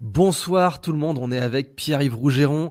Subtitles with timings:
[0.00, 2.70] Bonsoir tout le monde, on est avec Pierre-Yves Rougeron.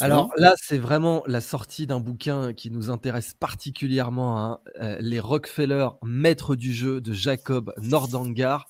[0.00, 5.20] Alors là, c'est vraiment la sortie d'un bouquin qui nous intéresse particulièrement, hein, euh, Les
[5.20, 8.68] Rockefeller, maîtres du jeu de Jacob Nordangar,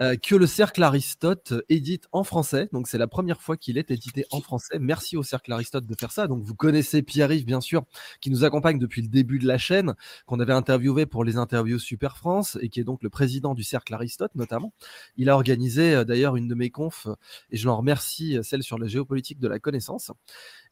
[0.00, 2.68] euh, que le Cercle Aristote édite en français.
[2.72, 4.78] Donc c'est la première fois qu'il est édité en français.
[4.78, 6.26] Merci au Cercle Aristote de faire ça.
[6.26, 7.84] Donc vous connaissez Pierre-Yves, bien sûr,
[8.20, 9.94] qui nous accompagne depuis le début de la chaîne,
[10.26, 13.62] qu'on avait interviewé pour les interviews Super France et qui est donc le président du
[13.62, 14.72] Cercle Aristote notamment.
[15.16, 17.08] Il a organisé euh, d'ailleurs une de mes confs
[17.50, 20.10] et je l'en remercie, celle sur la géopolitique de la connaissance.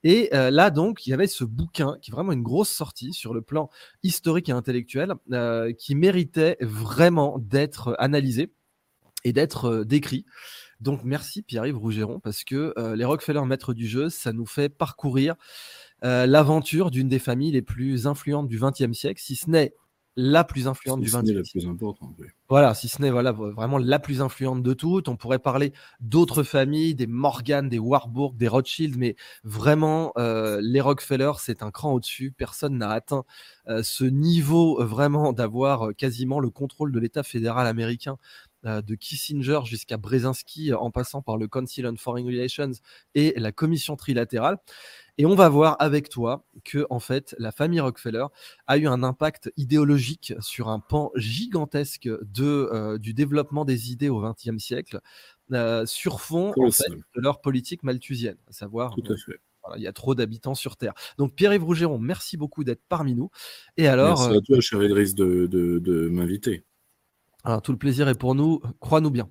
[0.05, 3.15] Et euh, là, donc, il y avait ce bouquin qui est vraiment une grosse sortie
[3.15, 3.71] sur le plan
[4.03, 8.53] historique et intellectuel euh, qui méritait vraiment d'être analysé
[9.25, 10.27] et d'être euh, décrit.
[10.81, 15.37] Donc, merci Pierre-Yves Rougeron parce que les Rockefeller maîtres du jeu, ça nous fait parcourir
[16.03, 19.73] l'aventure d'une des familles les plus influentes du XXe siècle, si ce n'est
[20.17, 21.43] la plus influente du 20 siècle.
[22.49, 25.09] Voilà, si ce n'est voilà, vraiment la plus influente de toutes.
[25.09, 30.81] On pourrait parler d'autres familles, des Morgan, des Warburg, des Rothschild, mais vraiment, euh, les
[30.81, 32.31] Rockefeller, c'est un cran au-dessus.
[32.31, 33.25] Personne n'a atteint
[33.69, 38.19] euh, ce niveau euh, vraiment d'avoir quasiment le contrôle de l'État fédéral américain
[38.65, 42.73] de Kissinger jusqu'à Brzezinski, en passant par le Council on Foreign Relations
[43.15, 44.59] et la Commission trilatérale.
[45.17, 48.27] Et on va voir avec toi que, en fait, la famille Rockefeller
[48.67, 54.09] a eu un impact idéologique sur un pan gigantesque de, euh, du développement des idées
[54.09, 55.01] au XXe siècle,
[55.53, 58.95] euh, sur fond de leur politique malthusienne, à savoir.
[58.95, 59.39] Tout à fait.
[59.77, 60.95] il y a trop d'habitants sur Terre.
[61.17, 63.31] Donc Pierre-Yves Rougeron, merci beaucoup d'être parmi nous.
[63.77, 66.65] Et alors, merci à toi, cher Idriss, de, de, de m'inviter.
[67.45, 69.31] Alors, tout le plaisir est pour nous, crois-nous bien.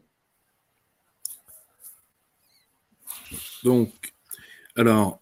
[3.63, 3.91] Donc,
[4.75, 5.19] alors,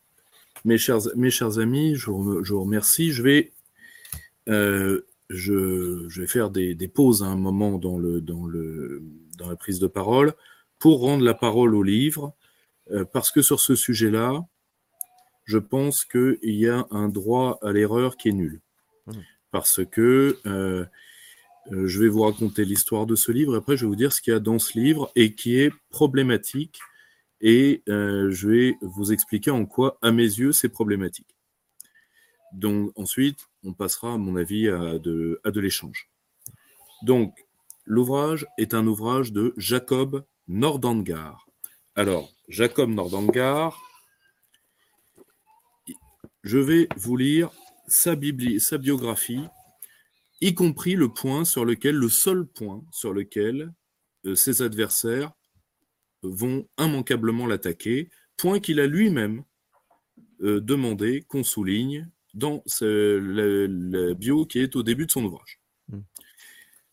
[0.66, 3.12] mes chers, mes chers amis, je vous, remercie.
[3.12, 3.54] Je vais,
[4.50, 9.02] euh, je, je, vais faire des, des, pauses à un moment dans, le, dans, le,
[9.38, 10.34] dans la prise de parole
[10.78, 12.34] pour rendre la parole au livre,
[12.92, 14.46] euh, parce que sur ce sujet-là,
[15.46, 18.62] je pense qu'il y a un droit à l'erreur qui est nul.
[19.08, 19.14] Mmh.
[19.52, 20.86] Parce que euh,
[21.70, 24.22] je vais vous raconter l'histoire de ce livre, et après je vais vous dire ce
[24.22, 26.80] qu'il y a dans ce livre et qui est problématique
[27.42, 31.36] et euh, je vais vous expliquer en quoi, à mes yeux, c'est problématique.
[32.54, 36.10] Donc ensuite, on passera, à mon avis, à de, l'échange.
[37.02, 37.46] Donc,
[37.86, 41.48] l'ouvrage est un ouvrage de Jacob Nordangar.
[41.96, 43.82] Alors, Jacob Nordangar,
[46.44, 47.50] je vais vous lire
[47.88, 48.16] sa,
[48.60, 49.42] sa biographie,
[50.42, 53.74] y compris le point sur lequel, le seul point sur lequel
[54.26, 55.32] euh, ses adversaires
[56.24, 59.44] vont immanquablement l'attaquer, point qu'il a lui-même
[60.42, 65.60] euh, demandé qu'on souligne dans la, bio qui est au début de son ouvrage.
[65.88, 66.02] Hmm.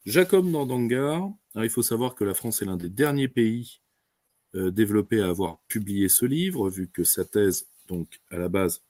[0.05, 3.81] Jacob Nordangar, il faut savoir que la France est l'un des derniers pays
[4.55, 8.83] euh, développés à avoir publié ce livre, vu que sa thèse, donc à la base,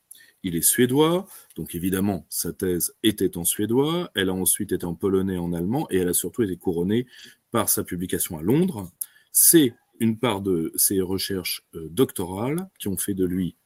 [0.48, 4.94] il est suédois, donc évidemment sa thèse était en suédois, elle a ensuite été en
[4.94, 7.06] polonais, en allemand, et elle a surtout été couronnée
[7.50, 8.90] par sa publication à Londres.
[9.32, 13.56] C'est une part de ses recherches euh, doctorales qui ont fait de lui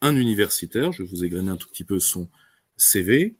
[0.00, 0.92] un universitaire.
[0.92, 2.28] Je vous ai un tout petit peu son
[2.76, 3.36] CV.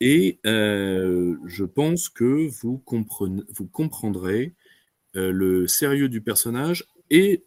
[0.00, 4.54] Et euh, je pense que vous, vous comprendrez
[5.16, 6.84] euh, le sérieux du personnage.
[7.10, 7.44] Et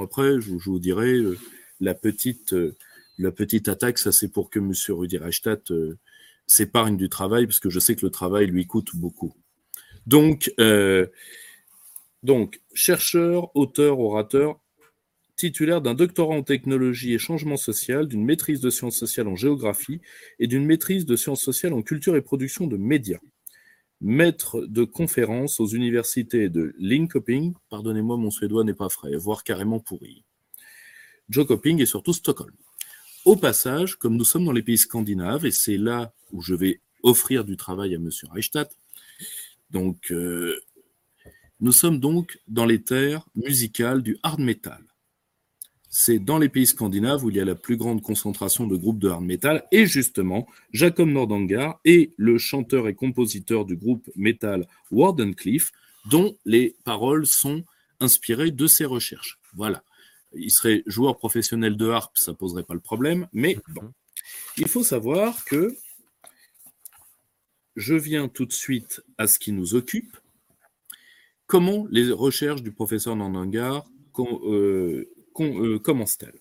[0.00, 1.16] après, je, vous dirai
[1.80, 2.54] la, petite,
[3.20, 4.72] la petite attaque, ça c'est pour que M.
[4.88, 5.72] Rudi Reichstadt
[6.46, 9.34] s'épargne du travail, parce que je sais que le travail lui coûte beaucoup.
[10.06, 10.52] Donc,
[12.22, 14.60] donc, chercheur, auteur, orateur,
[15.36, 20.02] titulaire d'un doctorat en technologie et changement social, d'une maîtrise de sciences sociales en géographie
[20.38, 23.20] et d'une maîtrise de sciences sociales en culture et production de médias.
[24.02, 29.80] Maître de conférences aux universités de Linköping, pardonnez-moi, mon suédois n'est pas frais, voire carrément
[29.80, 30.24] pourri,
[31.30, 32.54] Jokoping et surtout Stockholm.
[33.24, 36.80] Au passage, comme nous sommes dans les pays scandinaves, et c'est là où je vais
[37.02, 38.08] offrir du travail à M.
[38.30, 38.74] Reichstadt,
[39.70, 40.58] donc euh,
[41.60, 44.82] nous sommes donc dans les terres musicales du hard metal.
[45.90, 48.98] C'est dans les pays scandinaves où il y a la plus grande concentration de groupes
[48.98, 49.64] de hard metal.
[49.72, 55.72] Et justement, Jacob Nordangar est le chanteur et compositeur du groupe metal Wardenclyffe,
[56.08, 57.64] dont les paroles sont
[57.98, 59.38] inspirées de ses recherches.
[59.52, 59.82] Voilà.
[60.34, 63.28] Il serait joueur professionnel de harpe, ça poserait pas le problème.
[63.32, 63.92] Mais bon,
[64.56, 65.76] il faut savoir que
[67.76, 70.16] je viens tout de suite à ce qui nous occupe,
[71.50, 73.84] Comment les recherches du professeur Nandangar
[74.20, 75.04] euh,
[75.40, 76.38] euh, commencent-elles?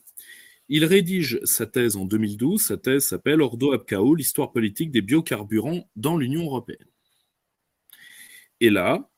[0.68, 2.62] Il rédige sa thèse en 2012.
[2.62, 6.86] Sa thèse s'appelle Ordo Abkao, l'histoire politique des biocarburants dans l'Union européenne.
[8.60, 9.10] Et là,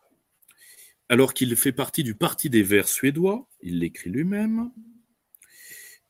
[1.12, 4.72] alors qu'il fait partie du Parti des Verts suédois, il l'écrit lui-même,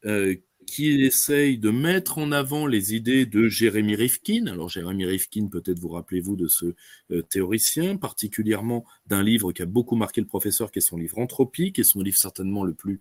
[0.06, 0.36] euh,
[0.68, 4.45] qui essaye de mettre en avant les idées de Jérémy Rifkin.
[4.45, 6.75] Alors Jérémy Rifkin, peut-être vous rappelez-vous de ce
[7.09, 11.18] euh, théoricien, particulièrement d'un livre qui a beaucoup marqué le professeur, qui est son livre
[11.18, 13.00] Entropie, qui est son livre certainement le plus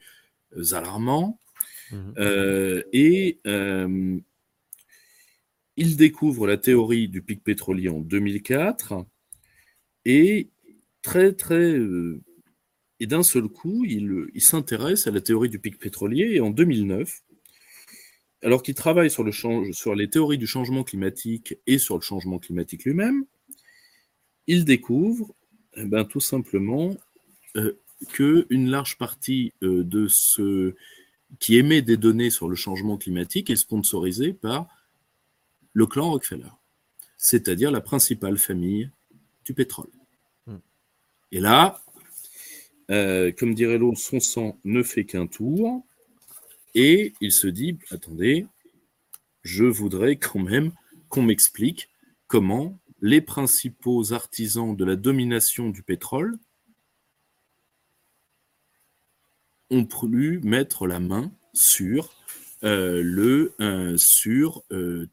[0.57, 1.39] euh, alarmant.
[1.93, 2.15] Mhm.
[2.95, 3.41] Et
[5.77, 9.05] il découvre la théorie du pic pétrolier en 2004
[10.07, 10.49] et
[11.03, 11.77] très très
[13.01, 16.51] et d'un seul coup, il, il s'intéresse à la théorie du pic pétrolier et en
[16.51, 17.23] 2009,
[18.43, 22.39] alors qu'il travaille sur, le sur les théories du changement climatique et sur le changement
[22.39, 23.25] climatique lui-même,
[24.47, 25.35] il découvre
[25.77, 26.95] eh ben, tout simplement
[27.57, 27.73] euh,
[28.09, 30.75] qu'une large partie euh, de ce
[31.39, 34.69] qui émet des données sur le changement climatique est sponsorisée par
[35.73, 36.51] le clan Rockefeller,
[37.17, 38.91] c'est-à-dire la principale famille
[39.45, 39.91] du pétrole.
[41.33, 41.83] Et là,
[42.91, 45.85] euh, comme dirait l'autre, son sang ne fait qu'un tour.
[46.75, 48.47] Et il se dit, attendez,
[49.43, 50.73] je voudrais quand même
[51.09, 51.89] qu'on m'explique
[52.27, 56.39] comment les principaux artisans de la domination du pétrole
[59.71, 62.13] ont pu mettre la main sur
[62.63, 65.07] euh, euh,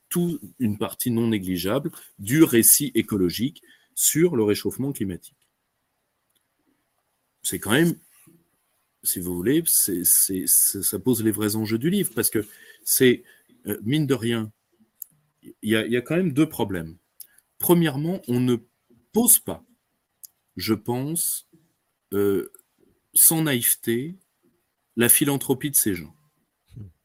[0.59, 3.61] une partie non négligeable du récit écologique
[3.95, 5.36] sur le réchauffement climatique.
[7.49, 7.95] C'est quand même
[9.03, 12.45] si vous voulez, ça pose les vrais enjeux du livre, parce que
[12.83, 13.23] c'est,
[13.67, 14.51] euh, mine de rien,
[15.61, 16.97] il y, a, quand même deux problèmes.
[17.57, 18.57] Premièrement, on ne
[19.13, 19.63] pose pas,
[20.57, 21.47] je pense,
[22.13, 22.51] euh,
[23.13, 24.17] sans naïveté,
[24.97, 26.13] la philanthropie de ces gens.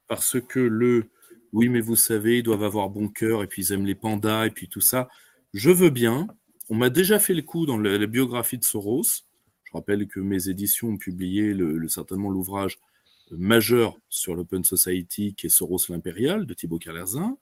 [0.09, 1.09] Parce que le
[1.53, 4.47] oui, mais vous savez, ils doivent avoir bon cœur, et puis ils aiment les pandas,
[4.47, 5.09] et puis tout ça,
[5.55, 6.27] je veux bien.
[6.69, 9.23] On m'a déjà fait le coup dans la biographie de Soros
[9.73, 11.57] je rappelle que mes éditions ont publié
[11.89, 12.79] certainement l'ouvrage
[13.31, 17.39] majeur sur l'Open Society qui est Soros l'Impérial de Thibaut Kerlerzin,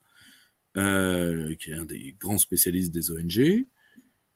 [0.77, 3.65] euh, qui est un des grands spécialistes des ONG.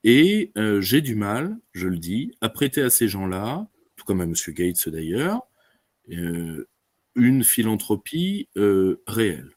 [0.03, 3.65] Et euh, j'ai du mal, je le dis, à prêter à ces gens-là,
[3.95, 4.33] tout comme à M.
[4.49, 5.47] Gates d'ailleurs,
[6.11, 6.67] euh,
[7.15, 8.49] une philanthropie
[9.07, 9.51] réelle.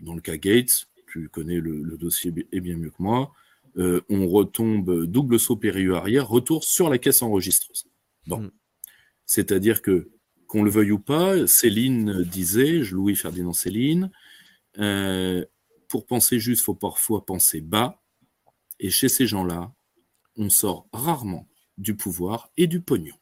[0.00, 3.32] Dans le cas Gates, tu connais le, le dossier bien mieux que moi,
[3.76, 7.86] euh, on retombe double saut périlleux arrière, retour sur la caisse enregistreuse.
[8.26, 8.40] Bon.
[8.40, 8.50] Mm.
[9.26, 10.10] C'est-à-dire que,
[10.46, 14.10] qu'on le veuille ou pas, Céline disait, Louis Ferdinand Céline,
[14.78, 15.44] euh,
[15.88, 18.02] pour penser juste, il faut parfois penser bas.
[18.78, 19.72] Et chez ces gens-là,
[20.36, 23.14] on sort rarement du pouvoir et du pognon.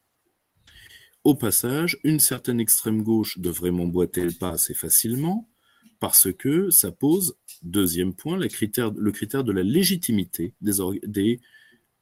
[1.23, 5.48] Au passage, une certaine extrême gauche devrait m'emboîter le pas assez facilement,
[5.99, 10.73] parce que ça pose, deuxième point, le critère, le critère de la légitimité des,
[11.03, 11.41] des,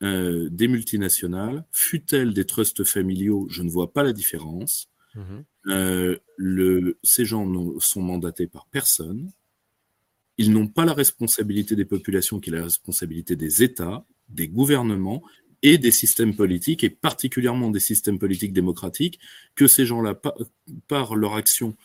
[0.03, 4.89] euh, des multinationales, fut-elle des trusts familiaux, je ne vois pas la différence.
[5.15, 5.43] Mhm.
[5.67, 7.47] Euh, le, ces gens
[7.79, 9.31] sont mandatés par personne.
[10.37, 15.23] Ils n'ont pas la responsabilité des populations qui est la responsabilité des États, des gouvernements
[15.63, 19.19] et des systèmes politiques, et particulièrement des systèmes politiques démocratiques,
[19.55, 20.35] que ces gens-là, par,
[20.87, 21.75] par leur action,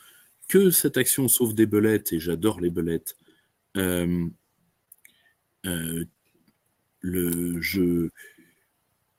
[0.53, 3.17] que cette action sauve des belettes, et j'adore les belettes,
[3.75, 4.27] euh,
[5.65, 6.05] euh,
[6.99, 8.09] le, je,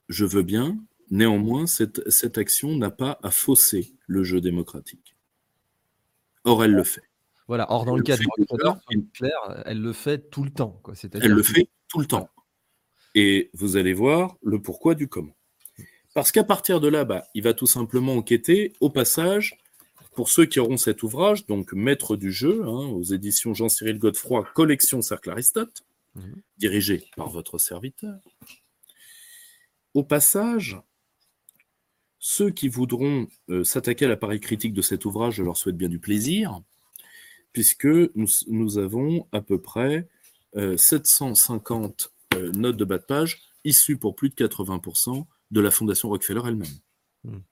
[0.08, 0.78] je veux bien,
[1.10, 5.16] néanmoins, cette, cette action n'a pas à fausser le jeu démocratique.
[6.44, 7.02] Or, elle le fait.
[7.48, 10.78] Voilà, or dans le cas de clair, elle le fait tout le temps.
[10.84, 10.94] Quoi.
[11.14, 12.30] Elle le fait tout le temps.
[13.16, 15.34] Et vous allez voir le pourquoi du comment.
[16.14, 19.58] Parce qu'à partir de là, bah, il va tout simplement enquêter au passage
[20.14, 24.44] pour ceux qui auront cet ouvrage, donc Maître du jeu, hein, aux éditions Jean-Cyril Godefroy,
[24.54, 26.42] Collection Cercle Aristote, mhm.
[26.58, 28.18] dirigé par votre serviteur.
[29.94, 30.78] Au passage,
[32.18, 35.88] ceux qui voudront euh, s'attaquer à l'appareil critique de cet ouvrage, je leur souhaite bien
[35.88, 36.60] du plaisir,
[37.52, 40.08] puisque nous, avons à peu près
[40.54, 45.70] 750 euh, euh, notes de bas de page issues pour plus de 80% de la
[45.70, 46.74] Fondation Rockefeller elle-même.
[47.24, 47.42] Mhm.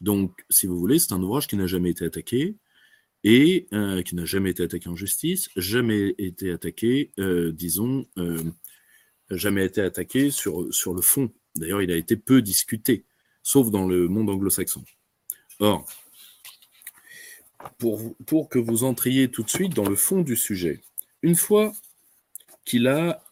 [0.00, 2.56] Donc, si vous voulez, c'est un ouvrage qui n'a jamais été attaqué
[3.24, 8.44] et euh, qui n'a jamais été attaqué en justice, jamais été attaqué, euh, disons, euh,
[9.30, 11.32] jamais été attaqué sur, sur le fond.
[11.56, 13.04] D'ailleurs, il a été peu discuté,
[13.42, 14.84] sauf dans le monde anglo-saxon.
[15.58, 15.86] Or,
[17.78, 20.80] pour, pour, que vous entriez tout de suite dans le fond du sujet,
[21.22, 21.72] une fois
[22.64, 23.24] qu'il a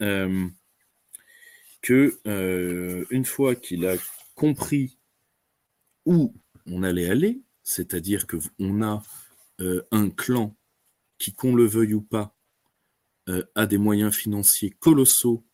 [1.83, 3.95] que une fois qu'il a
[4.35, 4.99] compris
[6.05, 6.35] où
[6.71, 9.03] on allait aller, c'est-à-dire qu'on a
[9.61, 10.57] euh, un clan
[11.19, 12.37] qui, qu'on le veuille ou pas,
[13.29, 15.45] euh, a des moyens financiers colossaux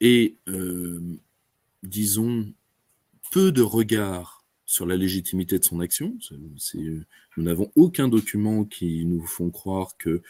[0.00, 1.00] et euh,
[1.82, 2.52] disons,
[3.30, 6.18] peu de regard sur la légitimité de son action.
[6.74, 10.20] nous n'avons aucun document qui nous font croire qu'il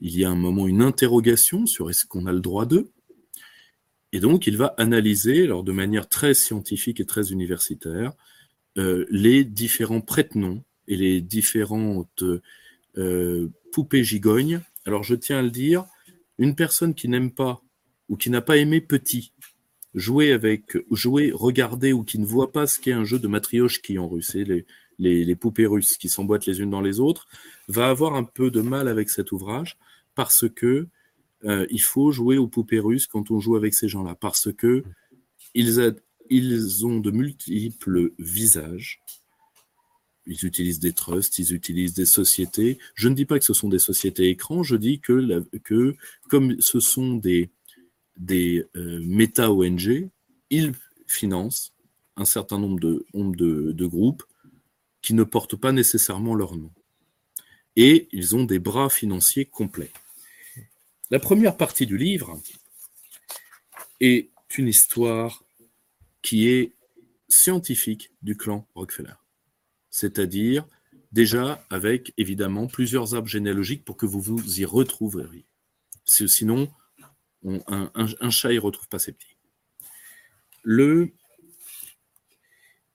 [0.00, 2.90] y a un moment une interrogation sur est-ce qu'on a le droit d'eux.
[4.12, 8.12] Et donc, il va analyser, alors de manière très scientifique et très universitaire,
[9.10, 12.24] les différents prête-noms et les différentes
[12.96, 14.60] euh, poupées gigognes.
[14.84, 15.84] Alors, je tiens à le dire,
[16.38, 17.62] une personne qui n'aime pas
[18.08, 19.32] ou qui n'a pas aimé petit,
[19.94, 23.98] jouer avec, jouer, regarder ou qui ne voit pas ce qu'est un jeu de matrioshki
[23.98, 24.34] en russe,
[24.98, 27.28] les, poupées russes qui s'emboîtent les unes dans les autres,
[27.68, 29.76] va avoir un peu de mal avec cet ouvrage
[30.14, 30.88] parce que
[31.44, 34.82] euh, il faut jouer aux poupées russes quand on joue avec ces gens-là, parce que
[35.54, 35.94] ils,
[36.30, 39.00] ils ont de multiples visages.
[40.26, 42.78] Ils utilisent des trusts, ils utilisent des sociétés.
[42.94, 45.96] Je ne dis pas que ce sont des sociétés écrans, je dis que, que
[46.28, 47.50] comme ce sont des,
[48.18, 50.10] des euh, méta-ONG,
[50.50, 50.72] ils
[51.06, 51.72] financent
[52.16, 54.24] un certain nombre de, groupes
[55.00, 56.70] qui ne portent pas nécessairement leur nom.
[57.76, 59.92] Et ils ont des bras financiers complets.
[61.10, 62.40] La première partie du livre
[64.00, 65.44] est une histoire
[66.22, 66.74] qui est
[67.28, 69.14] scientifique du clan Rockefeller.
[69.90, 70.66] C'est-à-dire
[71.12, 75.46] déjà avec évidemment plusieurs arbres généalogiques pour que vous vous y retrouveriez.
[76.04, 76.70] Sinon,
[77.44, 79.36] un, chat ne retrouve pas ses petits.
[80.62, 81.10] Le...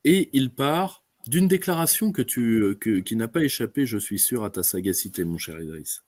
[0.03, 4.49] Et il part d'une déclaration que tu, qui n'a pas échappé, je suis sûr, à
[4.49, 6.03] ta sagacité, mon cher Idriss.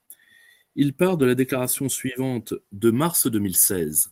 [0.75, 4.12] Il part de la déclaration suivante de mars 2016.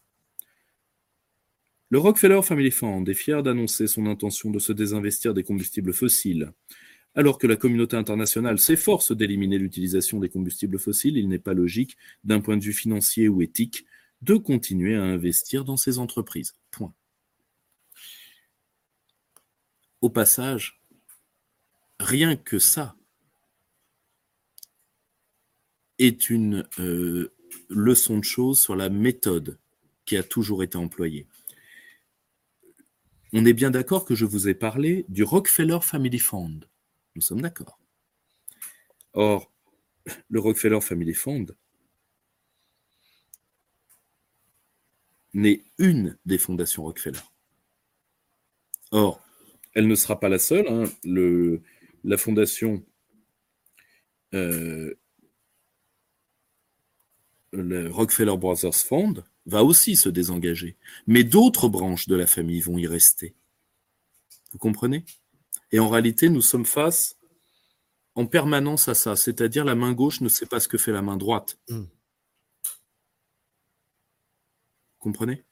[1.94, 6.52] Le Rockefeller Family Fund est fier d'annoncer son intention de se désinvestir des combustibles fossiles.
[7.14, 11.96] Alors que la communauté internationale s'efforce d'éliminer l'utilisation des combustibles fossiles, il n'est pas logique,
[12.24, 13.86] d'un point de vue financier ou éthique,
[14.24, 16.56] de continuer à investir dans ces entreprises.
[16.72, 16.96] Point.
[20.02, 20.82] Au passage,
[22.00, 22.96] rien que ça,
[26.00, 27.32] est une euh,
[27.70, 29.60] leçon de choses sur la méthode
[30.06, 31.28] qui a toujours été employée.
[33.34, 36.70] On est bien d'accord que je vous ai parlé du Rockefeller Family Fund.
[37.16, 37.80] Nous sommes d'accord.
[39.14, 39.52] Or,
[40.30, 41.56] le Rockefeller Family Fund
[45.34, 47.20] n'est une des fondations Rockefeller.
[48.92, 49.20] Or,
[49.74, 50.68] elle ne sera pas la seule.
[50.68, 50.84] Hein.
[52.04, 52.86] La fondation
[54.36, 54.94] euh,
[57.52, 60.78] le Rockefeller Brothers Fund va aussi se désengager.
[61.08, 63.36] Mais d'autres branches de la famille vont y rester.
[64.52, 65.06] Vous comprenez?
[65.72, 67.18] Et en réalité, nous sommes face
[68.16, 69.16] en permanence à ça.
[69.16, 71.58] C'est-à-dire la main gauche ne sait pas ce que fait la main droite.
[71.68, 71.86] Hmm.
[74.94, 75.44] Vous comprenez?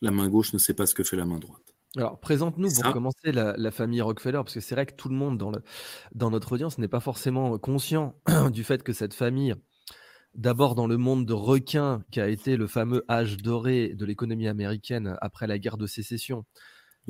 [0.00, 1.74] La main gauche ne sait pas ce que fait la main droite.
[1.96, 5.38] Alors, présente-nous pour commencer la, famille Rockefeller, parce que c'est vrai que tout le monde
[5.38, 5.62] dans, le,
[6.12, 8.16] dans notre audience n'est pas forcément conscient
[8.50, 9.54] du fait que cette famille
[10.34, 14.48] d'abord dans le monde de requins qui a été le fameux âge doré de l'économie
[14.48, 16.44] américaine après la guerre de sécession,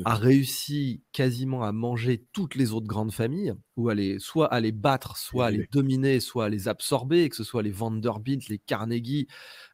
[0.04, 4.58] a réussi quasiment à manger toutes les autres grandes familles, ou à les, soit à
[4.58, 8.48] les battre, soit à les dominer, soit à les absorber, que ce soit les Vanderbilt,
[8.48, 9.28] les Carnegie,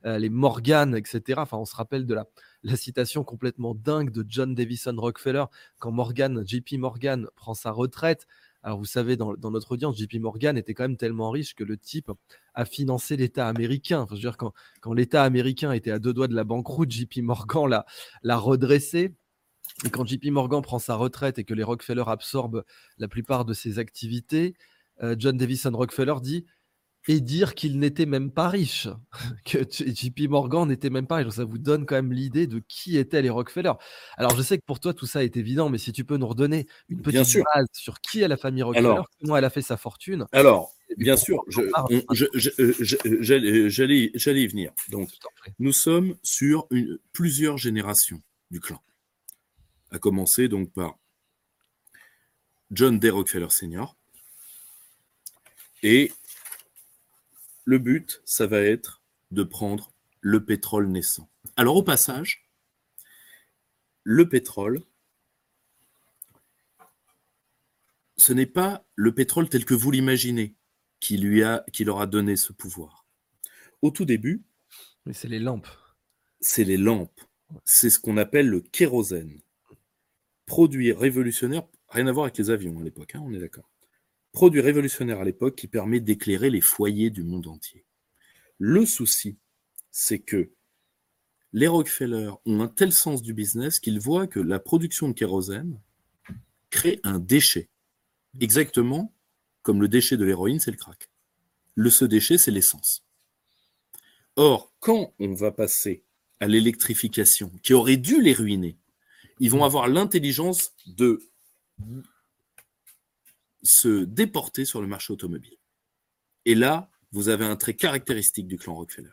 [0.04, 1.40] euh, les Morgan, etc.
[1.40, 2.26] Enfin, on se rappelle de la,
[2.62, 5.44] la citation complètement dingue de John Davison Rockefeller
[5.78, 8.26] quand Morgan, JP Morgan, prend sa retraite
[8.62, 11.78] alors, vous savez, dans, notre audience, JP Morgan était quand même tellement riche que le
[11.78, 12.10] type
[12.54, 14.06] a financé l'État américain.
[14.10, 14.52] je veux dire, quand,
[14.92, 17.82] l'État américain était à deux doigts de la banqueroute, JP Morgan
[18.22, 19.14] l'a redressé.
[19.86, 22.64] Et quand JP Morgan prend sa retraite et que les Rockefeller absorbent
[22.98, 24.54] la plupart de ses activités,
[25.02, 26.44] euh, John Davison Rockefeller dit
[27.08, 28.88] et dire qu'il n'était même pas riche,
[29.44, 31.30] que JP Morgan n'était même pas riche.
[31.30, 33.72] Ça vous donne quand même l'idée de qui étaient les Rockefeller.
[34.16, 36.28] Alors je sais que pour toi tout ça est évident, mais si tu peux nous
[36.28, 39.76] redonner une petite base sur qui est la famille Rockefeller, comment elle a fait sa
[39.76, 40.26] fortune.
[40.32, 41.42] Alors, bien sûr,
[43.20, 44.72] j'allais y venir.
[44.90, 45.10] Donc,
[45.58, 48.80] nous sommes sur une, plusieurs générations du clan,
[49.90, 50.98] à commencer donc par
[52.70, 53.10] John D.
[53.10, 53.96] Rockefeller Sr.
[55.82, 56.12] et
[57.64, 61.30] le but, ça va être de prendre le pétrole naissant.
[61.56, 62.50] Alors au passage,
[64.02, 64.82] le pétrole,
[68.16, 70.54] ce n'est pas le pétrole tel que vous l'imaginez
[71.00, 73.06] qui, lui a, qui leur a donné ce pouvoir.
[73.82, 74.42] Au tout début,
[75.06, 75.68] mais c'est les lampes.
[76.40, 77.20] C'est les lampes.
[77.64, 79.40] C'est ce qu'on appelle le kérosène.
[80.46, 83.70] Produit révolutionnaire, rien à voir avec les avions à l'époque, hein, on est d'accord
[84.32, 87.84] produit révolutionnaire à l'époque qui permet d'éclairer les foyers du monde entier.
[88.58, 89.36] Le souci,
[89.90, 90.50] c'est que
[91.52, 95.80] les Rockefeller ont un tel sens du business qu'ils voient que la production de kérosène
[96.70, 97.68] crée un déchet.
[98.40, 99.12] Exactement
[99.62, 101.10] comme le déchet de l'héroïne, c'est le crack.
[101.74, 103.04] Le ce déchet, c'est l'essence.
[104.36, 106.04] Or, quand on va passer
[106.40, 108.78] à l'électrification, qui aurait dû les ruiner,
[109.38, 111.20] ils vont avoir l'intelligence de
[113.62, 115.56] se déporter sur le marché automobile.
[116.44, 119.10] Et là, vous avez un trait caractéristique du clan Rockefeller.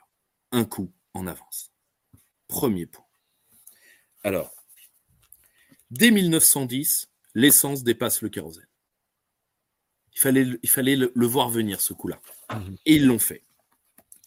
[0.52, 1.72] Un coup en avance.
[2.48, 3.06] Premier point.
[4.24, 4.54] Alors,
[5.90, 8.68] dès 1910, l'essence dépasse le kérosène.
[10.14, 12.20] Il fallait, il fallait le, voir venir, ce coup-là.
[12.52, 12.78] Mhm.
[12.86, 13.44] Et ils l'ont fait.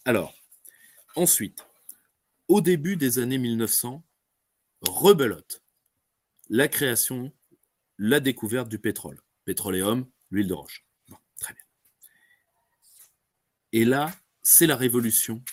[0.05, 0.33] Alors,
[1.15, 1.65] ensuite,
[2.47, 4.03] au début des années 1900,
[4.81, 5.61] rebelote
[6.49, 7.31] la création,
[7.97, 9.21] la découverte du pétrole.
[9.45, 10.85] Pétroléum, l'huile de roche.
[11.39, 11.63] très bien.
[13.73, 15.43] Et là, c'est la révolution,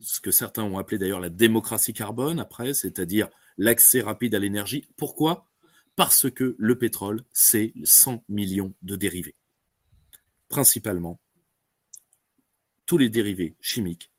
[0.00, 4.88] ce que certains ont appelé d'ailleurs la démocratie carbone après, c'est-à-dire l'accès rapide à l'énergie.
[4.96, 5.48] Pourquoi?
[5.96, 9.34] Parce que le pétrole, c'est 100 millions de dérivés.
[10.48, 11.20] Principalement,
[12.86, 14.10] tous les dérivés chimiques,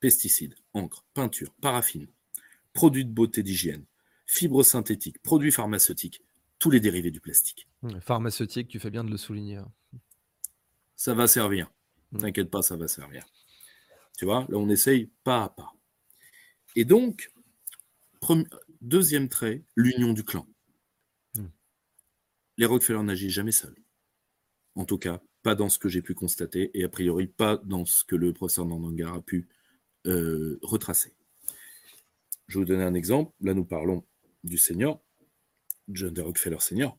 [0.00, 2.06] pesticides, encre, peinture, paraffine,
[2.72, 3.84] produits de beauté d'hygiène,
[4.26, 6.22] fibres synthétiques, produits pharmaceutiques,
[6.58, 7.68] tous les dérivés du plastique.
[8.00, 9.56] Pharmaceutique, tu fais bien de le souligner.
[9.56, 9.72] Hein.
[10.96, 11.70] Ça va servir.
[12.12, 12.18] Mm.
[12.18, 13.24] T'inquiète pas, ça va servir.
[14.16, 15.72] Tu vois, là, on essaye pas à pas.
[16.74, 17.30] Et donc,
[18.80, 20.46] deuxième trait, l'union du clan.
[21.34, 21.46] Mm.
[22.56, 23.76] Les Rockefeller n'agissent jamais seuls.
[24.74, 27.84] En tout cas, pas dans ce que j'ai pu constater, et a priori pas dans
[27.84, 29.48] ce que le professeur Nandangar a pu
[30.06, 31.14] euh, retracer.
[32.48, 33.32] Je vais vous donner un exemple.
[33.40, 34.04] Là, nous parlons
[34.42, 35.00] du senior,
[35.88, 36.20] John D.
[36.20, 36.98] Rockefeller senior.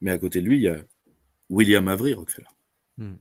[0.00, 0.82] Mais à côté de lui, il y a
[1.48, 2.48] William Avery Rockefeller.
[2.98, 3.16] Hmm.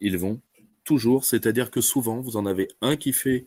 [0.00, 0.40] Ils vont
[0.84, 3.46] toujours, c'est-à-dire que souvent, vous en avez un qui fait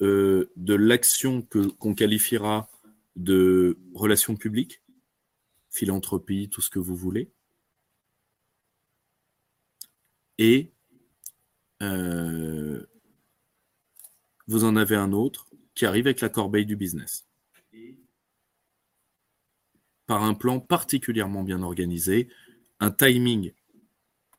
[0.00, 2.68] euh, de l'action que qu'on qualifiera
[3.16, 4.82] de relations publiques,
[5.70, 7.30] philanthropie, tout ce que vous voulez.
[10.38, 10.72] Et
[11.82, 12.84] euh,
[14.46, 17.26] vous en avez un autre qui arrive avec la corbeille du business
[20.06, 22.28] par un plan particulièrement bien organisé,
[22.80, 23.52] un timing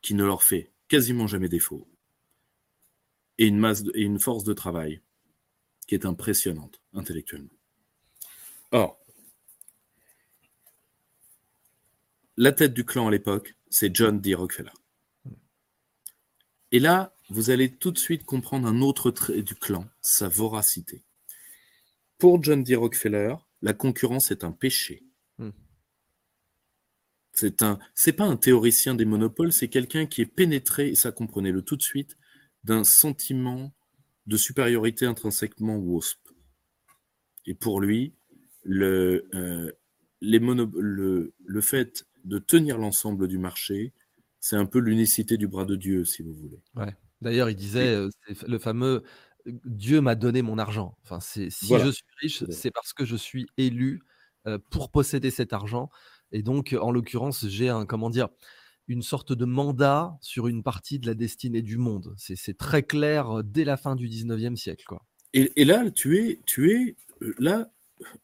[0.02, 1.88] qui ne leur fait quasiment jamais défaut,
[3.38, 5.02] et une, masse et une force de travail
[5.88, 7.50] qui est impressionnante intellectuellement.
[8.72, 9.00] Or,
[12.38, 14.34] la tête du clan à l'époque, c'est John D.
[14.36, 14.72] Rockefeller.
[16.72, 21.04] Et là, vous allez tout de suite comprendre un autre trait du clan, sa voracité.
[22.18, 22.76] Pour John D.
[22.76, 25.05] Rockefeller, la concurrence est un péché.
[27.36, 31.12] C'est un, c'est pas un théoricien des monopoles, c'est quelqu'un qui est pénétré, et ça
[31.12, 32.18] comprenez-le tout de suite,
[32.64, 33.74] d'un sentiment
[34.26, 36.18] de supériorité intrinsèquement WASP.
[37.46, 38.14] Et pour lui,
[38.64, 39.72] le, euh,
[40.22, 43.94] les le, le fait de tenir l'ensemble du marché,
[44.40, 46.60] c'est un peu l'unicité du bras de Dieu, si vous voulez.
[46.76, 46.96] Ouais.
[47.22, 48.10] D'ailleurs, il disait euh,
[48.48, 49.04] le fameux
[49.46, 50.98] Dieu m'a donné mon argent.
[51.04, 54.02] Enfin, si je suis riche, c'est parce que je suis élu
[54.48, 55.90] euh, pour posséder cet argent.
[56.36, 58.28] Et donc, en l'occurrence, j'ai un, comment dire,
[58.90, 62.14] une sorte de mandat sur une partie de la destinée du monde.
[62.18, 64.84] C'est très clair dès la fin du 19e siècle.
[64.86, 65.02] Quoi.
[65.32, 66.98] Et, là, tu es, tu es
[67.40, 67.72] là,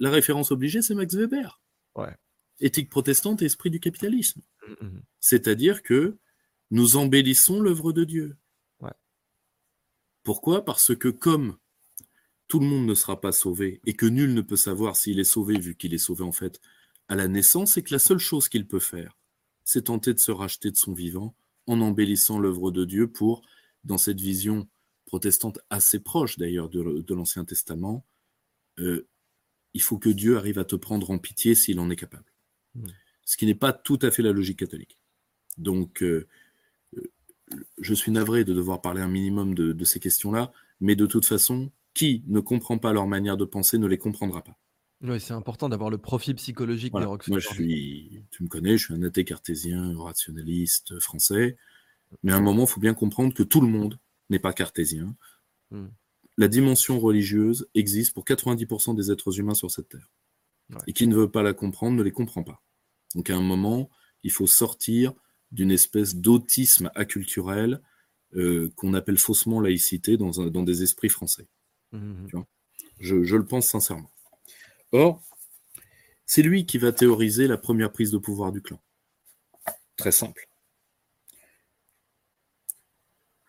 [0.01, 1.61] la référence obligée, c'est Max Weber.
[1.95, 2.13] Ouais.
[2.59, 4.41] Éthique protestante et esprit du capitalisme.
[4.67, 5.01] Mmh, mmh.
[5.21, 6.17] C'est-à-dire que
[6.69, 8.35] nous embellissons l'œuvre de Dieu.
[8.81, 8.91] Ouais.
[10.23, 10.65] Pourquoi?
[10.65, 11.55] Parce que comme
[12.49, 15.23] tout le monde ne sera pas sauvé et que nul ne peut savoir s'il est
[15.23, 16.59] sauvé vu qu'il est sauvé en fait
[17.11, 19.17] à la naissance et que la seule chose qu'il peut faire,
[19.65, 21.35] c'est tenter de se racheter de son vivant
[21.67, 23.41] en embellissant l'œuvre de Dieu pour,
[23.83, 24.69] dans cette vision
[25.07, 28.05] protestante assez proche d'ailleurs de, l'Ancien Testament,
[28.79, 29.05] euh,
[29.73, 32.31] il faut que Dieu arrive à te prendre en pitié s'il en est capable.
[32.75, 32.87] Hmm.
[33.25, 34.97] Ce qui n'est pas tout à fait la logique catholique.
[35.57, 36.29] Donc, euh,
[36.95, 37.11] euh,
[37.81, 41.25] je suis navré de devoir parler un minimum de, de ces questions-là, mais de toute
[41.25, 44.57] façon, qui ne comprend pas leur manière de penser ne les comprendra pas.
[45.03, 48.85] Oui, c'est important d'avoir le profil psychologique des Moi, je suis, tu me connais, je
[48.85, 51.57] suis un athée cartésien, rationaliste français.
[52.23, 53.97] Mais à un moment, il faut bien comprendre que tout le monde
[54.29, 55.15] n'est pas cartésien.
[55.71, 55.87] Hmm.
[56.37, 60.09] La dimension religieuse existe pour 90% des êtres humains sur cette terre.
[60.87, 62.61] Et qui ne veut pas la comprendre ne les comprend pas.
[63.15, 63.89] Donc à un moment,
[64.23, 65.13] il faut sortir
[65.51, 67.81] d'une espèce d'autisme acculturel
[68.35, 71.49] euh, qu'on appelle faussement laïcité dans, dans des esprits français.
[71.91, 72.43] Mmh, mmh.
[73.01, 74.09] je, je le pense sincèrement.
[74.91, 75.21] Or,
[76.25, 78.79] c'est lui qui va théoriser la première prise de pouvoir du clan.
[79.95, 80.47] Très simple.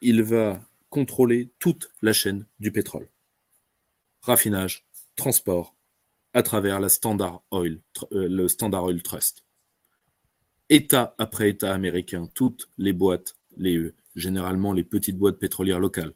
[0.00, 3.08] Il va contrôler toute la chaîne du pétrole.
[4.20, 5.74] raffinage, transport
[6.32, 7.80] à travers la Standard Oil,
[8.12, 9.44] euh, le Standard Oil Trust.
[10.68, 16.14] État après État américain, toutes les boîtes, les, généralement les petites boîtes pétrolières locales,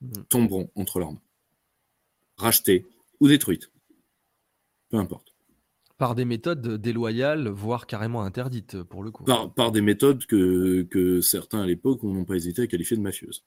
[0.00, 0.22] mmh.
[0.28, 1.22] tomberont entre leurs mains.
[2.36, 2.84] Rachetées
[3.20, 3.70] ou détruites.
[4.88, 5.34] Peu importe.
[5.98, 9.24] Par des méthodes déloyales, voire carrément interdites pour le coup.
[9.24, 13.44] Par, des méthodes que, certains à l'époque n'ont pas hésité à qualifier de mafieuses.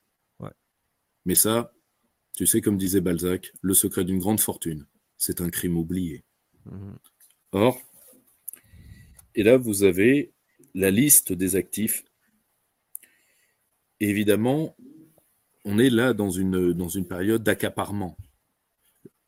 [1.25, 1.73] Mais ça,
[2.36, 6.23] tu sais, comme disait Balzac, le secret d'une grande fortune, c'est un crime oublié.
[6.65, 6.93] Mmh.
[7.52, 7.78] Or,
[9.36, 10.34] et là, vous avez
[10.73, 12.04] la liste des actifs.
[13.99, 14.75] évidemment,
[15.65, 18.17] on est là dans une, dans une période d'accaparement.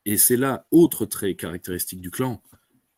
[0.06, 2.42] Et c'est là, autre trait caractéristique du clan,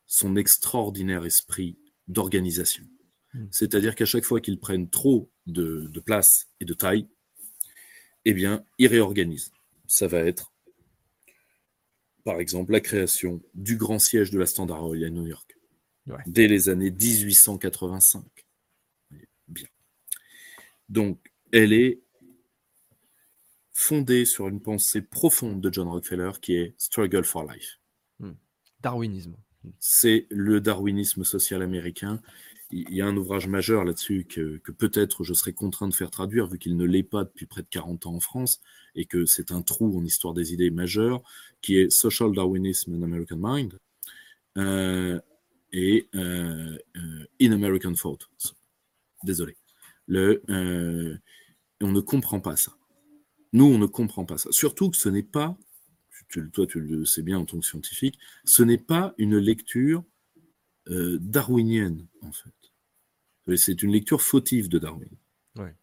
[0.06, 2.86] son extraordinaire esprit d'organisation.
[3.34, 3.48] Hmm.
[3.52, 7.08] C'est-à-dire qu'à chaque fois qu'ils prennent trop de, place et de taille,
[8.26, 9.52] eh bien, ils réorganisent.
[9.88, 10.54] Ça va être,
[12.24, 15.58] par exemple, la création du grand siège de la Standard Oil à New York,
[16.26, 18.24] dès les années 1885.
[19.50, 19.68] Bien.
[20.88, 21.20] Donc,
[21.52, 22.03] elle est
[23.84, 27.80] fondée sur une pensée profonde de John Rockefeller qui est Struggle for Life.
[28.20, 28.32] Hmm.
[28.82, 29.36] Darwinisme.
[29.80, 32.22] C'est le darwinisme social américain.
[32.72, 36.48] Il y a un ouvrage majeur là-dessus que, peut-être je serai contraint de faire traduire,
[36.48, 38.62] vu qu'il ne l'est pas depuis près de 40 ans en France,
[38.96, 41.22] et que c'est un trou en histoire des idées majeures,
[41.62, 43.80] qui est Social Darwinism in American Mind
[44.58, 45.20] euh,
[45.72, 48.30] et euh, euh, In American Thought.
[49.24, 49.56] Désolé.
[50.08, 50.42] Le,
[51.82, 52.74] on ne comprend pas ça.
[53.54, 54.52] Nous, on ne comprend pas ça.
[54.52, 55.58] Surtout que ce n'est pas,
[56.52, 60.04] toi tu le sais bien en tant que scientifique, ce n'est pas une lecture
[60.90, 63.56] euh, darwinienne, en fait.
[63.58, 65.10] C'est une lecture fautive de Darwin.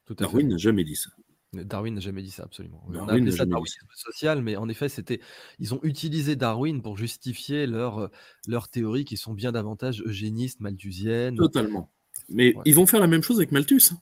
[0.09, 1.11] Darwin n'a jamais dit ça.
[1.53, 2.83] Darwin n'a jamais dit ça, absolument.
[2.87, 5.21] on a appelé ça darwinisme social, mais en effet, c'était,
[5.59, 8.11] ils ont utilisé Darwin pour justifier leurs
[8.47, 11.37] leur théories qui sont bien davantage eugénistes, malthusiennes.
[11.37, 11.91] Totalement.
[12.29, 13.91] Mais ils vont faire la même chose avec Malthus.
[13.93, 14.01] Hein.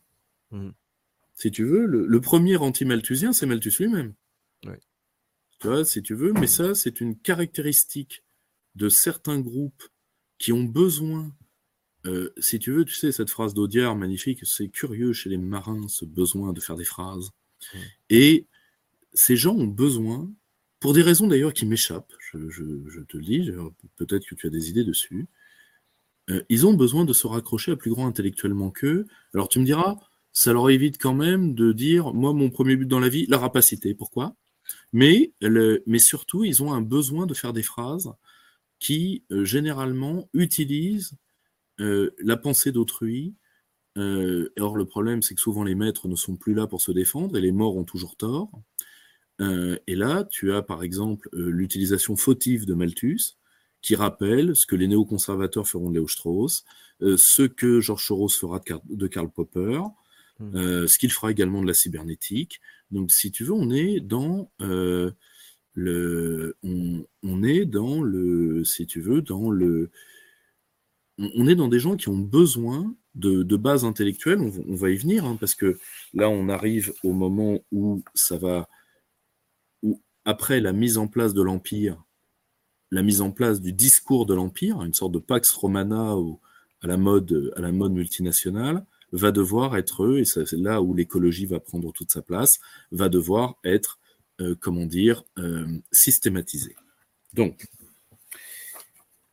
[0.51, 0.71] Mmh
[1.39, 4.13] si tu veux, le, premier anti-malthusien, c'est Malthus lui-même.
[5.61, 8.25] Tu vois, si tu veux, mais ça, c'est une caractéristique
[8.75, 9.85] de certains groupes
[10.39, 11.33] qui ont besoin,
[12.07, 15.87] euh, si tu veux, tu sais, cette phrase d'Audiard magnifique, c'est curieux chez les marins
[15.87, 17.31] ce besoin de faire des phrases.
[18.11, 18.47] Et
[19.15, 20.29] ces gens ont besoin,
[20.81, 23.51] pour des raisons d'ailleurs qui m'échappent, je, te le dis,
[23.95, 25.27] peut-être que tu as des idées dessus,
[26.31, 29.07] euh, ils ont besoin de se raccrocher à plus grand intellectuellement qu'eux.
[29.35, 29.99] Alors tu me diras,
[30.39, 33.39] ça leur évite quand même de dire, moi, mon premier but dans la vie, la
[33.39, 33.93] rapacité.
[33.93, 34.37] Pourquoi?
[34.93, 38.13] Mais, mais surtout, ils ont un besoin de faire des phrases
[38.79, 41.17] qui, euh, généralement, utilisent
[41.81, 43.35] euh, la pensée d'autrui.
[43.97, 46.93] Euh, or, le problème, c'est que souvent, les maîtres ne sont plus là pour se
[46.93, 48.53] défendre et les morts ont toujours tort.
[49.41, 53.39] et là, tu as, par exemple, l'utilisation fautive de Malthus,
[53.83, 56.65] qui rappelle ce que les néoconservateurs feront de Léo Strauss,
[57.01, 59.81] ce que George Soros fera de Karl Popper.
[60.41, 62.61] Euh, ce qu'il fera également de la cybernétique.
[62.93, 65.11] Donc, si tu veux, on est dans euh,
[65.75, 69.91] le, on, est dans le, si tu veux, dans le,
[71.19, 74.39] on, est dans des gens qui ont besoin de, de base intellectuelle.
[74.41, 75.77] On, va y venir, hein, parce que
[76.15, 78.69] là, on arrive au moment où ça va,
[79.83, 82.01] où après la mise en place de l'empire,
[82.93, 86.15] la mise en place du discours de l'empire, une sorte de pax romana
[86.81, 91.47] à la mode, à la mode multinationale va devoir être, et c'est là où l'écologie
[91.47, 92.59] va prendre toute sa place,
[92.93, 93.99] va devoir être,
[94.41, 96.77] euh, comment dire, euh, systématisé.
[97.35, 97.67] Donc,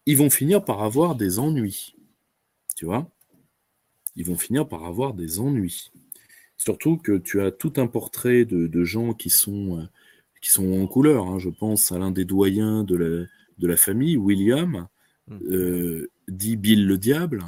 [0.06, 1.96] ils vont finir par avoir des ennuis.
[2.76, 3.10] Tu vois?
[4.16, 5.92] Ils vont finir par avoir des ennuis.
[6.58, 9.84] Surtout que tu as tout un portrait de, gens qui sont, euh,
[10.42, 11.28] qui sont en couleur.
[11.28, 11.40] Hein.
[11.40, 13.26] Je pense à l'un des doyens de la,
[13.58, 14.88] de la famille, William,
[15.28, 16.06] mmh.
[16.28, 17.44] dit Bill le Diable,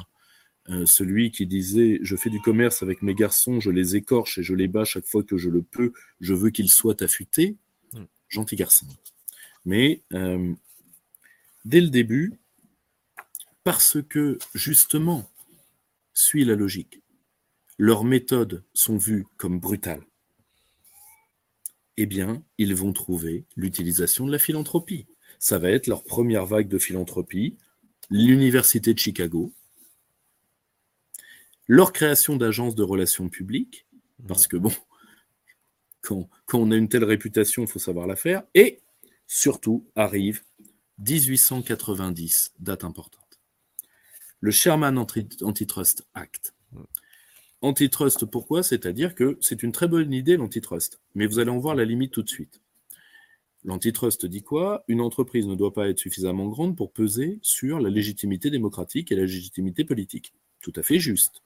[0.70, 4.42] euh, celui qui disait Je fais du commerce avec mes garçons, je les écorche et
[4.42, 7.56] je les bats chaque fois que je le peux, je veux qu'ils soient affûtés.
[7.92, 8.04] Hmm.
[8.28, 8.86] Gentil garçon.
[9.64, 10.54] Mais euh,
[11.64, 12.34] dès le début,
[13.64, 15.30] parce que justement,
[16.12, 17.00] suit la logique,
[17.78, 20.04] leurs méthodes sont vues comme brutales,
[21.96, 25.06] eh bien, ils vont trouver l'utilisation de la philanthropie.
[25.38, 27.56] Ça va être leur première vague de philanthropie,
[28.10, 29.52] l'Université de Chicago,
[31.68, 33.86] leur création d'agences de relations publiques,
[34.26, 34.72] parce que bon,
[36.00, 38.80] quand, on a une telle réputation, il faut savoir la faire, et
[39.26, 40.42] surtout arrive
[40.98, 43.40] 1890, date importante.
[44.40, 46.54] Le Sherman Antitrust Act.
[47.60, 48.62] Antitrust, pourquoi?
[48.62, 52.12] C'est-à-dire que c'est une très bonne idée l'antitrust, mais vous allez en voir la limite
[52.12, 52.60] tout de suite.
[53.64, 54.84] l'antitrust dit quoi?
[54.86, 59.16] Une entreprise ne doit pas être suffisamment grande pour peser sur la légitimité démocratique et
[59.16, 60.32] la légitimité politique.
[60.60, 61.42] Tout à fait juste.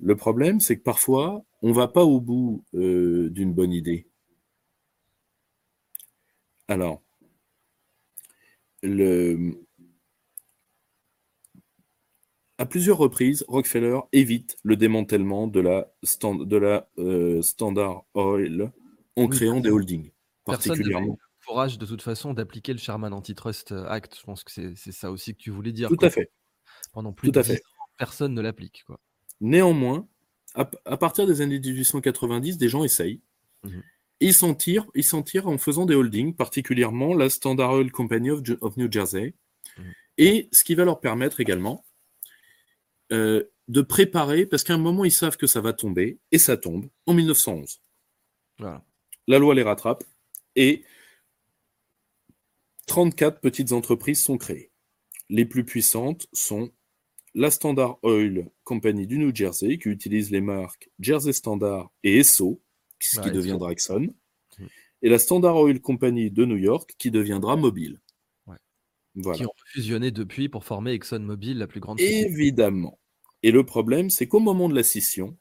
[0.00, 4.06] Le problème, c'est que parfois, on ne va pas au bout euh, d'une bonne idée.
[6.68, 7.02] Alors,
[12.58, 18.72] à plusieurs reprises, Rockefeller évite le démantèlement de la, euh, Standard Oil
[19.16, 20.10] en créant des holdings,
[20.44, 21.18] particulièrement.
[21.18, 24.16] le courage de toute façon d'appliquer le Sherman Antitrust Act.
[24.18, 25.88] Je pense que c'est ça aussi que tu voulais dire.
[25.88, 26.30] Tout à fait.
[26.92, 27.62] Pendant plus de fait.
[27.96, 28.84] personne ne l'applique.
[29.40, 30.08] Néanmoins,
[30.54, 30.64] à,
[30.96, 33.20] partir des années 1890, des gens essayent.
[33.64, 33.80] Mmh
[34.20, 34.86] ils s'en tirent,
[35.46, 39.34] en faisant des holdings, particulièrement la Standard Oil Company of, New Jersey,
[39.76, 39.82] mmh.
[40.18, 41.84] et ce qui va leur permettre également
[43.12, 46.56] euh, de préparer, parce qu'à un moment ils savent que ça va tomber, et ça
[46.56, 47.80] tombe en 1911.
[49.26, 50.04] La loi les rattrape,
[50.56, 50.84] et
[52.86, 54.70] 34 petites entreprises sont créées.
[55.28, 56.70] Les plus puissantes sont
[57.34, 62.62] la Standard Oil Company du New Jersey, qui utilise les marques Jersey Standard et Esso,
[63.00, 64.14] ce qui deviendra Exxon,
[64.58, 64.66] mm.
[65.02, 68.00] et la Standard Oil Company de New York, qui deviendra Mobil.
[69.34, 72.00] Qui ont fusionné depuis pour former ExxonMobil, la plus grande.
[72.00, 72.98] Évidemment.
[73.44, 75.38] Et le problème, c'est qu'au moment de la scission,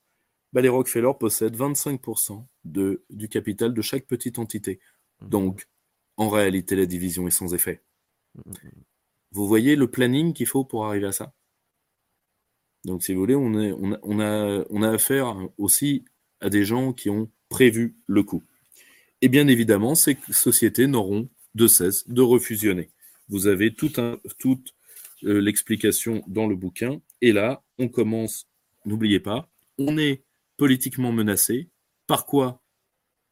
[0.52, 4.80] bah, les Rockefeller possèdent 25% de, du capital de chaque petite entité.
[5.22, 5.30] Mm.
[5.30, 5.68] Donc,
[6.18, 7.82] en réalité, la division est sans effet.
[8.36, 8.52] Mm,
[9.32, 11.34] vous voyez le planning qu'il faut pour arriver à ça?
[12.86, 16.04] Donc, si vous voulez, on, a, affaire aussi
[16.42, 18.44] à des gens qui ont prévu le coup.
[19.22, 22.90] Et bien évidemment, ces sociétés n'auront de cesse de refusionner.
[23.30, 27.00] Vous avez toute euh, l'explication dans le bouquin.
[27.22, 28.50] Et là, on commence,
[28.86, 30.24] n'oubliez pas, on est
[30.58, 31.70] politiquement menacé.
[32.06, 32.62] Par quoi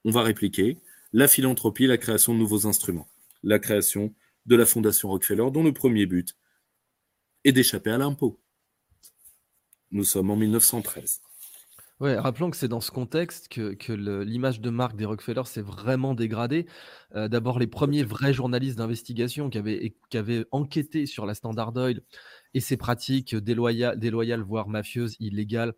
[0.06, 0.80] on va répliquer?
[1.12, 3.10] La philanthropie, la création de nouveaux instruments,
[3.44, 4.14] la création
[4.46, 6.38] de la Fondation Rockefeller, dont le premier but
[7.44, 8.40] est d'échapper à l'impôt.
[9.91, 11.21] Nous sommes en 1913.
[12.01, 15.62] Ouais, rappelons que c'est dans ce contexte que, que l'image de marque des Rockefeller s'est
[15.62, 16.65] vraiment dégradée.
[17.15, 21.75] Euh, d'abord, les premiers vrais journalistes d'investigation qui avaient, qui avaient enquêté sur la Standard
[21.75, 22.01] Oil
[22.56, 25.73] et ses pratiques déloyales, déloyales voire mafieuses, illégales,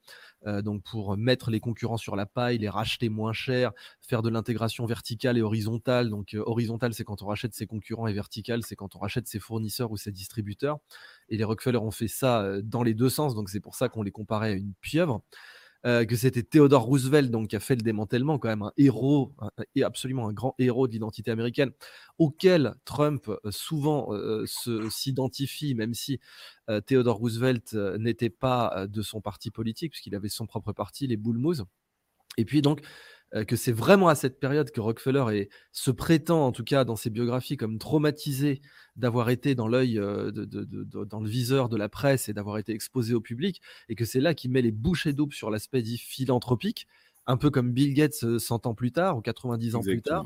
[0.48, 4.30] euh, donc pour mettre les concurrents sur la paille, les racheter moins cher, faire de
[4.30, 6.10] l'intégration verticale et horizontale.
[6.10, 9.28] Donc euh, horizontale, c'est quand on rachète ses concurrents et verticale, c'est quand on rachète
[9.28, 10.80] ses fournisseurs ou ses distributeurs.
[11.30, 14.04] Et les Rockefeller ont fait ça dans les deux sens, donc c'est pour ça qu'on
[14.04, 15.22] les comparait à une pieuvre.
[15.86, 19.34] Euh, que c'était Theodore Roosevelt donc, qui a fait le démantèlement, quand même un héros,
[19.76, 21.72] et absolument un grand héros de l'identité américaine,
[22.18, 24.46] auquel Trump euh, souvent euh,
[24.90, 26.20] s'identifie, même si
[26.86, 31.38] Theodore Roosevelt n'était pas de son parti politique, puisqu'il avait son propre parti, les Bull.
[32.38, 32.86] Et puis donc, euh,
[33.48, 37.10] que c'est vraiment à cette période que Rockefeller se prétend, en tout cas dans ses
[37.10, 38.62] biographies, comme traumatisé
[38.96, 43.14] d'avoir été dans l'œil, euh, dans le viseur de la presse et d'avoir été exposé
[43.14, 46.88] au public, et que c'est là qu'il met les bouchées doubles sur l'aspect dit philanthropique,
[47.26, 50.26] un peu comme Bill Gates 100 euh, ans plus tard ou 90 ans plus tard,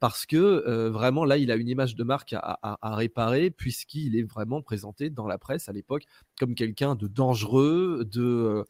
[0.00, 4.24] parce que vraiment là, il a une image de marque à, à réparer, puisqu'il est
[4.24, 6.04] vraiment présenté dans la presse à l'époque
[6.38, 8.64] comme quelqu'un de dangereux, de euh,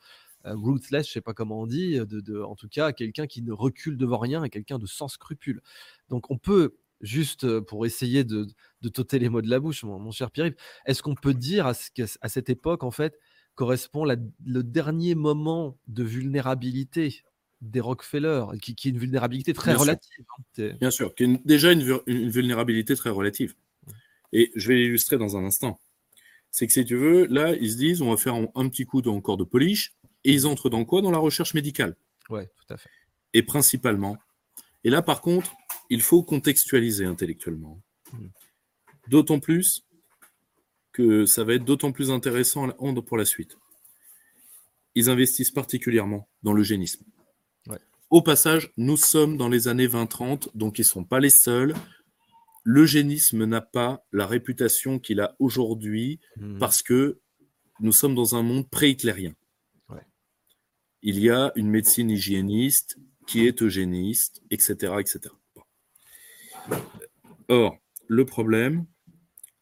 [0.54, 3.96] ruthless, je sais pas comment on dit, de, en tout cas quelqu'un qui ne recule
[3.96, 5.60] devant rien et quelqu'un de sans scrupule.
[6.08, 8.46] Donc on peut juste euh, pour essayer de,
[8.82, 10.52] de t'ôter les mots de la bouche, mon, cher Pierre,
[10.86, 13.18] est-ce qu'on peut dire à, ce à cette époque en fait
[13.54, 17.24] correspond le dernier moment de vulnérabilité
[17.60, 20.24] des Rockefeller, qui, qui est une vulnérabilité très relative.
[20.58, 21.82] Hein, Bien sûr, qui est déjà une,
[22.30, 23.54] vulnérabilité très relative.
[24.32, 25.78] Et je vais l'illustrer dans un instant.
[26.50, 29.00] C'est que si tu veux, là, ils se disent, on va faire un, petit coup
[29.08, 29.92] encore de polish,
[30.28, 31.00] et ils entrent dans quoi?
[31.00, 31.96] Dans la recherche médicale.
[32.28, 32.90] Oui, tout à fait.
[33.32, 34.18] Et principalement.
[34.84, 35.54] Et là, par contre,
[35.88, 37.80] il faut contextualiser intellectuellement.
[38.12, 38.28] Hmm.
[39.08, 39.86] D'autant plus
[40.92, 42.68] que ça va être d'autant plus intéressant
[43.06, 43.56] pour la suite.
[44.94, 47.04] Ils investissent particulièrement dans l'eugénisme.
[48.10, 51.74] Au passage, nous sommes dans les années 20-30, donc ils ne sont pas les seuls.
[52.64, 56.58] L'eugénisme n'a pas la réputation qu'il a aujourd'hui hmm.
[56.58, 57.18] parce que
[57.80, 59.34] nous sommes dans un monde pré-hitlérien
[61.02, 64.94] il y a une médecine hygiéniste qui est eugéniste, etc.
[64.98, 65.34] etc.
[67.48, 68.86] Or, le problème,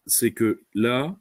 [0.07, 1.19] c'est que là,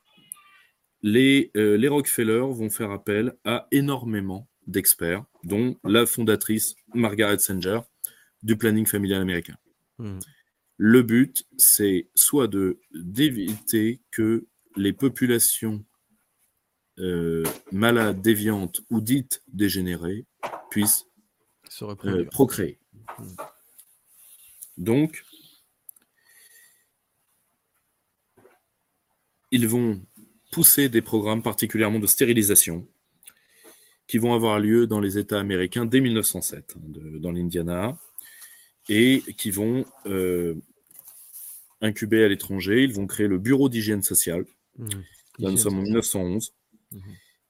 [1.01, 7.82] les, euh, les Rockefeller vont faire appel à énormément d'experts, dont la fondatrice Margaret Sanger
[8.43, 9.58] du planning familial américain.
[9.97, 10.19] Hmm.
[10.78, 12.49] Le but, c'est soit
[12.93, 15.86] d'éviter que les populations
[16.97, 20.25] euh, malades, déviantes ou dites dégénérées
[20.69, 21.05] puissent
[21.81, 22.79] euh, procréer.
[24.77, 25.25] Donc,
[29.51, 30.01] ils vont
[30.53, 32.88] pousser des programmes particulièrement de stérilisation
[34.08, 36.81] qui vont avoir lieu dans les États américains dès 1907, hein,
[37.19, 37.97] dans l'Indiana,
[38.88, 40.55] et qui vont euh,
[41.81, 42.84] incuber à l'étranger.
[42.84, 44.45] Ils vont créer le Bureau d'hygiène sociale.
[45.39, 46.53] Là, nous sommes en 1911.
[46.91, 47.00] Mmh.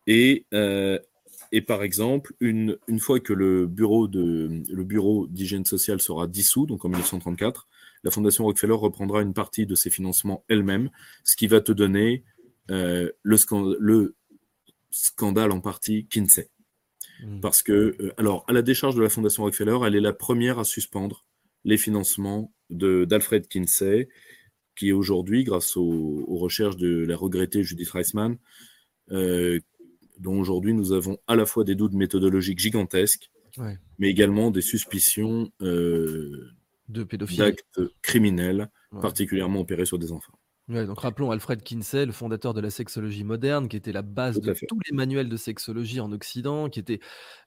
[0.07, 0.99] Et, euh,
[1.51, 6.27] et par exemple, une, une fois que le bureau de le bureau d'hygiène sociale sera
[6.27, 7.67] dissous, donc en 1934,
[8.03, 10.89] la Fondation Rockefeller reprendra une partie de ses financements elle-même,
[11.23, 12.23] ce qui va te donner
[12.71, 13.37] euh, le,
[13.79, 14.15] le,
[14.91, 16.49] scandale en partie Kinsey.
[17.23, 17.39] Mmh.
[17.39, 20.59] Parce que, euh, alors, à la décharge de la Fondation Rockefeller, elle est la première
[20.59, 21.25] à suspendre
[21.63, 24.07] les financements d'Alfred Kinsey,
[24.75, 28.37] qui aujourd'hui, grâce aux, recherches de la regrettée Judith Reisman,
[29.09, 33.31] dont aujourd'hui nous avons à la fois des doutes méthodologiques gigantesques,
[33.99, 36.51] mais également des suspicions euh,
[36.87, 38.69] d'actes criminels,
[39.01, 43.67] particulièrement opérés sur des enfants donc rappelons Alfred Kinsey, le fondateur de la sexologie moderne,
[43.67, 46.99] qui était la base de tous les manuels de sexologie en Occident, qui était,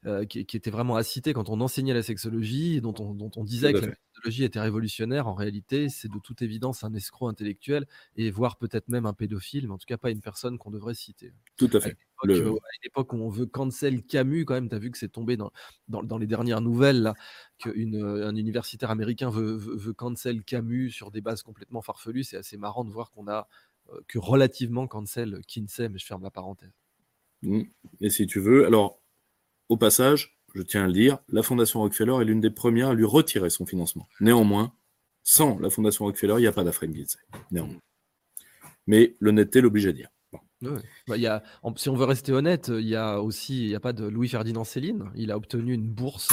[0.06, 3.44] euh, qui, était vraiment à citer quand on enseignait la sexologie, dont on, dont on
[3.44, 5.26] disait que la sexologie était révolutionnaire.
[5.26, 9.66] En réalité, c'est de toute évidence un escroc intellectuel et voire peut-être même un pédophile,
[9.66, 11.32] mais en tout cas pas une personne qu'on devrait citer.
[11.56, 11.96] Tout à fait.
[12.24, 15.08] À une époque où on veut cancel Camus, quand même, tu as vu que c'est
[15.08, 15.52] tombé dans,
[15.88, 17.14] dans, les dernières nouvelles, là,
[17.58, 22.24] qu'un universitaire américain veut, veut, cancel Camus sur des bases complètement farfelues.
[22.24, 23.48] C'est assez marrant de voir qu'on a
[24.06, 26.72] que relativement cancel Kinsey, mais je ferme la parenthèse.
[27.42, 27.62] Mmh.
[28.00, 29.00] Et si tu veux, alors,
[29.68, 32.94] au passage, je tiens à le dire, la Fondation Rockefeller est l'une des premières à
[32.94, 34.08] lui retirer son financement.
[34.20, 34.74] Néanmoins,
[35.22, 37.18] sans la Fondation Rockefeller, il n'y a pas d'Afrique Kinsey.
[37.50, 37.80] Néanmoins.
[38.86, 40.08] Mais l'honnêteté l'oblige à dire.
[41.06, 41.42] Bah, y a,
[41.76, 44.64] si on veut rester honnête, il y a aussi, il y a pas de Louis-Ferdinand
[44.64, 45.10] Céline.
[45.14, 46.30] Il a obtenu une bourse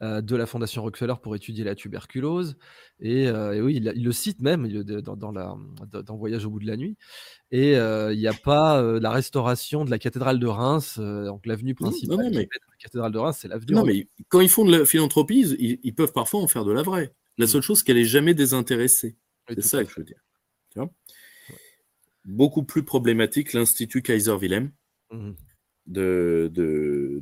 [0.00, 2.56] euh, de la Fondation Rockefeller pour étudier la tuberculose.
[3.00, 5.56] Et, euh, oui, il, le cite même dans, dans, la,
[6.02, 6.96] dans, Voyage au bout de la nuit.
[7.50, 11.74] Et euh, il n'y a pas la restauration de la cathédrale de Reims, donc l'avenue
[11.74, 12.46] principale de la
[12.78, 13.74] cathédrale de Reims, c'est l'avenue.
[13.74, 16.82] Non, mais quand ils font de la philanthropie, ils, peuvent parfois en faire de la
[16.82, 17.12] vraie.
[17.36, 17.48] La mmh.
[17.48, 19.16] seule chose, c'est qu'elle n'est jamais désintéressée.
[19.48, 20.20] c'est ça que je veux dire.
[20.70, 20.90] Tu vois
[22.28, 24.70] beaucoup plus problématique l'Institut Kaiser Wilhelm
[25.10, 25.34] mhm.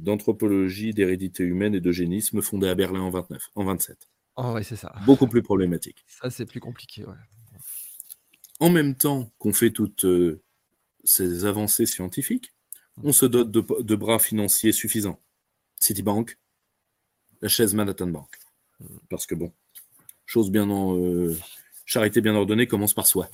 [0.01, 4.09] d'anthropologie, d'hérédité humaine et d'eugénisme fondé à Berlin en 29, en 27.
[4.37, 4.95] Oh, ouais, c'est ça.
[5.07, 6.05] Beaucoup plus problématique.
[6.21, 7.05] Ça, c'est plus compliqué.
[8.61, 10.43] En même temps qu'on fait toutes euh,
[11.05, 12.53] ces avancées scientifiques,
[13.03, 15.21] on se dote de, bras financiers suffisants.
[15.81, 16.39] Citibank,
[17.41, 18.29] la chaise Manhattan Bank.
[18.81, 19.01] Mhm.
[19.09, 19.55] Parce que bon,
[20.27, 21.35] chose bien en, euh,
[21.87, 23.31] charité bien ordonnée commence par soi.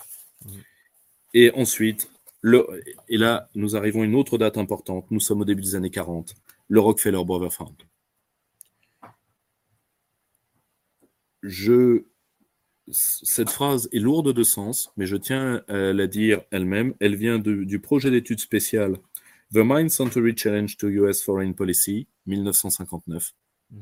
[1.35, 2.67] Et ensuite, le,
[3.09, 5.11] et là, nous arrivons à une autre date importante.
[5.11, 6.35] Nous sommes au début des années 40.
[6.69, 7.75] Le Rockefeller Brother Fund.
[11.43, 12.05] Je,
[12.91, 16.95] cette phrase est lourde de sens, mais je tiens à la dire elle-même.
[17.01, 18.99] Elle vient du projet d'étude spéciale
[19.53, 23.35] The Mind Century Challenge to US Foreign Policy, 1959.
[23.75, 23.79] Mm-hmm.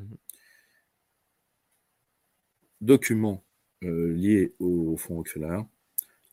[2.81, 3.45] Document
[3.85, 5.61] euh, lié au Fonds Rockefeller.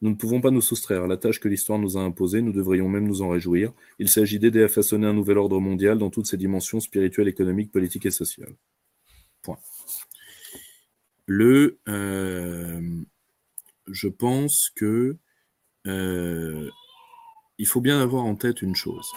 [0.02, 2.52] Nous ne pouvons pas nous soustraire à la tâche que l'histoire nous a imposée, nous
[2.52, 3.74] devrions même nous en réjouir.
[3.98, 7.72] Il s'agit d'aider à façonner un nouvel ordre mondial dans toutes ses dimensions spirituelles, économiques,
[7.72, 8.54] politiques et sociales.
[9.42, 9.58] Point.
[11.26, 12.80] Le, euh,
[13.88, 15.18] je pense que
[15.88, 16.70] euh,
[17.58, 19.12] il faut bien avoir en tête une chose.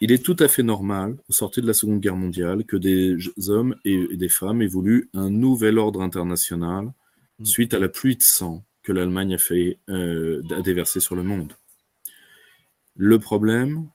[0.00, 3.16] Il est tout à fait normal, au sortir de la Seconde Guerre mondiale, que des
[3.48, 6.92] hommes et des femmes aient voulu un nouvel ordre international
[7.38, 7.44] mm.
[7.44, 11.24] suite à la pluie de sang que l'Allemagne a fait euh, a déverser sur le
[11.24, 11.52] monde.
[12.94, 13.88] Le problème,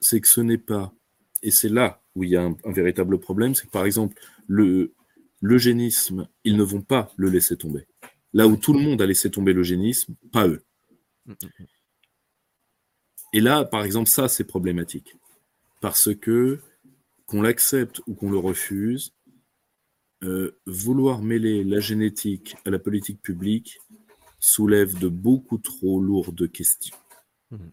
[0.00, 0.94] c'est que ce n'est pas,
[1.42, 4.94] et c'est là où il y a un, véritable problème, c'est que par exemple, le,
[5.42, 7.86] l'eugénisme, ils ne vont pas le laisser tomber.
[8.32, 10.62] Là où tout le monde a laissé tomber l'eugénisme, pas eux.
[13.32, 15.16] Et là, par exemple, ça, c'est problématique.
[15.80, 16.60] Parce que,
[17.26, 19.12] qu'on l'accepte ou qu'on le refuse,
[20.22, 23.78] euh, vouloir mêler la génétique à la politique publique,
[24.46, 26.96] soulève de beaucoup trop lourdes questions.
[27.50, 27.70] Mhm.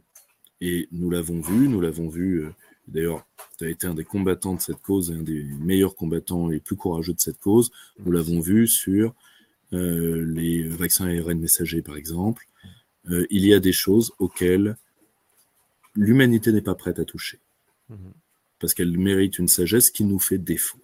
[0.62, 2.50] Et nous l'avons vu, nous l'avons vu, euh,
[2.88, 3.28] d'ailleurs,
[3.60, 6.76] tu as été un des combattants de cette cause, un des meilleurs combattants et plus
[6.76, 9.14] courageux de cette cause, nous l'avons vu sur
[9.74, 12.48] euh, les vaccins ARN messagers, par exemple.
[13.10, 14.76] Euh, il y a des choses auxquelles
[15.96, 17.40] l'humanité n'est pas prête à toucher,
[17.90, 18.14] mhm.
[18.60, 20.83] parce qu'elle mérite une sagesse qui nous fait défaut.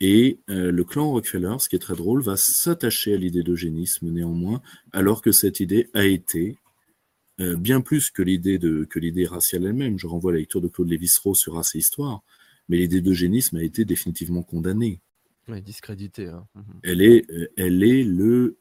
[0.00, 4.10] Et euh, le clan Rockefeller, ce qui est très drôle, va s'attacher à l'idée d'eugénisme
[4.10, 6.56] néanmoins, alors que cette idée a été
[7.40, 9.98] euh, bien plus que l'idée de que l'idée raciale elle-même.
[9.98, 12.22] Je renvoie à la lecture de Claude Lévi-Strauss sur Race et Histoire,
[12.68, 15.00] mais l'idée d'eugénisme a été définitivement condamnée.
[15.48, 16.28] Oui, discréditée.
[16.28, 16.46] Hein.
[16.54, 16.80] Mhm.
[16.82, 18.56] Elle est, euh, elle est le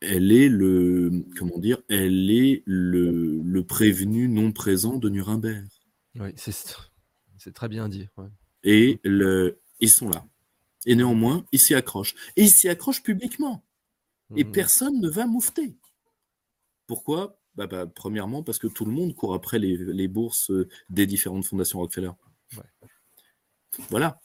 [0.00, 5.66] elle est le comment dire, elle est le, le prévenu non présent de Nuremberg.
[6.16, 8.08] Oui, c'est très bien dit.
[8.62, 10.26] Et le, ils sont là.
[10.86, 12.14] Et néanmoins, ils s'y accrochent.
[12.36, 13.64] Et ils s'y accrochent publiquement.
[14.36, 14.52] Et mmh.
[14.52, 15.76] personne ne va moufter.
[16.86, 17.40] Pourquoi?
[17.54, 20.52] Bah, bah, Premièrement, parce que tout le monde court après les, bourses
[20.88, 22.12] des différentes fondations Rockefeller.
[23.90, 24.20] Voilà.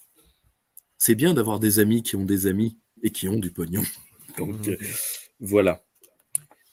[0.98, 3.84] C'est bien d'avoir des amis qui ont des amis et qui ont du pognon.
[4.38, 4.72] Donc, mmh.
[4.72, 4.78] euh,
[5.40, 5.84] voilà.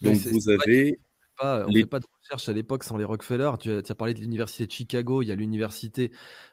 [0.00, 1.00] Donc, vous avez.
[1.40, 3.50] On ne fait pas de recherche à l'époque sans les Rockefeller.
[3.58, 6.12] Tu as, parlé de l'université de Chicago, il y a l'université,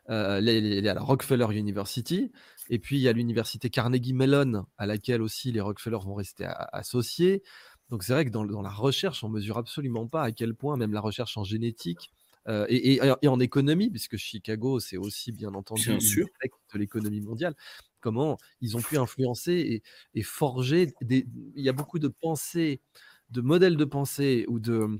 [0.09, 2.31] euh, la Rockefeller University,
[2.69, 6.47] et puis il y a l'université Carnegie Mellon, à laquelle aussi les Rockefeller vont rester
[6.71, 7.43] associés.
[7.89, 10.93] Donc c'est vrai que dans, la recherche, on mesure absolument pas à quel point, même
[10.93, 12.11] la recherche en génétique
[12.47, 16.27] euh, et, en économie, puisque Chicago, c'est aussi bien entendu bien sûr.
[16.73, 17.55] de l'économie mondiale,
[17.99, 19.81] comment ils ont pu influencer
[20.13, 21.25] et, forger des...
[21.55, 22.81] Il y a beaucoup de pensées,
[23.29, 24.99] de modèles de pensée ou de,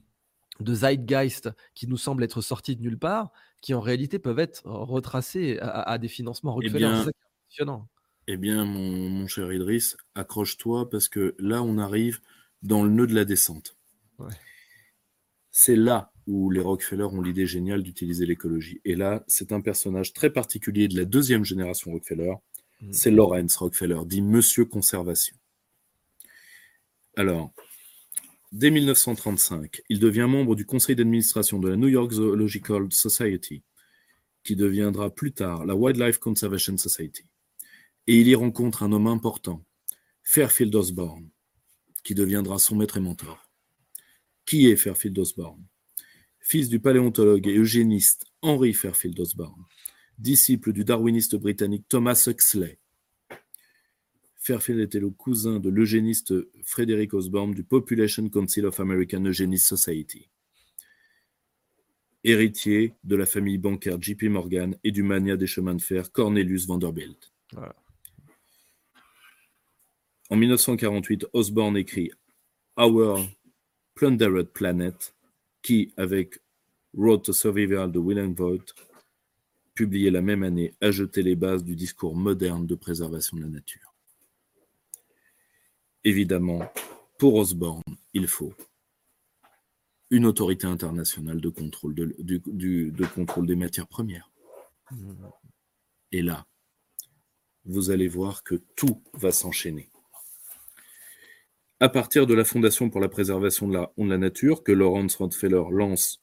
[0.60, 4.62] de zeitgeist qui nous semblent être sortis de nulle part, qui en réalité peuvent être
[4.66, 7.12] retracés à, des financements eh Rockefeller.
[8.30, 12.20] Eh bien, mon, cher Idriss, accroche-toi parce que là, on arrive
[12.62, 13.78] dans le nœud de la descente.
[15.52, 18.82] C'est là où les Rockefeller ont l'idée géniale d'utiliser l'écologie.
[18.84, 22.34] Et là, c'est un personnage très particulier de la deuxième génération Rockefeller.
[22.82, 22.92] Mm.
[22.92, 25.38] C'est Lawrence Rockefeller, dit Monsieur Conservation.
[27.16, 27.54] Alors,
[28.52, 33.64] dès 1935, il devient membre du conseil d'administration de la New York Zoological Society,
[34.44, 37.26] qui deviendra plus tard la Wildlife Conservation Society
[38.08, 39.64] et il y rencontre un homme important,
[40.24, 41.30] Fairfield Osborne,
[42.04, 43.52] qui deviendra son maître et mentor.
[44.46, 45.64] Qui est Fairfield Osborne?
[46.40, 49.66] Fils du paléontologue et eugéniste Henry Fairfield Osborne,
[50.18, 52.80] disciple du darwiniste britannique Thomas Huxley.
[54.48, 56.34] Fairfield était le cousin de l'eugéniste
[56.64, 60.30] Frederick Osborne du Population Council of American Eugenist Society.
[62.24, 66.66] Héritier de la famille bancaire JP Morgan et du mania des chemins de fer Cornelius
[66.66, 67.34] Vanderbilt.
[70.30, 72.12] En 1948, Osborne écrit
[72.78, 73.28] Our
[73.96, 75.14] Plundered Planet,
[75.62, 76.40] qui, avec
[76.98, 78.74] Road to Survival de William Voigt,
[79.74, 83.50] publié la même année, a jeté les bases du discours moderne de préservation de la
[83.50, 83.87] nature.
[86.04, 86.72] Évidemment,
[87.18, 87.84] pour Osborne,
[88.14, 88.54] il faut
[90.10, 94.32] une autorité internationale de contrôle, de contrôle des matières premières.
[94.92, 95.14] Mmh.
[96.14, 96.46] Et là,
[97.66, 99.90] vous allez voir que tout va s'enchaîner
[101.80, 105.16] à partir de la Fondation pour la préservation de la, de la nature que Lawrence
[105.16, 106.22] Rockefeller lance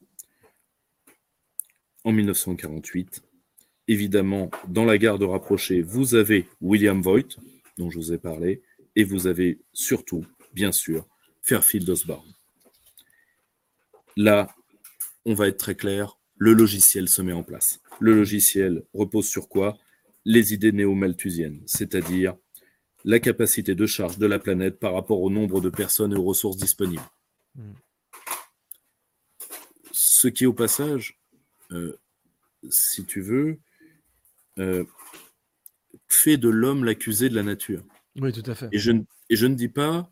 [2.03, 3.23] en 1948.
[3.87, 7.37] Évidemment, dans la garde rapprochée, vous avez William Voigt,
[7.79, 8.63] dont je vous ai parlé,
[8.97, 11.07] et vous avez surtout, bien sûr,
[11.43, 12.35] Fairfield Osborne.
[14.17, 14.55] Là,
[15.25, 17.81] on va être très clair, le logiciel se met en place.
[18.01, 19.77] Le logiciel repose sur quoi?
[20.25, 22.37] Les idées néo-malthusiennes, c'est-à-dire
[23.05, 26.25] la capacité de charge de la planète par rapport au nombre de personnes et aux
[26.25, 27.03] ressources disponibles.
[27.55, 27.75] Hmm.
[29.93, 31.21] Ce qui, au passage,
[31.71, 31.99] euh,
[32.71, 33.59] si tu veux,
[34.59, 34.85] euh,
[36.09, 37.85] fait de l'homme l'accusé de la nature.
[38.17, 38.69] Oui, tout à fait.
[38.73, 40.11] Et je, et je ne dis pas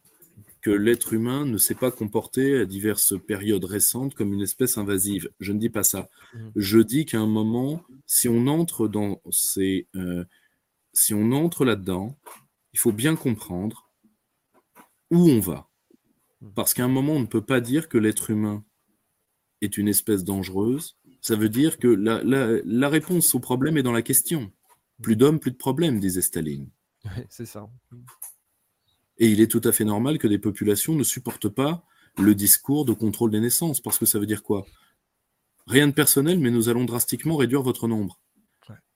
[0.61, 5.30] que l'être humain ne s'est pas comporté à diverses périodes récentes comme une espèce invasive.
[5.40, 6.09] Je ne dis pas ça.
[6.34, 6.50] Hmm.
[6.55, 10.24] Je dis qu'à un moment, si on entre dans ces, euh,
[10.92, 12.16] si on entre là-dedans,
[12.72, 13.90] il faut bien comprendre
[15.11, 15.68] où on va.
[16.55, 18.64] Parce qu'à un moment, on ne peut pas dire que l'être humain
[19.61, 20.96] est une espèce dangereuse.
[21.20, 24.53] Ça veut dire que la, réponse au problème est dans la question.
[25.00, 26.68] Plus d'hommes, plus de problèmes, disait Staline.
[27.28, 27.68] C'est ça.
[29.18, 31.84] Et il est tout à fait normal que des populations ne supportent pas
[32.18, 34.66] le discours de contrôle des naissances, parce que ça veut dire quoi?
[35.66, 38.18] Rien de personnel, mais nous allons drastiquement réduire votre nombre.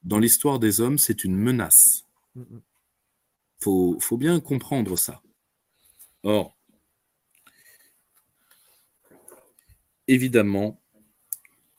[0.03, 2.05] Dans l'histoire des hommes, c'est une menace.
[2.35, 2.63] Mm, mm
[3.59, 5.23] faut, faut bien comprendre ça.
[6.23, 6.57] Or,
[10.09, 10.81] évidemment,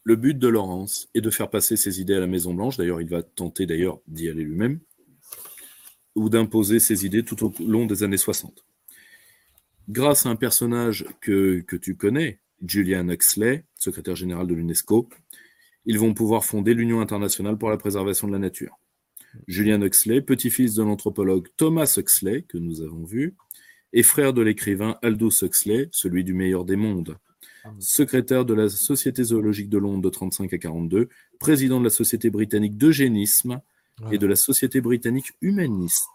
[0.04, 2.78] le but de Laurence est de faire passer ses idées à la Maison Blanche.
[2.78, 4.80] D'ailleurs, il va tenter d'ailleurs d'y aller lui-même,
[6.18, 8.66] ou d'imposer ses idées tout au long des années 60.
[9.88, 15.08] Grâce à un personnage que, tu connais, Julian Huxley, secrétaire général de l'UNESCO,
[15.86, 18.80] ils vont pouvoir fonder l'Union internationale pour la préservation de la nature.
[19.48, 23.36] Julian Huxley, petit-fils de l'anthropologue Thomas Huxley, que nous avons vu,
[23.94, 27.18] et frère de l'écrivain Aldous Huxley, celui du meilleur des mondes.
[27.80, 31.10] Secrétaire de la Société zoologique de Londres de 35 à 42,
[31.40, 33.62] président de la Société britannique d'eugénisme
[34.12, 36.08] et de la Société britannique humaniste.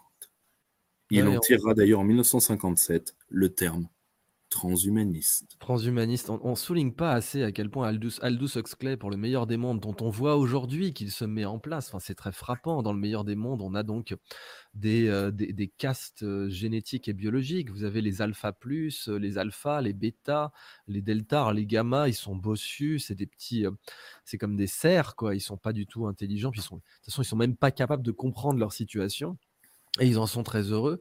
[1.09, 3.87] Il en tirera d'ailleurs en 1957 le terme
[4.53, 5.57] transhumaniste.
[5.59, 6.29] Transhumaniste.
[6.29, 9.57] On, ne souligne pas assez à quel point Aldous, Aldous Huxley, pour le meilleur des
[9.57, 12.83] mondes, dont on voit aujourd'hui qu'il se met en place, enfin, c'est très frappant.
[12.83, 14.15] Dans le meilleur des mondes, on a donc
[14.75, 17.71] des, euh, des, castes euh, génétiques et biologiques.
[17.71, 20.51] Vous avez les alpha plus, euh, les alpha, les bêta,
[20.87, 23.65] les delta, les gamma, ils sont bossus, c'est des petits,
[24.23, 25.35] c'est comme des cerfs, quoi.
[25.35, 27.55] Ils sont pas du tout intelligents, puis ils sont, de toute façon, ils sont même
[27.55, 29.37] pas capables de comprendre leur situation.
[29.99, 30.99] Et ils en sont très heureux.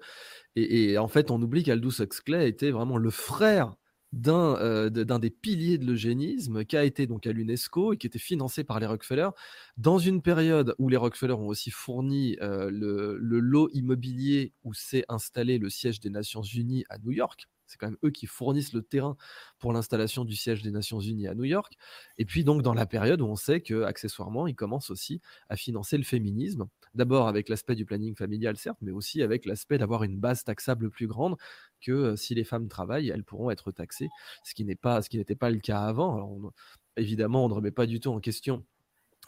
[0.55, 3.75] Et, en fait, on oublie qu'Aldous Huxley était vraiment le frère
[4.13, 8.19] d'un d'un des piliers de l'eugénisme qui a été donc à l'UNESCO et qui était
[8.19, 9.31] financé par les Rockefeller
[9.79, 15.07] dans une période où les Rockefeller ont aussi fourni le, le, lot immobilier où s'est
[15.09, 17.49] installé le siège des Nations Unies à New York.
[17.73, 19.17] C'est quand même eux qui fournissent le terrain
[19.59, 21.73] pour l'installation du siège des Nations Unies à New York.
[22.19, 25.57] Et puis donc dans la période où on sait que accessoirement, ils commencent aussi à
[25.57, 26.67] financer le féminisme.
[26.95, 30.91] D'abord avec l'aspect du planning familial, certes, mais aussi avec l'aspect d'avoir une base taxable
[30.91, 31.37] plus grande
[31.81, 34.11] que euh, si les femmes travaillent, elles pourront être taxées,
[34.45, 36.53] ce qui n'est pas, ce qui n'était pas le cas avant.
[36.99, 38.65] évidemment, on ne remet pas du tout en question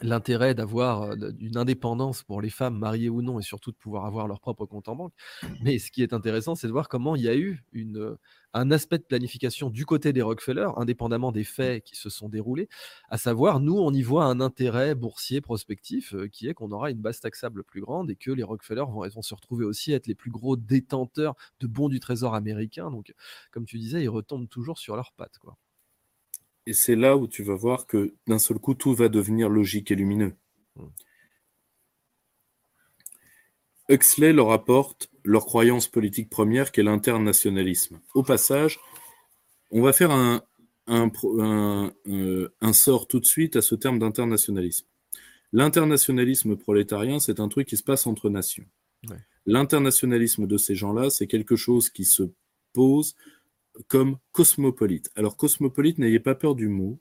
[0.01, 4.27] l'intérêt d'avoir une indépendance pour les femmes mariées ou non et surtout de pouvoir avoir
[4.27, 5.13] leur propre compte en banque.
[5.61, 8.17] Mais ce qui est intéressant, c'est de voir comment il y a eu une,
[8.53, 12.67] un aspect de planification du côté des Rockefeller, indépendamment des faits qui se sont déroulés,
[13.09, 16.91] à savoir, nous, on y voit un intérêt boursier prospectif euh, qui est qu'on aura
[16.91, 20.07] une base taxable plus grande et que les Rockefeller vont, vont se retrouver aussi être
[20.07, 22.91] les plus gros détenteurs de bons du trésor américain.
[22.91, 23.13] Donc,
[23.51, 25.37] comme tu disais, ils retombent toujours sur leurs pattes.
[25.39, 25.57] Quoi.
[26.67, 29.91] Et c'est là où tu vas voir que d'un seul coup, tout va devenir logique
[29.91, 30.33] et lumineux.
[30.75, 30.87] Hmm.
[33.89, 37.99] Huxley leur apporte leur croyance politique première, qui est l'internationalisme.
[38.15, 38.79] Au passage,
[39.71, 40.41] on va faire un,
[40.87, 44.87] un, euh, sort tout de suite à ce terme d'internationalisme.
[45.53, 48.65] L'internationalisme prolétarien, c'est un truc qui se passe entre nations.
[49.45, 52.23] L'internationalisme de ces gens-là, c'est quelque chose qui se
[52.73, 53.15] pose
[53.87, 55.11] comme cosmopolite.
[55.15, 56.99] Alors cosmopolite, n'ayez pas peur du mot.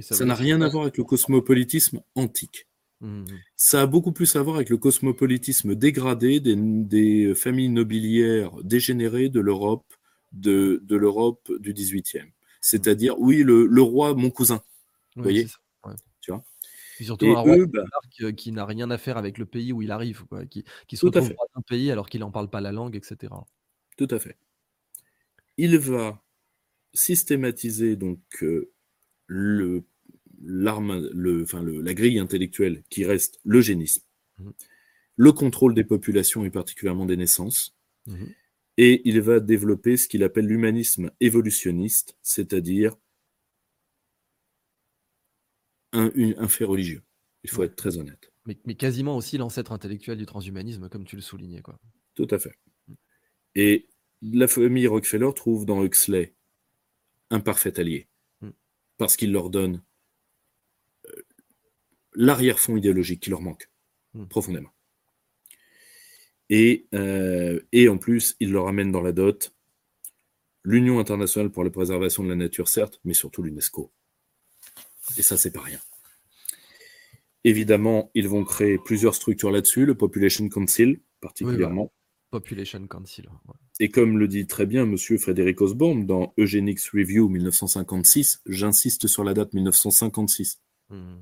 [0.00, 2.66] ça n'a rien à voir avec le cosmopolitisme antique.
[3.00, 3.26] Mmh, mmh.
[3.56, 9.40] Ça a beaucoup plus à voir avec le cosmopolitisme dégradé des, familles nobiliaires dégénérées de
[9.40, 9.86] l'Europe
[10.32, 12.32] de, l'Europe du XVIIIe.
[12.60, 14.60] C'est-à-dire, oui, le, roi, mon cousin.
[15.16, 15.46] Vous voyez
[16.20, 16.42] Tu vois?
[17.00, 17.84] Surtout un roi bah
[18.36, 21.28] qui, n'a rien à faire avec le pays où il arrive, qui, qui se retrouve
[21.28, 23.32] dans un pays alors qu'il n'en parle pas la langue, etc.
[23.96, 24.36] Tout à fait
[25.58, 26.24] il va
[26.94, 28.72] systématiser donc euh,
[29.26, 29.84] le,
[30.40, 34.02] le, enfin, la grille intellectuelle qui reste l'eugénisme,
[34.38, 34.50] mmh.
[35.16, 38.24] le contrôle des populations et particulièrement des naissances, mmh.
[38.78, 42.96] et il va développer ce qu'il appelle l'humanisme évolutionniste, c'est-à-dire
[45.92, 47.02] un, un, fait religieux.
[47.44, 48.32] Il faut être très honnête.
[48.46, 51.62] Mais, mais quasiment aussi l'ancêtre intellectuel du transhumanisme, comme tu le soulignais.
[51.62, 51.78] Quoi.
[52.14, 52.54] Tout à fait.
[52.86, 52.94] Mmh.
[53.56, 53.88] Et
[54.22, 56.34] la famille Rockefeller trouve dans Huxley
[57.30, 58.08] un parfait allié,
[58.40, 58.50] hmm.
[58.96, 59.82] parce qu'il leur donne
[61.06, 61.22] euh,
[62.14, 63.70] l'arrière-fond idéologique qui leur manque
[64.14, 64.26] hmm.
[64.26, 64.70] profondément.
[66.50, 69.54] Et, euh, et, en plus, il leur amène dans la dot
[70.64, 73.92] l'Union internationale pour la préservation de la nature, certes, mais surtout l'UNESCO.
[75.18, 75.80] Et ça, c'est pas rien.
[77.44, 81.92] Évidemment, ils vont créer plusieurs structures là-dessus, le Population Council particulièrement.
[82.30, 83.28] Population Council.
[83.80, 84.96] Et comme le dit très bien M.
[85.18, 90.60] Frédéric Osborne dans Eugenics Review 1956, j'insiste sur la date 1956.
[90.90, 91.18] Hmm.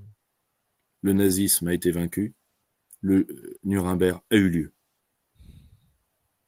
[1.03, 2.35] Le nazisme a été vaincu,
[3.01, 3.27] le
[3.63, 4.73] Nuremberg a eu lieu.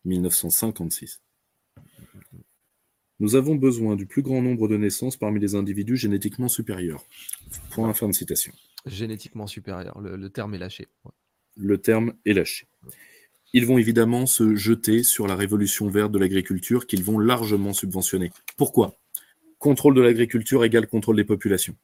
[0.05, 1.23] 1956.
[3.21, 7.05] Nous avons besoin du plus grand nombre de naissances parmi les individus génétiquement supérieurs.
[7.71, 8.53] Point fin de citation.
[8.87, 10.89] Génétiquement supérieur, le, terme est lâché.
[11.57, 12.69] Le terme est lâché
[13.53, 18.31] ils vont évidemment se jeter sur la révolution verte de l'agriculture qu'ils vont largement subventionner.
[18.57, 18.95] Pourquoi?
[19.59, 21.77] Contrôle de l'agriculture égale contrôle des populations.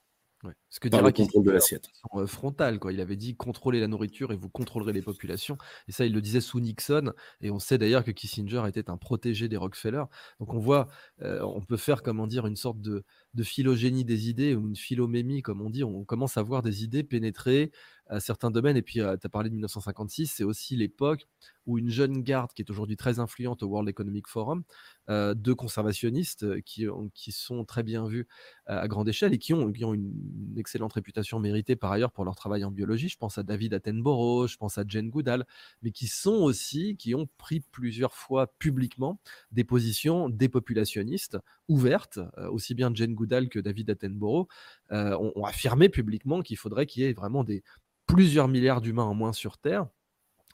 [0.69, 1.89] Ce que le contrôle de l'assiette.
[2.15, 2.93] Euh, frontal, quoi.
[2.93, 5.57] Il avait dit contrôler la nourriture et vous contrôlerez les populations.
[5.89, 7.13] Et ça, il le disait sous Nixon.
[7.41, 10.05] Et on sait d'ailleurs que Kissinger était un protégé des Rockefeller.
[10.41, 10.89] Donc on voit,
[11.23, 13.05] euh, on peut faire, comment dire, une sorte de,
[13.35, 15.85] de phylogénie des idées ou une philomémie, comme on dit.
[15.85, 17.71] On commence à voir des idées pénétrer
[18.07, 18.77] à certains domaines.
[18.77, 21.27] Et puis, tu as parlé de 1956, c'est aussi l'époque
[21.67, 24.65] où une jeune garde qui est aujourd'hui très influente au World Economic Forum,
[25.09, 28.27] euh, de conservationnistes qui, qui sont très bien vus
[28.67, 30.13] à grande échelle et qui ont, qui ont une,
[30.57, 33.09] excellente réputation méritée par ailleurs pour leur travail en biologie.
[33.09, 35.45] Je pense à David Attenborough, je pense à Jane Goodall,
[35.83, 41.39] mais qui sont aussi, qui ont pris plusieurs fois publiquement des positions dépopulationnistes
[41.69, 44.49] ouvertes, aussi bien Jane Goodall que David Attenborough
[44.91, 47.63] ont affirmé publiquement qu'il faudrait qu'il y ait vraiment des,
[48.07, 49.87] plusieurs milliards d'humains en moins sur Terre.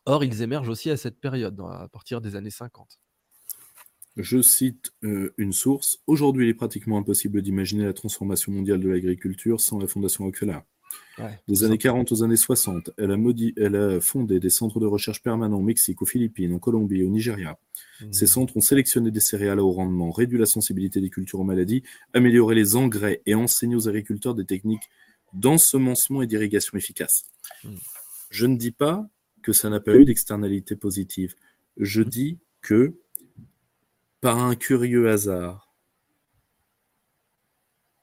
[0.07, 2.99] Or, ils émergent aussi à cette période, à partir des années 50.
[4.17, 6.01] Je cite euh, une source.
[6.07, 10.59] Aujourd'hui, il est pratiquement impossible d'imaginer la transformation mondiale de l'agriculture sans la Fondation Rockefeller.
[11.47, 13.17] des années 40 aux années 60, elle a,
[13.57, 17.09] elle a, fondé des centres de recherche permanents au Mexique, aux Philippines, en Colombie, au
[17.09, 17.59] Nigeria.
[18.01, 18.13] Mmh.
[18.13, 21.45] Ces centres ont sélectionné des céréales à haut rendement, réduit la sensibilité des cultures aux
[21.45, 21.83] maladies,
[22.13, 24.91] amélioré les engrais et enseigné aux agriculteurs des techniques
[25.33, 27.25] d'ensemencement et d'irrigation efficaces.
[27.65, 27.77] Mmh.
[28.31, 29.09] Je ne dis pas
[29.43, 31.35] que ça n'a pas eu d'externalité positive.
[31.77, 32.95] Je dis que,
[34.21, 35.75] par un curieux hasard,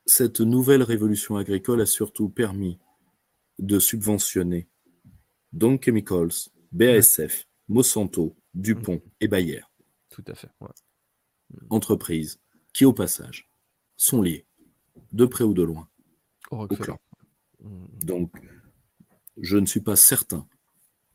[0.05, 2.79] cette nouvelle révolution agricole a surtout permis
[3.59, 4.67] de subventionner
[5.53, 9.61] Don Chemicals, BASF, Monsanto, Dupont et Bayer.
[10.09, 10.49] Tout à fait.
[11.69, 12.39] Entreprises
[12.73, 13.49] qui, au passage,
[13.95, 14.45] sont liées,
[15.11, 15.89] de près ou de loin,
[16.51, 16.97] au clan.
[17.59, 18.31] Donc,
[19.37, 20.47] je ne suis pas certain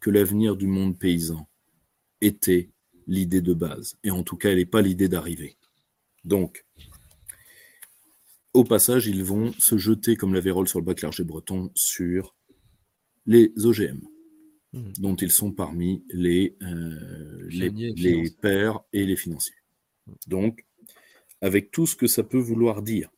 [0.01, 1.49] que l'avenir du monde paysan
[2.21, 2.71] était
[3.07, 3.97] l'idée de base.
[4.05, 5.57] Et en tout cas, elle n'est pas l'idée d'arriver.
[6.25, 6.65] Donc,
[8.55, 12.35] au passage, ils vont se jeter comme la vérole sur le bac clergé breton sur
[13.27, 14.01] les OGM,
[14.73, 14.93] hmm.
[14.99, 19.55] dont ils sont parmi les, euh, les, pères et les financiers.
[20.07, 20.13] Hmm.
[20.27, 20.67] Donc,
[21.41, 23.11] avec tout ce que ça peut vouloir dire.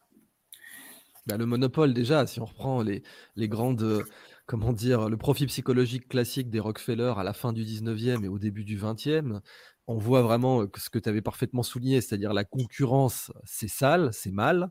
[1.26, 3.02] Bah, le monopole, déjà, si on reprend les,
[3.36, 4.04] les grandes
[4.46, 8.38] comment dire, le profil psychologique classique des Rockefeller à la fin du 19e et au
[8.38, 9.40] début du 20e,
[9.86, 14.32] on voit vraiment ce que tu avais parfaitement souligné, c'est-à-dire la concurrence, c'est sale, c'est
[14.32, 14.70] mal.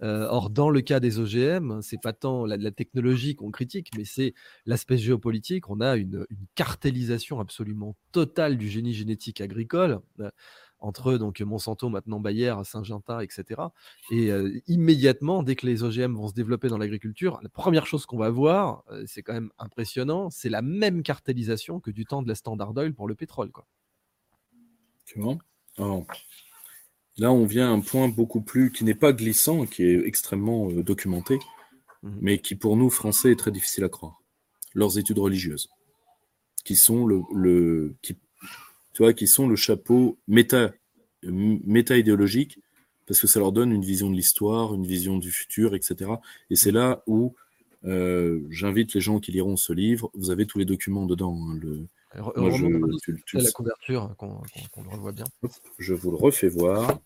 [0.00, 4.34] or, dans le cas des OGM, c'est pas tant la, technologie qu'on critique, mais c'est
[4.66, 5.70] l'aspect géopolitique.
[5.70, 10.00] On a une, une, cartélisation absolument totale du génie génétique agricole
[10.80, 13.62] entre donc Monsanto, maintenant Bayer, Saint-Gentin, etc.
[14.10, 14.30] Et
[14.66, 18.30] immédiatement, dès que les OGM vont se développer dans l'agriculture, la première chose qu'on va
[18.30, 22.76] voir, c'est quand même impressionnant, c'est la même cartélisation que du temps de la Standard
[22.76, 23.50] Oil pour le pétrole.
[23.50, 23.66] Quoi.
[25.04, 25.38] Tu vois?
[27.18, 30.68] Là, on vient à un point beaucoup plus qui n'est pas glissant, qui est extrêmement
[30.70, 31.38] documenté,
[32.02, 34.22] mmh mais qui pour nous, Français, est très difficile à croire.
[34.74, 35.68] Leurs études religieuses,
[36.64, 38.16] qui sont le, le qui
[39.14, 40.72] qui sont le chapeau méta,
[41.22, 42.60] méta-idéologique,
[43.06, 46.10] parce que ça leur donne une vision de l'histoire, une vision du futur, etc.
[46.50, 47.34] Et c'est là où
[47.84, 50.10] euh, j'invite les gens qui liront ce livre.
[50.14, 51.38] Vous avez tous les documents dedans.
[51.48, 54.42] Hein, le, je, la couverture qu'on
[54.82, 55.26] le revoit bien.
[55.78, 56.98] Je vous le refais voir.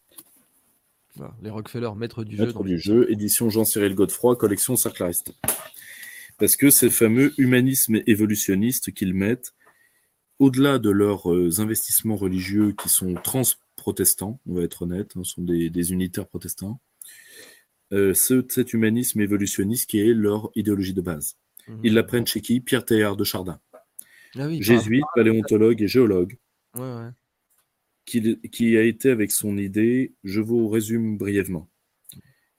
[1.43, 2.69] les Rockefeller, maître du maître jeu.
[2.69, 5.35] du jeu, édition Jean-Cyril Godefroy, collection Sarclariste.
[6.39, 9.55] Parce que c'est le fameux humanisme évolutionniste qu'ils mettent
[10.39, 15.43] au-delà de leurs euh, investissements religieux qui sont trans-protestants, on va être honnête, hein, sont
[15.43, 16.81] des, unitaires protestants,
[17.93, 21.37] euh, cet humanisme évolutionniste qui est leur idéologie de base.
[21.69, 21.81] Mmh.
[21.85, 22.61] Ils l'apprennent chez qui?
[22.61, 23.61] Pierre Théard de Chardin.
[24.37, 26.39] Ah Jésuite, paléontologue et géologue.
[28.07, 31.69] Qui, qui, a été avec son idée, je vous résume brièvement.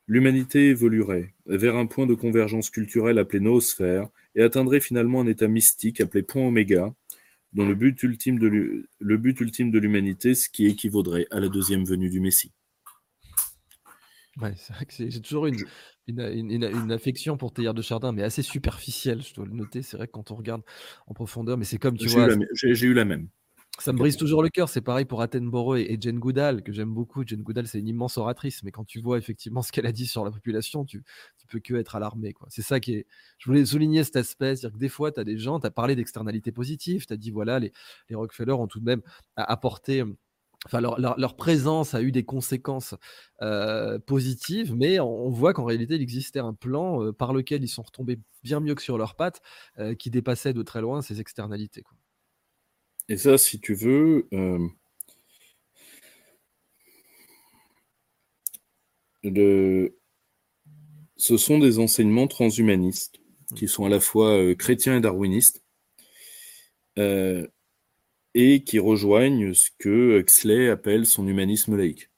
[0.07, 5.47] L'humanité évoluerait vers un point de convergence culturelle appelé noosphère et atteindrait finalement un état
[5.47, 6.93] mystique appelé point oméga,
[7.53, 12.51] dans le but ultime de l'humanité, ce qui équivaudrait à la deuxième venue du Messie.
[14.41, 15.63] Ouais, c'est vrai que j'ai toujours une,
[16.07, 19.83] une, une, affection pour Théard de Chardin, mais assez superficielle, je dois le noter.
[19.83, 20.63] C'est vrai que quand on regarde
[21.05, 22.27] en profondeur, mais c'est comme tu vois.
[22.53, 23.27] J'ai eu la même.
[23.79, 24.69] Ça me brise toujours le cœur.
[24.69, 27.23] C'est pareil pour Attenborough et, Jane Goodall, que j'aime beaucoup.
[27.25, 30.05] Jane Goodall, c'est une immense oratrice, mais quand tu vois effectivement ce qu'elle a dit
[30.05, 31.03] sur la population, tu,
[31.37, 32.33] tu peux que être alarmé.
[32.49, 33.07] C'est ça qui est.
[33.39, 34.55] Je voulais souligner cet aspect.
[34.55, 37.17] C'est-à-dire que des fois, tu as des gens, tu as parlé d'externalité positive, tu as
[37.17, 37.71] dit, voilà, les,
[38.09, 39.01] les Rockefeller ont tout de même
[39.35, 40.03] apporté.
[40.65, 42.95] Enfin, leur, leur, présence a eu des conséquences
[43.41, 47.67] euh, positives, mais on, voit qu'en réalité, il existait un plan euh, par lequel ils
[47.67, 49.41] sont retombés bien mieux que sur leurs pattes,
[49.79, 51.81] euh, qui dépassait de très loin ces externalités.
[51.81, 51.97] Quoi.
[53.09, 54.67] Et ça, si tu veux, euh,
[61.17, 63.19] ce sont des enseignements transhumanistes
[63.55, 65.63] qui sont à la fois euh, chrétiens et darwinistes
[66.97, 67.45] euh,
[68.33, 72.09] et qui rejoignent ce que Huxley appelle son humanisme laïque.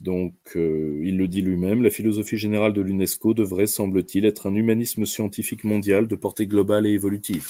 [0.00, 5.04] Donc, il le dit lui-même, la philosophie générale de l'UNESCO devrait, semble-t-il, être un humanisme
[5.04, 7.46] scientifique mondial de portée globale et évolutive.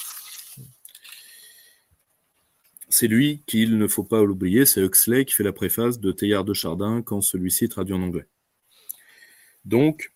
[2.90, 6.44] C'est lui qu'il ne faut pas l'oublier, c'est Huxley qui fait la préface de Teilhard
[6.44, 8.26] de Chardin quand celui-ci est traduit en anglais.
[9.64, 10.12] Donc,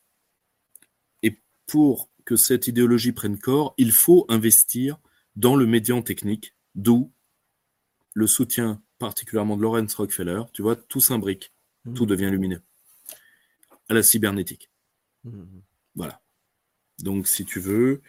[1.23, 4.99] et pour que cette idéologie prenne corps, il faut investir
[5.37, 7.13] dans le médian technique, d'où
[8.13, 10.43] le soutien particulièrement de Lawrence Rockefeller.
[10.53, 11.53] Tu vois, tout s'imbrique,
[11.85, 11.95] mmh.
[11.95, 12.63] tout devient lumineux.
[13.89, 14.71] À la cybernétique.
[15.25, 15.43] Mmh.
[15.95, 16.23] Voilà.
[16.99, 18.03] Donc, si tu veux,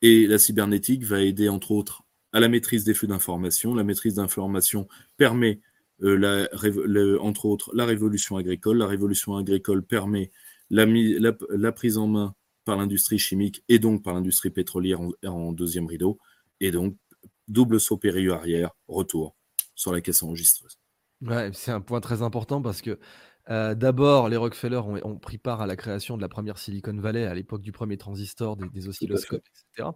[0.00, 2.01] et la cybernétique va aider entre autres
[2.32, 3.74] à la maîtrise des flux d'informations.
[3.74, 5.60] La maîtrise d'informations permet
[6.00, 8.78] entre autres la révolution agricole.
[8.78, 10.30] La révolution agricole permet
[10.70, 16.18] la, prise en main par l'industrie chimique et donc par l'industrie pétrolière en, deuxième rideau.
[16.60, 16.96] Et donc,
[17.48, 19.36] double saut périlleux arrière, retour
[19.74, 20.78] sur la caisse enregistreuse.
[21.52, 22.98] C'est un point très important parce que
[23.50, 27.26] euh, d'abord, les Rockefeller ont, pris part à la création de la première Silicon Valley
[27.26, 29.90] à l'époque du premier transistor, des, oscilloscopes, etc.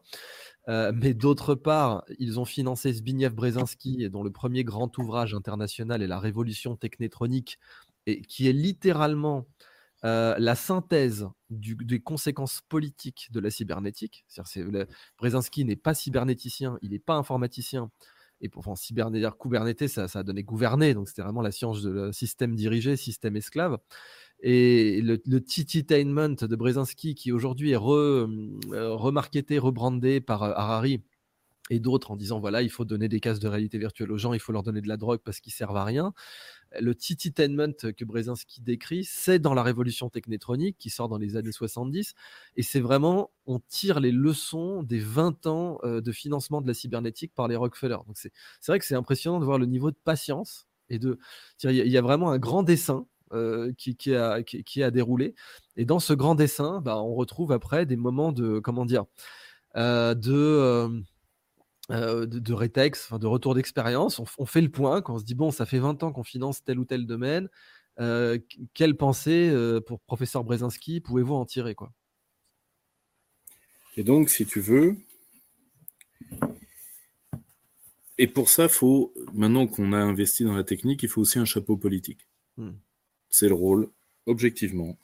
[0.69, 6.03] Euh, mais d'autre part, ils ont financé Zbigniew Brzezinski, dont le premier grand ouvrage international
[6.03, 7.59] est La Révolution technétronique,
[8.07, 9.47] et qui est littéralement
[10.05, 14.25] euh, la synthèse des conséquences politiques de la cybernétique.
[15.19, 17.91] Brzezinski n'est pas cybernéticien, il n'est pas informaticien,
[18.41, 21.83] et pour enfin, Kubernetes, Kubernetes ça, ça, a donné gouverner, donc c'était vraiment la science
[21.83, 23.79] de système dirigé, système esclave.
[24.41, 28.95] Et le, le Tititainment de Brzezinski, qui aujourd'hui est re, euh,
[29.59, 31.03] rebrandé par euh, Harari
[31.71, 34.33] et d'autres en disant voilà, il faut donner des cases de réalité virtuelle aux gens,
[34.33, 36.13] il faut leur donner de la drogue parce qu'ils servent à rien.
[36.79, 41.53] Le Tititainment que Brzezinski décrit, c'est dans la révolution technétronique qui sort dans les années
[41.53, 42.15] 70.
[42.57, 46.75] Et c'est vraiment, on tire les leçons des 20 ans euh, de financement de la
[46.75, 47.99] cybernétique par les Rockefeller.
[48.07, 48.33] Donc c'est
[48.67, 51.19] vrai que c'est impressionnant de voir le niveau de patience et de.
[51.65, 55.35] Il y, a vraiment un grand dessin euh, qui, qui, a, qui, a, déroulé.
[55.77, 58.59] Et dans ce grand dessin, bah, on retrouve après des moments de.
[58.59, 59.05] Comment dire
[59.77, 61.05] euh, de
[61.89, 64.21] de, rétex, de retour d'expérience.
[64.39, 66.65] On, fait le point quand on se dit bon, ça fait 20 ans qu'on finance
[66.65, 67.49] tel ou tel domaine.
[67.99, 68.39] Euh,
[68.75, 71.93] quelle pensée euh, pour professeur Brzezinski pouvez-vous en tirer quoi?
[73.97, 74.97] Et donc, si tu veux,
[78.19, 81.45] et pour ça, faut maintenant qu'on a investi dans la technique, il faut aussi un
[81.45, 82.29] chapeau politique.
[82.57, 82.73] Hmm.
[83.31, 83.89] C'est le rôle,
[84.27, 84.99] objectivement,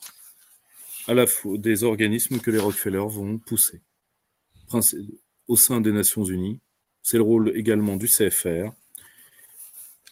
[1.09, 3.83] à la fois des organismes que les Rockefeller vont pousser
[5.49, 6.61] au sein des Nations Unies,
[7.03, 8.73] c'est le rôle également du CFR.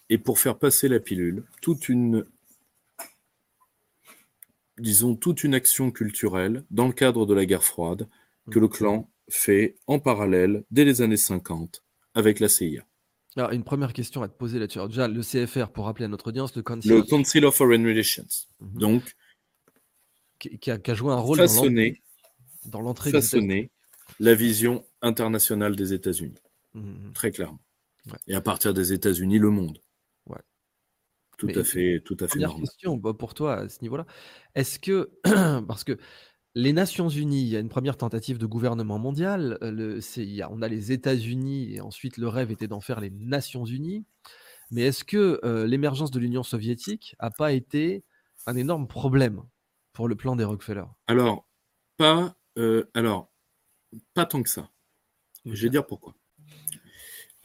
[0.08, 2.24] Et pour faire passer la pilule, toute une,
[4.78, 8.08] disons, toute une action culturelle dans le cadre de la guerre froide
[8.50, 11.84] que le clan fait en parallèle dès les années 50
[12.14, 12.84] avec la CIA.
[13.36, 14.80] Alors, une première question à te poser là-dessus.
[14.88, 18.26] Déjà, le CFR, pour rappeler à notre audience, le Council, le Council of Foreign Relations.
[18.58, 18.78] Mhm.
[18.78, 19.16] Donc,
[20.40, 21.38] qui, a, joué un rôle
[22.66, 23.70] dans l'entrée façonner
[24.18, 26.34] la vision internationale des États-Unis.
[26.74, 27.12] Mmh.
[27.12, 27.60] Très clairement.
[28.26, 29.78] Et à partir des États-Unis, le monde.
[30.26, 30.40] Ouais.
[31.38, 32.62] Tout à fait, tout à fait normal.
[32.62, 34.06] question bah, pour toi à ce niveau-là.
[34.54, 35.10] Est-ce que,
[35.66, 35.98] parce que
[36.54, 39.58] les Nations Unies, il y a une première tentative de gouvernement mondial.
[39.62, 43.64] Euh, le, on a les États-Unis et ensuite le rêve était d'en faire les Nations
[43.64, 44.04] Unies.
[44.70, 48.04] Mais est-ce que euh, l'émergence de l'Union soviétique n'a pas été
[48.46, 49.42] un énorme problème
[49.92, 50.84] pour le plan des Rockefeller?
[51.06, 51.46] Alors,
[51.96, 53.32] pas, euh, alors,
[54.14, 54.70] pas tant que ça.
[55.44, 56.14] Je vais dire pourquoi.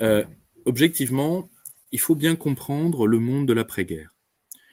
[0.02, 0.24] Euh,
[0.66, 1.50] objectivement,
[1.92, 4.14] il faut bien comprendre le monde de l'après-guerre.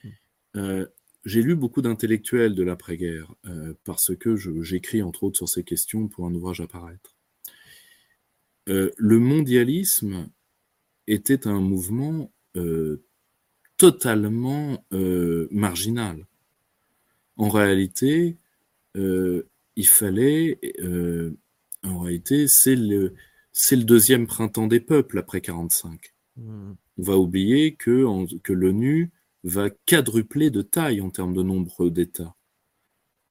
[0.03, 0.09] Hmm.
[0.57, 0.87] Euh,
[1.25, 6.09] j'ai lu beaucoup d'intellectuels de l'après-guerre euh, parce que j'écris entre autres sur ces questions
[6.09, 7.17] pour un ouvrage à paraître.
[8.67, 10.31] le mondialisme
[11.07, 12.33] était un mouvement
[13.77, 14.85] totalement
[15.51, 16.27] marginal.
[17.37, 18.37] En réalité,
[18.95, 20.59] il fallait,
[21.83, 23.15] en réalité, c'est le,
[23.53, 26.15] c'est le deuxième printemps des peuples après 45.
[26.37, 26.73] Hmm.
[26.99, 29.13] On va oublier que, que l'ONU
[29.45, 32.35] va quadrupler de taille en termes de nombre d'États.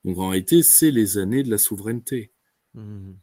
[0.04, 2.32] Donc en réalité, c'est les années de la souveraineté.
[2.74, 3.14] Hmm.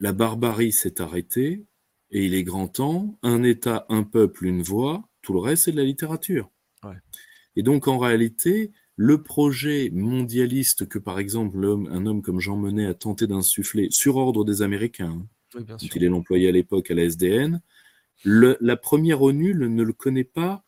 [0.00, 1.66] La barbarie s'est arrêtée
[2.10, 5.72] et il est grand temps, un État, un peuple, une voix, tout le reste c'est
[5.72, 6.50] de la littérature.
[7.56, 12.86] Et donc en réalité, le projet mondialiste que par exemple un homme comme Jean Monnet
[12.86, 15.26] a tenté d'insuffler sur ordre des Américains,
[15.80, 17.60] il est l'employé à l'époque à la SDN.
[18.24, 20.64] la première ONU ne le connaît pas.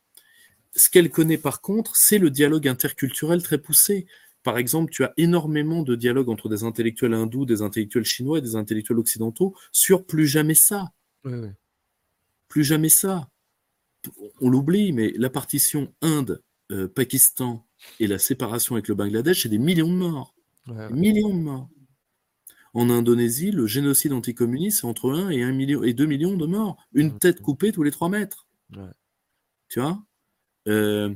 [0.74, 4.06] Ce qu'elle connaît par contre, c'est le dialogue interculturel très poussé.
[4.42, 8.40] Par exemple, tu as énormément de dialogues entre des intellectuels hindous, des intellectuels chinois et
[8.40, 10.92] des intellectuels occidentaux sur plus jamais ça.
[12.48, 13.28] Plus jamais ça.
[14.40, 19.58] On l'oublie, mais la partition Inde-Pakistan euh, et la séparation avec le Bangladesh, c'est des
[19.58, 20.34] millions de morts.
[20.90, 21.68] millions de morts.
[22.72, 26.46] En Indonésie, le génocide anticommuniste, c'est entre 1 et, 1 million, et 2 millions de
[26.46, 26.76] morts.
[26.92, 27.18] Une mmh.
[27.18, 28.46] tête coupée tous les 3 mètres.
[29.68, 30.02] Tu vois?
[30.68, 31.14] Euh,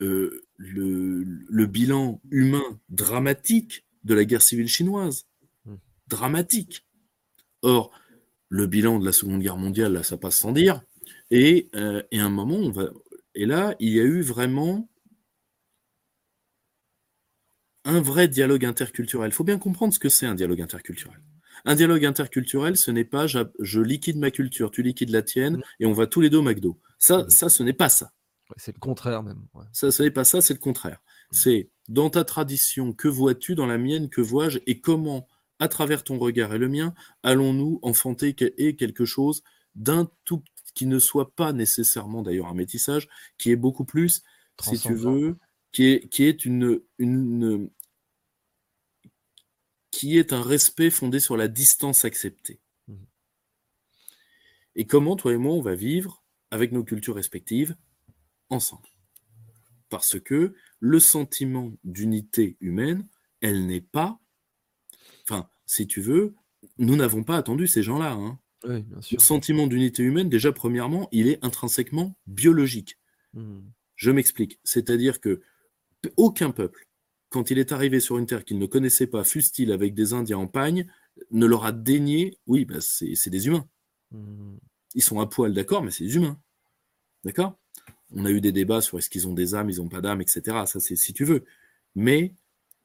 [0.00, 5.26] euh, le, bilan humain dramatique de la guerre civile chinoise.
[5.66, 5.74] Mmh.
[6.08, 6.86] Dramatique.
[7.62, 7.90] Or,
[8.48, 10.82] le bilan de la Seconde Guerre mondiale, là, ça passe sans dire.
[11.30, 12.90] Et, euh, et à un moment, on va.
[13.34, 14.88] Et là, il y a eu vraiment
[17.84, 19.30] un vrai dialogue interculturel.
[19.30, 21.20] Il faut bien comprendre ce que c'est un dialogue interculturel.
[21.64, 25.62] Un dialogue interculturel, ce n'est pas je liquide ma culture, tu liquides la tienne mm.
[25.80, 26.78] et on va tous les deux au McDo.
[26.98, 27.30] Ça, mm.
[27.30, 28.12] ça ce n'est pas ça.
[28.56, 29.46] c'est le contraire même.
[29.72, 31.00] Ça, ce n'est pas ça, c'est le contraire.
[31.00, 31.34] Mmh.
[31.36, 35.26] C'est dans ta tradition, que vois-tu Dans la mienne, que vois-je Et comment,
[35.58, 39.42] à travers ton regard et le mien, allons-nous enfanter quelque chose
[39.74, 40.42] d'un tout
[40.74, 43.08] qui ne soit pas nécessairement d'ailleurs un métissage,
[43.38, 44.22] qui est beaucoup plus,
[44.62, 45.36] si tu veux,
[45.72, 47.70] qui est, qui est une, une,
[49.90, 52.60] qui est un respect fondé sur la distance acceptée.
[52.88, 52.94] Mmh.
[54.76, 57.76] Et comment toi et moi on va vivre avec nos cultures respectives
[58.48, 58.88] ensemble?
[59.88, 63.06] Parce que le sentiment d'unité humaine,
[63.40, 64.20] elle n'est pas,
[65.24, 66.34] enfin, si tu veux,
[66.78, 68.12] nous n'avons pas attendu ces gens-là.
[68.12, 68.38] Hein.
[68.64, 72.98] Le sentiment d'unité humaine, déjà, premièrement, il est intrinsèquement biologique.
[73.34, 73.60] Mmh.
[73.96, 74.60] Je m'explique.
[74.64, 75.42] C'est-à-dire que
[76.16, 76.86] aucun peuple,
[77.28, 80.38] quand il est arrivé sur une terre qu'il ne connaissait pas, fût-il avec des Indiens
[80.38, 80.86] en pagne,
[81.30, 82.38] ne leur a daigné.
[82.46, 83.68] Oui, bah c'est des humains.
[84.10, 84.56] Mmh.
[84.94, 86.40] Ils sont à poil, d'accord, mais c'est des humains.
[87.24, 87.58] D'accord?
[88.12, 90.20] On a eu des débats sur est-ce qu'ils ont des âmes, ils n'ont pas d'âme,
[90.20, 90.64] etc.
[90.66, 91.44] Ça, c'est si tu veux.
[91.94, 92.34] Mais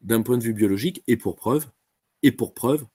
[0.01, 1.67] d'un point de vue biologique, et pour preuve,
[2.21, 2.85] et pour preuve,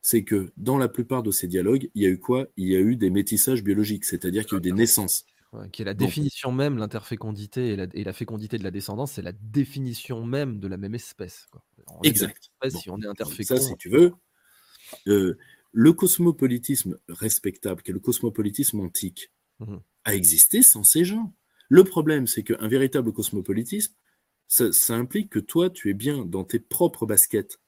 [0.00, 2.46] c'est que dans la plupart de ces dialogues, il y a eu quoi?
[2.56, 5.26] Il y a eu des métissages biologiques, c'est-à-dire qu'il y a eu des naissances.
[5.72, 10.24] Qui est la définition même, l'interfécondité et la, fécondité de la descendance, c'est la définition
[10.24, 11.48] même de la même espèce.
[12.04, 12.50] exact.
[12.68, 13.56] Si on est interfécond.
[13.56, 14.12] Ça, si tu veux,
[15.08, 15.36] euh,
[15.72, 21.34] le cosmopolitisme respectable, qui est le cosmopolitisme antique, mmh a existé sans ces gens.
[21.68, 23.94] Le problème, c'est qu'un véritable cosmopolitisme,
[24.48, 27.60] ça, ça, implique que toi, tu es bien dans tes propres baskets.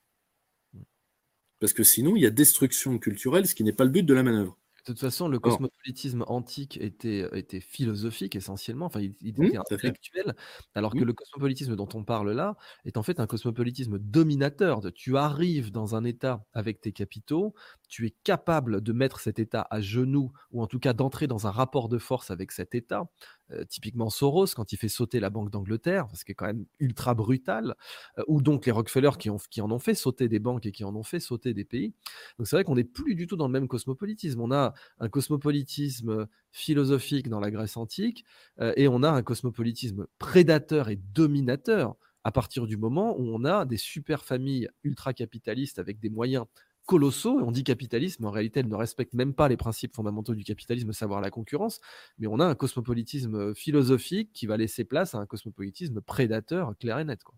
[1.60, 4.14] Parce que sinon, il y a destruction culturelle, ce qui n'est pas le but de
[4.14, 4.58] la manœuvre.
[4.84, 10.34] De toute façon, le cosmopolitisme antique était, était philosophique essentiellement, enfin, il, mmh, était intellectuel,
[10.74, 11.04] alors que mmh.
[11.04, 14.80] le cosmopolitisme dont on parle là est en fait un cosmopolitisme dominateur.
[14.80, 17.54] De, tu arrives dans un État avec tes capitaux,
[17.88, 21.46] tu es capable de mettre cet État à genoux, ou en tout cas d'entrer dans
[21.46, 23.04] un rapport de force avec cet État.
[23.52, 26.64] Euh, typiquement Soros, quand il fait sauter la Banque d'Angleterre, ce qui est quand même
[26.78, 27.74] ultra brutal,
[28.18, 29.30] euh, ou donc les Rockefeller qui,
[29.60, 31.94] en ont fait sauter des banques et qui en ont fait sauter des pays.
[32.38, 34.40] Donc c'est vrai qu'on n'est plus du tout dans le même cosmopolitisme.
[34.40, 38.24] On a un cosmopolitisme philosophique dans la Grèce antique,
[38.60, 43.44] euh, et on a un cosmopolitisme prédateur et dominateur à partir du moment où on
[43.44, 46.46] a des super familles ultra-capitalistes avec des moyens
[46.86, 47.38] colossaux.
[47.40, 50.92] On dit capitalisme, en réalité, elle ne respecte même pas les principes fondamentaux du capitalisme,
[50.92, 51.80] savoir la concurrence.
[52.18, 56.74] Mais on a un cosmopolitisme euh, philosophique qui va laisser place à un cosmopolitisme prédateur
[56.78, 57.22] clair et net.
[57.22, 57.34] Quoi.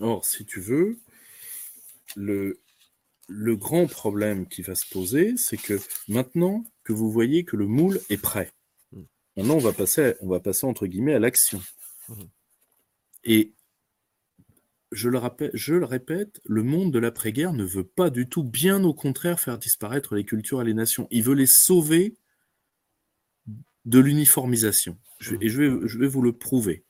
[0.00, 0.98] Or, si tu veux,
[2.16, 2.60] le,
[3.28, 5.78] le grand problème qui va se poser, c'est que
[6.08, 8.52] maintenant que vous voyez que le moule est prêt,
[8.92, 9.02] mmh.
[9.36, 11.60] maintenant on va passer, on va passer entre guillemets à l'action.
[12.08, 12.14] Mmh.
[13.24, 13.54] Et
[14.92, 18.42] je le, rappelle, je le répète, le monde de l'après-guerre ne veut pas du tout,
[18.42, 21.06] bien au contraire, faire disparaître les cultures et les nations.
[21.10, 22.16] Il veut les sauver
[23.84, 24.98] de l'uniformisation.
[25.40, 26.84] et je vais, je vais, vous le prouver.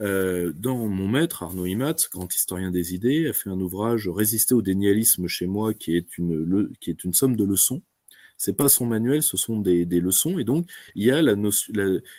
[0.00, 4.54] Euh, dans mon maître, Arnaud Imat, grand historien des idées, a fait un ouvrage Résister
[4.54, 7.82] au dénialisme chez moi, qui est une, qui est une somme de leçons.
[8.38, 10.38] C'est pas son manuel, ce sont des, des, leçons.
[10.38, 11.72] Et donc, il y a la notion.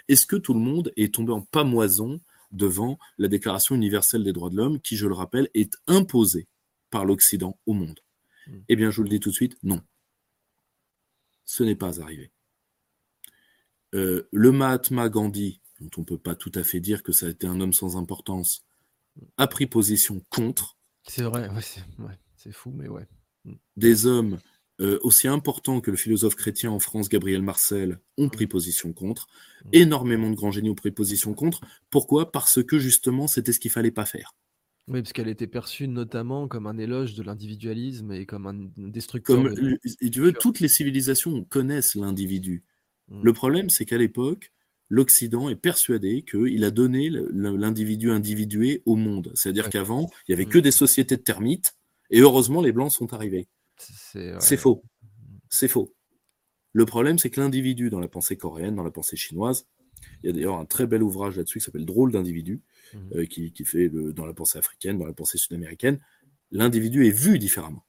[0.07, 2.19] Est-ce que tout le monde est tombé en pamoison
[2.51, 6.47] devant la Déclaration universelle des droits de l'homme, qui, je le rappelle, est imposée
[6.89, 7.99] par l'Occident au monde
[8.47, 8.59] hmm.
[8.69, 9.81] Eh bien, je vous le dis tout de suite, non.
[11.45, 12.31] Ce n'est pas arrivé.
[13.95, 17.27] Euh, le Mahatma Gandhi, dont on ne peut pas tout à fait dire que ça
[17.27, 18.65] a été un homme sans importance,
[19.37, 20.77] a pris position contre.
[21.03, 21.49] C'est vrai,
[22.35, 23.07] c'est fou, mais ouais.
[23.45, 23.55] Hmm.
[23.77, 24.39] Des hommes
[24.79, 29.27] euh, aussi importants que le philosophe chrétien en France, Gabriel Marcel, ont pris position contre.
[29.65, 29.69] Mmh.
[29.73, 31.61] Énormément de grands génies ont pris position contre.
[31.89, 32.31] Pourquoi?
[32.31, 34.35] Parce que justement, c'était ce qu'il fallait pas faire.
[34.87, 39.35] Oui, parce qu'elle était perçue notamment comme un éloge de l'individualisme et comme un destructeur.
[39.35, 42.63] Comme, tu veux, toutes les civilisations connaissent l'individu.
[43.09, 43.21] Mmh.
[43.23, 44.51] Le problème, c'est qu'à l'époque,
[44.89, 49.31] l'Occident est persuadé qu'il a donné l'individu individué au monde.
[49.33, 51.75] C'est-à-dire qu'avant, il n'y avait que des sociétés de termites,
[52.09, 53.47] et heureusement, les Blancs sont arrivés.
[53.77, 54.83] C'est faux.
[55.49, 55.93] C'est faux.
[56.73, 59.67] Le problème, c'est que l'individu dans la pensée coréenne, dans la pensée chinoise,
[60.21, 62.61] il y a d'ailleurs un très bel ouvrage là-dessus qui s'appelle Drôle d'individu,
[62.93, 63.09] mhm.
[63.15, 65.99] euh, qui, fait dans la pensée africaine, dans la pensée sud-américaine,
[66.51, 67.83] l'individu est vu différemment.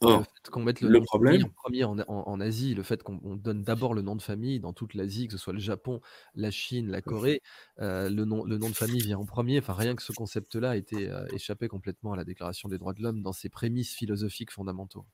[0.00, 3.92] Or, le qu'on mette le, problème en premier en, Asie, le fait qu'on donne d'abord
[3.92, 6.00] le nom de famille dans toute l'Asie, que ce soit le Japon,
[6.34, 7.42] la Chine, la Corée,
[7.80, 9.58] euh, le, nom, le nom de famille vient en premier.
[9.58, 12.94] Enfin, rien que ce concept-là a été euh, échappé complètement à la Déclaration des droits
[12.94, 15.04] de l'homme dans ses prémices philosophiques fondamentaux.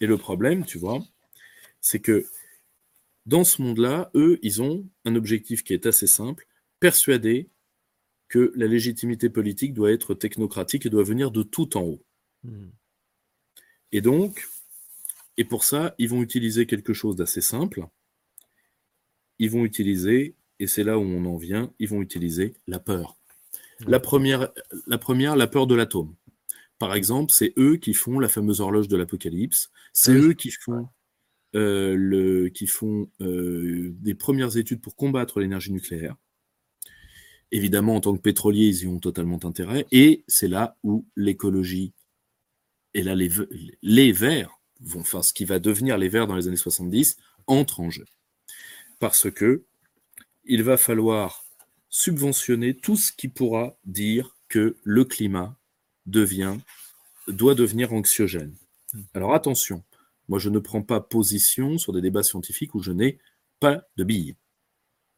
[0.00, 1.02] Et le problème, tu vois,
[1.80, 2.26] c'est que
[3.26, 6.46] dans ce monde-là, eux, ils ont un objectif qui est assez simple,
[6.80, 7.48] persuader
[8.28, 12.02] que la légitimité politique doit être technocratique et doit venir de tout en haut.
[12.44, 12.70] Hmm.
[13.92, 14.48] Et donc,
[15.36, 17.86] et pour ça, ils vont utiliser quelque chose d'assez simple.
[19.38, 23.16] Ils vont utiliser et c'est là où on en vient, ils vont utiliser la peur.
[23.86, 24.50] La première,
[24.86, 26.14] la, première, la peur de l'atome.
[26.80, 29.70] Par exemple, c'est eux qui font la fameuse horloge de l'Apocalypse.
[29.92, 30.88] C'est eux qui font,
[31.54, 36.16] euh, le, qui font euh, des premières études pour combattre l'énergie nucléaire.
[37.52, 39.86] Évidemment, en tant que pétroliers, ils y ont totalement intérêt.
[39.92, 41.92] Et c'est là où l'écologie,
[42.94, 43.28] et là, les,
[43.82, 47.80] les verts, vont, enfin, ce qui va devenir les verts dans les années 70, entre
[47.80, 48.06] en jeu.
[49.00, 49.64] Parce que
[50.44, 51.44] il va falloir
[51.90, 55.59] subventionner tout ce qui pourra dire que le climat
[56.06, 56.56] devient,
[57.28, 58.54] doit devenir anxiogène.
[58.92, 59.02] Hmm.
[59.14, 59.84] Alors attention,
[60.28, 63.18] moi je ne prends pas position sur des débats scientifiques où je n'ai
[63.60, 64.36] pas de billes.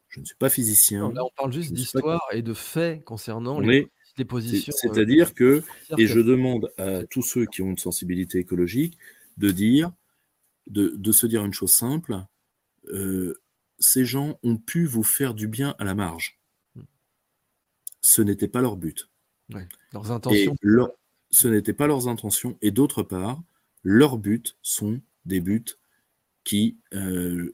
[0.09, 1.11] Je ne suis pas physicien.
[1.11, 3.89] là, on parle juste d'histoire et de faits concernant les,
[4.27, 4.71] positions.
[4.71, 5.63] Euh, c'est-à-dire que,
[5.97, 8.97] et je demande à tous ceux qui ont une sensibilité écologique
[9.37, 9.91] de dire,
[10.67, 12.17] de, se dire une chose simple,
[12.89, 13.41] euh,
[13.79, 16.39] ces gens ont pu vous faire du bien à la marge
[18.03, 19.09] ce n'était pas leur but.
[19.93, 20.55] Leurs intentions.
[21.29, 22.57] ce n'était pas leurs intentions.
[22.61, 23.41] Et d'autre part,
[23.83, 25.65] leurs buts sont des buts
[26.43, 27.53] qui, euh,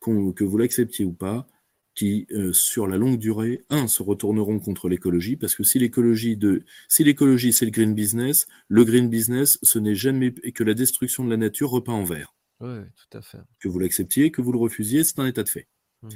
[0.00, 1.46] que vous l'acceptiez ou pas,
[1.94, 6.36] qui, euh, sur la longue durée, un, se retourneront contre l'écologie, parce que si l'écologie
[6.36, 10.74] de, si l'écologie c'est le green business, le green business, ce n'est jamais que la
[10.74, 12.36] destruction de la nature repeint en vert.
[12.60, 13.38] Oui, tout à fait.
[13.58, 15.66] Que vous l'acceptiez, que vous le refusiez, c'est un état de fait.
[16.02, 16.12] Mmh, mmh.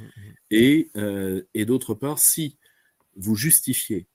[0.51, 2.57] Et, euh, et d'autre part, si
[3.17, 4.07] vous justifiez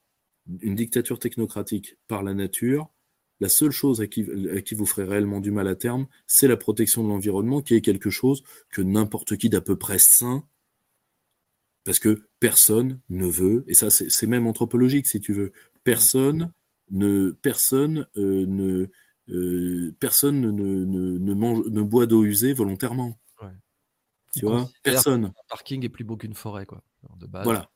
[0.60, 2.90] une dictature technocratique par la nature,
[3.40, 7.04] la seule chose à qui, vous ferait réellement du mal à terme, c'est la protection
[7.04, 10.44] de l'environnement, qui est quelque chose que n'importe qui d'à peu près sain,
[11.84, 15.52] parce que personne ne veut, et ça c'est même anthropologique si tu veux,
[15.84, 16.52] personne
[16.90, 18.88] ne, personne, euh, ne,
[19.28, 23.18] euh, personne ne, ne, mange, ne boit d'eau usée volontairement.
[24.34, 25.24] Tu vois, personne.
[25.24, 26.82] Un parking est plus beau qu'une forêt, quoi,
[27.18, 27.44] de base.
[27.44, 27.70] Voilà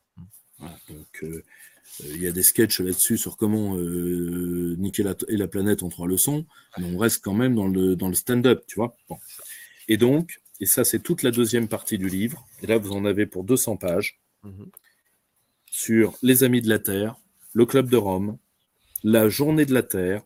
[0.89, 1.45] donc, euh,
[2.01, 5.89] il y a des sketchs là-dessus sur comment euh, niquer la, et la planète en
[5.89, 6.47] trois leçons,
[6.79, 8.97] mais on reste quand même dans le, dans le stand-up, tu vois.
[9.89, 13.05] Et donc, et ça, c'est toute la deuxième partie du livre, et là, vous en
[13.05, 14.71] avez pour 200 pages, mhm.
[15.71, 17.17] sur les Amis de la Terre,
[17.53, 18.39] le Club de Rome,
[19.05, 20.23] la Journée de la Terre,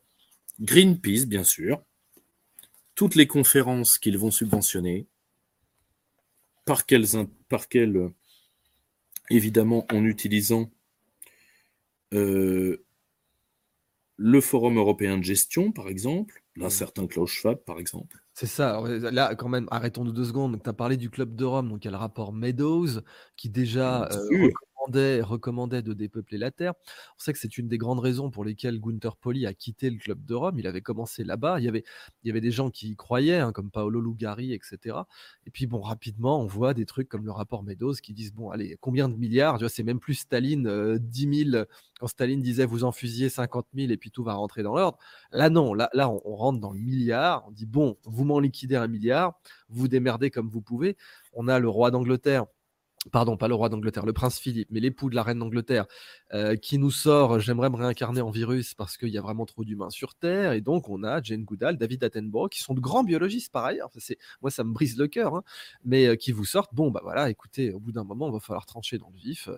[0.61, 1.83] Greenpeace, bien sûr,
[2.95, 5.07] toutes les conférences qu'ils vont subventionner,
[6.65, 7.07] par quelles,
[7.49, 8.11] par quelles
[9.31, 10.71] évidemment en utilisant
[12.15, 12.85] euh,
[14.17, 16.71] le Forum européen de gestion, par exemple, d'un mmh.
[16.71, 18.17] certain Klaus Schwab, par exemple.
[18.33, 18.81] C'est ça.
[19.11, 20.61] Là, quand même, arrêtons-nous deux secondes.
[20.63, 23.01] Tu as parlé du Club de Rome, donc il y a le rapport Meadows,
[23.37, 24.09] qui déjà
[24.87, 26.75] recommandait, de dépeupler la Terre.
[27.17, 29.99] On sait que c'est une des grandes raisons pour lesquelles Gunther Poli a quitté le
[29.99, 30.59] club de Rome.
[30.59, 31.61] Il avait commencé là-bas.
[31.61, 31.85] Il y avait,
[32.23, 34.97] il y avait des gens qui y croyaient, hein, comme Paolo Lugari, etc.
[35.47, 38.51] Et puis, bon, rapidement, on voit des trucs comme le rapport Meadows qui disent bon,
[38.51, 39.59] allez, combien de milliards?
[39.69, 41.65] C'est même plus Staline, 10 000.
[41.99, 44.99] Quand Staline disait vous en fusiez 50 000 et puis tout va rentrer dans l'ordre.
[45.33, 45.75] Là, non.
[45.75, 47.45] Là, là on rentre dans le milliard.
[47.49, 50.97] On dit bon, vous m'en liquidez un milliard, vous démerdez comme vous pouvez.
[51.33, 52.47] On a le roi d'Angleterre
[53.13, 55.87] pardon, pas le roi d'Angleterre, le prince Philippe, mais l'époux de la reine d'Angleterre,
[56.33, 59.65] euh, qui nous sort J'aimerais me réincarner en virus parce qu'il y a vraiment trop
[59.65, 60.53] d'humains sur Terre.
[60.53, 63.91] Et donc, on a Jane Goodall, David Attenborough, qui sont de grands biologistes par ailleurs.
[63.99, 65.43] C'est, moi, ça me brise le cœur, hein,
[65.85, 68.41] mais euh, qui vous sortent Bon, bah voilà, écoutez, au bout d'un moment, il va
[68.41, 69.49] falloir trancher dans le vif.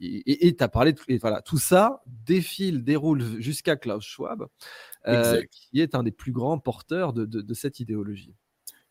[0.00, 1.00] Et tu as parlé de.
[1.08, 4.46] Et voilà, tout ça défile, déroule jusqu'à Klaus Schwab,
[5.06, 8.34] euh, qui est un des plus grands porteurs de, de cette idéologie.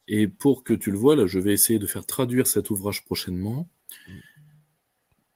[0.08, 3.04] Et pour que tu le vois, là, je vais essayer de faire traduire cet ouvrage
[3.04, 3.70] prochainement.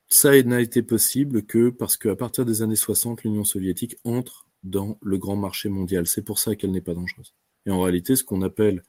[0.08, 4.98] Ça n'a été possible que parce qu'à partir des années 60, l'Union soviétique entre dans
[5.02, 6.08] le grand marché mondial.
[6.08, 7.34] C'est pour ça qu'elle n'est pas dangereuse.
[7.66, 8.84] Et en réalité, ce qu'on appelle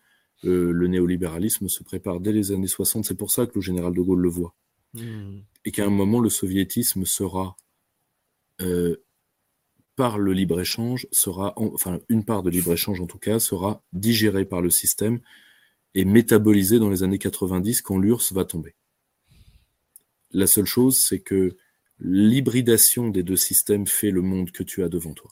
[0.44, 3.04] euh, le néolibéralisme se prépare dès les années 60.
[3.04, 4.54] C'est pour ça que le général de Gaulle le voit.
[4.94, 5.40] Hmm.
[5.64, 7.56] Et qu'à un moment, le soviétisme sera,
[8.60, 8.96] euh,
[9.94, 14.60] par le libre-échange, sera, enfin, une part de libre-échange en tout cas, sera digérée par
[14.60, 15.20] le système
[15.94, 18.74] et métabolisée dans les années 90 quand l'URSS va tomber.
[20.32, 21.56] La seule chose, c'est que
[21.98, 25.30] l'hybridation des deux systèmes fait le monde que tu as devant toi.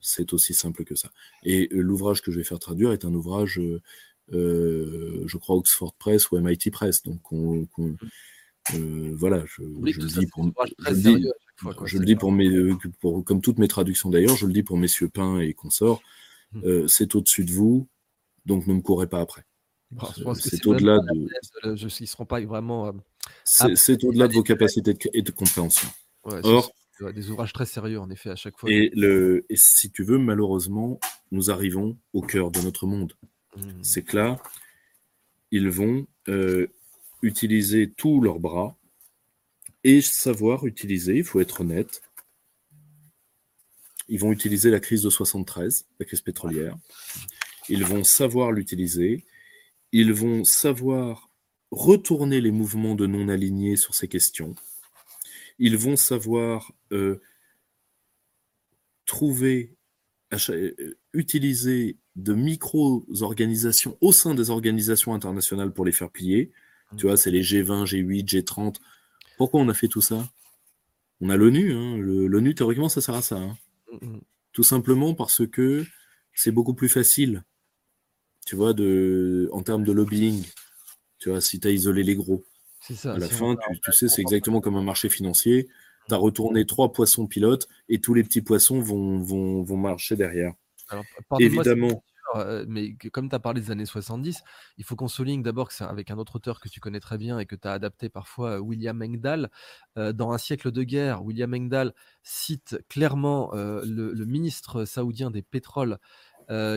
[0.00, 1.10] C'est aussi simple que ça.
[1.42, 3.80] Et euh, l'ouvrage que je vais faire traduire est un ouvrage, euh,
[4.32, 7.02] euh, je crois, Oxford Press ou MIT Press.
[7.02, 7.20] Donc,
[8.70, 10.52] voilà, je, le dis pour,
[11.86, 12.50] je, le dis pour mes,
[13.00, 16.02] pour, comme toutes mes traductions d'ailleurs, je le dis pour messieurs Pain et consorts,
[16.52, 16.86] hmm.
[16.86, 17.88] c'est au-dessus de vous,
[18.44, 19.44] donc ne me courez pas après.
[20.34, 21.28] c'est au-delà de.
[21.64, 22.92] ils ne seront pas vraiment
[23.44, 25.88] c'est au-delà de vos capacités de, et de compréhension.
[26.24, 26.72] Or,
[27.14, 28.70] des ouvrages très sérieux, en effet, à chaque fois.
[28.70, 30.98] Et, le, et si tu veux, malheureusement,
[31.30, 33.14] nous arrivons au cœur de notre monde.
[33.56, 33.82] Mmh.
[33.82, 34.42] C'est que là,
[35.50, 36.66] ils vont euh,
[37.22, 38.76] utiliser tous leurs bras
[39.84, 42.02] et savoir utiliser, il faut être honnête,
[44.08, 46.76] ils vont utiliser la crise de 73, la crise pétrolière.
[47.68, 49.26] Ils vont savoir l'utiliser.
[49.92, 51.27] Ils vont savoir
[51.70, 54.54] retourner les mouvements de non-alignés sur ces questions.
[55.58, 57.20] Ils vont savoir euh,
[59.04, 59.76] trouver,
[60.32, 66.52] euh, utiliser de micro-organisations au sein des organisations internationales pour les faire plier.
[66.96, 68.76] Tu vois, c'est les G20, G8, G30.
[69.36, 70.28] Pourquoi on a fait tout ça?
[71.20, 71.72] On a l'ONU.
[71.72, 71.98] Hein.
[71.98, 73.36] L'ONU, théoriquement, ça sert à ça.
[73.36, 73.56] Hein.
[74.00, 74.18] Mm.
[74.52, 75.84] Tout simplement parce que
[76.32, 77.44] c'est beaucoup plus facile,
[78.46, 80.44] tu vois, de, en termes de lobbying.
[81.18, 82.44] Tu vois, si tu as isolé les gros.
[82.80, 85.68] Ça, à la fin, tu, sais, c'est exactement comme un marché financier.
[86.08, 90.16] Tu as retourné trois poissons pilotes et tous les petits poissons vont, vont, vont marcher
[90.16, 90.54] derrière.
[91.38, 92.02] Évidemment.
[92.36, 94.42] Euh, mais comme tu as parlé des années 70,
[94.76, 97.18] il faut qu'on souligne d'abord que c'est avec un autre auteur que tu connais très
[97.18, 99.50] bien et que tu as adapté parfois, euh, William Engdahl.
[99.96, 105.98] Euh, dans Un siècle de guerre, William Engdahl cite clairement le, ministre saoudien des pétroles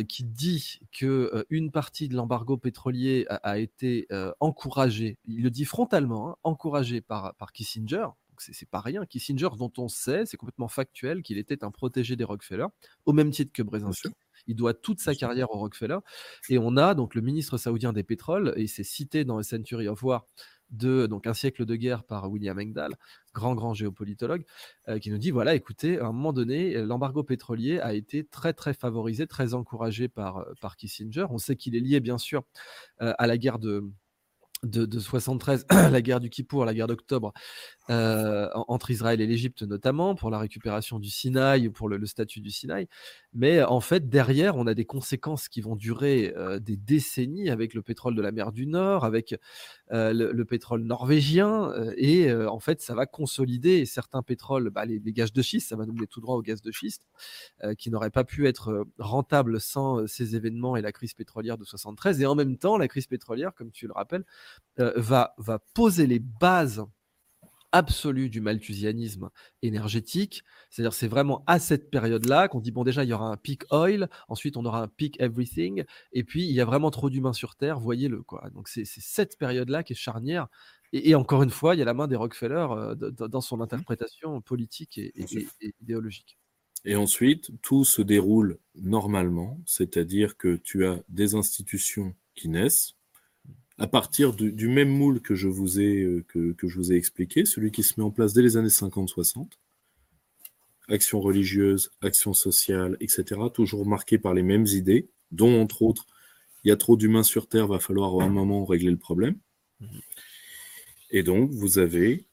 [0.08, 4.08] qui dit que une partie de l'embargo pétrolier a, été
[4.40, 8.08] encouragée, il le dit frontalement, hein, encouragée par, par Kissinger,
[8.42, 9.06] c'est pas rien.
[9.06, 12.68] Kissinger, dont on sait, c'est complètement factuel, qu'il était un protégé des Rockefeller,
[13.06, 14.10] au même titre que Brzezinski.
[14.48, 16.00] Il doit toute sa carrière au Rockefeller.
[16.50, 19.88] Et on a donc le ministre saoudien des pétroles, et c'est cité dans A Century
[19.88, 20.26] of War
[20.72, 22.96] de donc un siècle de guerre par William Engdahl,
[23.34, 24.44] grand grand géopolitologue,
[24.88, 28.54] euh, qui nous dit voilà, écoutez, à un moment donné, l'embargo pétrolier a été très
[28.54, 31.26] très favorisé, très encouragé par euh, Kissinger.
[31.30, 32.44] On sait qu'il est lié bien sûr
[33.02, 33.84] euh, à la guerre de
[34.64, 37.34] de, 73, la guerre du Kippour, la guerre d'octobre,
[37.90, 42.52] euh, entre Israël et l'Égypte notamment, pour la récupération du Sinaï, pour le, statut du
[42.52, 42.88] Sinaï.
[43.34, 47.74] Mais en fait, derrière, on a des conséquences qui vont durer euh, des décennies avec
[47.74, 49.36] le pétrole de la mer du Nord, avec
[49.92, 55.34] euh, le, pétrole norvégien, et en fait, ça va consolider certains pétroles, bah, les, gages
[55.34, 57.08] de schiste, ça va nous mettre tout droit au gaz de schiste,
[57.78, 62.22] qui n'auraient pas pu être rentables sans ces événements et la crise pétrolière de 73.
[62.22, 64.26] Et en même temps, la crise pétrolière, comme tu le rappelles,
[64.80, 66.84] euh, va, va poser les bases
[67.72, 69.30] absolues du malthusianisme
[69.62, 70.44] énergétique.
[70.70, 73.64] C'est-à-dire, c'est vraiment à cette période-là qu'on dit bon, déjà, il y aura un peak
[73.72, 77.34] oil, ensuite, on aura un peak everything, et puis il y a vraiment trop d'humains
[77.34, 78.24] sur Terre, voyez-le.
[78.24, 78.50] quoi.
[78.54, 80.48] Donc, c'est cette période-là qui est charnière.
[80.94, 84.42] Et, encore une fois, il y a la main des Rockefeller euh, dans son interprétation
[84.42, 86.38] politique et, et idéologique.
[86.84, 92.96] Et ensuite, tout se déroule normalement, c'est-à-dire que tu as des institutions qui naissent,
[93.82, 97.46] à partir du, même moule que je, vous ai, euh, que, je vous ai expliqué,
[97.46, 99.48] celui qui se met en place dès les années 50-60,
[100.88, 106.06] action religieuse, action sociale, etc., toujours marqué par les mêmes idées, dont entre autres,
[106.64, 109.36] il y a trop d'humains sur Terre, va falloir à un moment régler le problème.
[111.10, 112.26] Et donc, vous avez,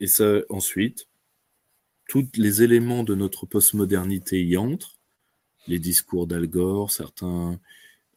[0.00, 1.06] et ça ensuite,
[2.08, 4.98] tous les éléments de notre postmodernité y entrent,
[5.68, 7.60] les discours d'Al Gore, certains,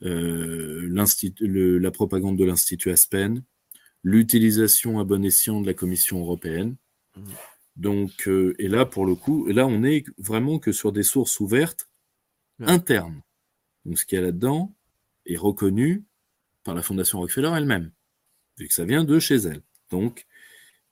[0.03, 0.87] euh,
[1.79, 3.43] la propagande de l'Institut Aspen,
[4.03, 6.75] l'utilisation à bon escient de la Commission européenne.
[7.15, 7.21] Mmh.
[7.75, 11.39] Donc, euh, et là, pour le coup, là, on est vraiment que sur des sources
[11.39, 11.89] ouvertes
[12.59, 13.21] internes.
[13.85, 14.73] Donc, ce qu'il y a là-dedans
[15.25, 16.03] est reconnu
[16.63, 17.91] par la Fondation Rockefeller elle-même,
[18.57, 19.61] vu que ça vient de chez elle.
[19.89, 20.27] Donc,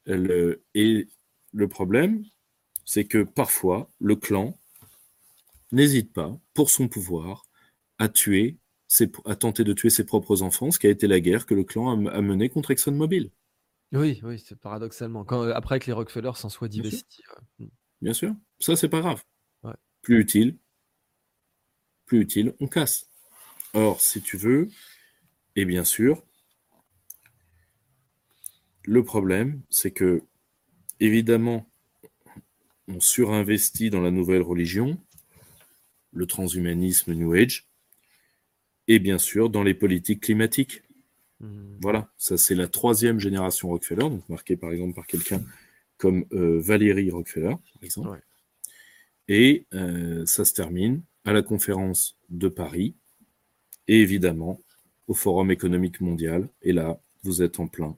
[0.05, 1.07] elle, et
[1.53, 2.23] le problème,
[2.85, 4.57] c'est que parfois, le clan
[5.71, 7.45] n'hésite pas, pour son pouvoir,
[7.99, 8.57] à tuer
[9.25, 11.63] a tenté de tuer ses propres enfants, ce qui a été la guerre que le
[11.63, 13.31] clan a, menée contre ExxonMobil.
[13.91, 15.25] Oui, oui, c'est paradoxalement.
[15.25, 17.23] Quand, euh, après que les Rockefeller s'en soient divestis.
[17.59, 17.65] Mm.
[18.01, 19.23] Bien sûr, ça c'est pas grave.
[20.01, 20.57] Plus utile,
[22.05, 23.09] plus utile, on casse.
[23.73, 24.69] Or, si tu veux,
[25.55, 26.23] et bien sûr,
[28.85, 30.23] le problème, c'est que,
[30.99, 31.69] évidemment,
[32.87, 34.97] on surinvestit dans la nouvelle religion,
[36.11, 37.68] le transhumanisme New Age,
[38.89, 40.81] et bien sûr dans les politiques climatiques.
[41.39, 41.77] Hmm.
[41.79, 45.41] Voilà, ça c'est la troisième génération Rockefeller, donc marquée par exemple par quelqu'un
[45.97, 48.21] comme euh, Valérie Rockefeller, par exemple.
[49.29, 52.95] Et euh, ça se termine à la conférence de Paris
[53.87, 54.59] et évidemment
[55.07, 56.49] au Forum économique mondial.
[56.61, 57.95] Et là, vous êtes en plein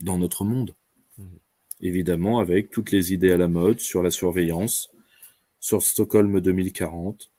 [0.00, 0.74] dans notre monde.
[1.16, 1.36] Hmm.
[1.80, 4.90] Évidemment, avec toutes les idées à la mode sur la surveillance,
[5.60, 7.30] sur Stockholm 2040,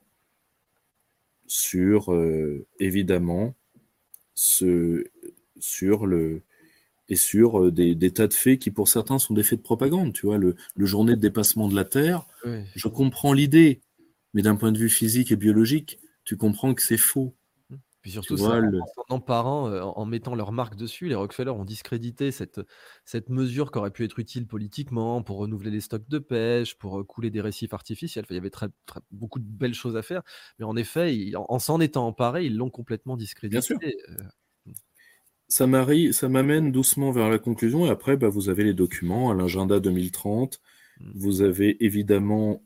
[1.47, 3.55] sur euh, évidemment
[4.33, 5.05] ce,
[5.59, 6.41] sur le
[7.07, 9.63] et sur euh, des, des, tas de faits qui pour certains sont des faits de
[9.63, 10.13] propagande.
[10.13, 12.25] Tu vois, le, le journée de dépassement de la Terre,
[12.75, 13.81] je comprends l'idée,
[14.33, 17.33] mais d'un point de vue physique et biologique, tu comprends que c'est faux.
[18.05, 18.61] Puis surtout, en
[19.09, 22.61] emparant, euh, en mettant leur marque dessus, les Rockefeller ont discrédité cette,
[23.03, 26.99] cette mesure qui aurait pu être utile politiquement pour renouveler les stocks de pêche, pour
[26.99, 28.23] euh, couler des récifs artificiels.
[28.29, 28.67] il y avait très,
[29.09, 30.21] beaucoup de belles choses à faire.
[30.59, 33.55] Mais en effet, en s'en étant emparés, ils l'ont complètement discrédité.
[33.55, 33.79] Bien sûr.
[33.83, 34.71] Euh,
[35.47, 37.87] ça m'amène doucement vers la conclusion.
[37.87, 40.61] Et après, bah, vous avez les documents, l'agenda 2030.
[40.99, 41.11] Mmh.
[41.15, 42.61] Vous avez évidemment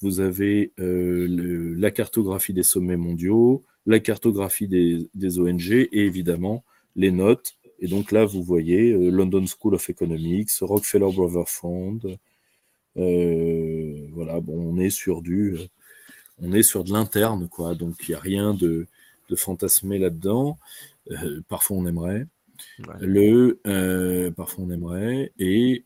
[0.00, 6.64] vous avez la cartographie des sommets mondiaux, la cartographie des, ONG et évidemment
[6.96, 7.56] les notes.
[7.78, 12.00] Et donc là, vous voyez euh, London School of Economics, Rockefeller Brothers Fund.
[12.96, 15.66] Euh, voilà, bon, on est sur du, euh,
[16.40, 17.74] on est sur de l'interne, quoi.
[17.74, 18.86] Donc il n'y a rien de,
[19.34, 20.58] fantasmé là-dedans.
[21.48, 22.26] parfois on aimerait.
[23.00, 23.60] Le,
[24.36, 25.32] parfois on aimerait.
[25.38, 25.84] Et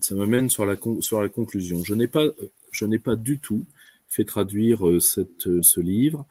[0.00, 1.82] ça m'amène sur la, sur la conclusion.
[1.84, 2.26] Je n'ai pas,
[2.70, 3.64] je n'ai pas du tout
[4.08, 6.26] fait traduire cette, ce livre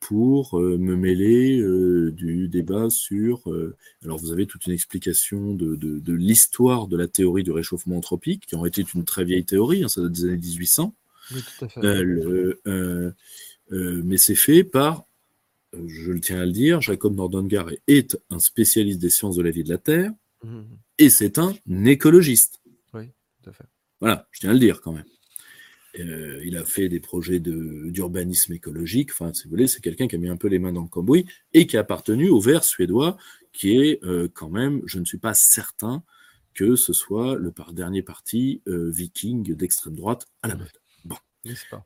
[0.00, 3.42] pour euh, me mêler euh, du débat sur...
[4.02, 8.46] alors vous avez toute une explication de, de, l'histoire de la théorie du réchauffement anthropique,
[8.46, 10.94] qui en été une très vieille théorie, hein, ça date des années 1800.
[11.34, 13.14] Oui, tout à fait.
[13.70, 15.04] mais c'est fait par,
[15.72, 19.50] je le tiens à le dire, Jacob Nordongar est un spécialiste des sciences de la
[19.50, 20.12] vie de la Terre,
[20.44, 20.60] mmh.
[20.98, 21.54] et c'est un
[21.84, 22.60] écologiste.
[22.94, 23.10] Oui,
[23.42, 23.66] tout à fait.
[24.00, 25.04] Voilà, je tiens à le dire quand même.
[25.98, 29.10] Euh, il a fait des projets d'urbanisme écologique.
[29.12, 30.88] Enfin, si vous voulez, c'est quelqu'un qui a mis un peu les mains dans le
[30.88, 33.16] cambouis et qui a appartenu au vert suédois,
[33.52, 36.02] qui est euh, quand même, je ne suis pas certain
[36.54, 40.72] que ce soit le dernier parti euh, viking d'extrême droite à la mode.
[41.04, 41.16] Bon.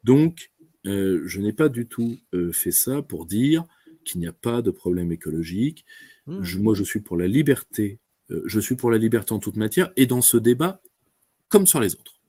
[0.02, 0.50] Donc,
[0.84, 2.18] je n'ai pas du tout
[2.52, 3.64] fait ça pour dire
[4.04, 5.84] qu'il n'y a pas de problème écologique.
[6.26, 6.58] Mmh.
[6.58, 8.00] moi, je suis pour la liberté.
[8.30, 10.80] je suis pour la liberté en toute matière et dans ce débat,
[11.48, 12.22] comme sur les autres.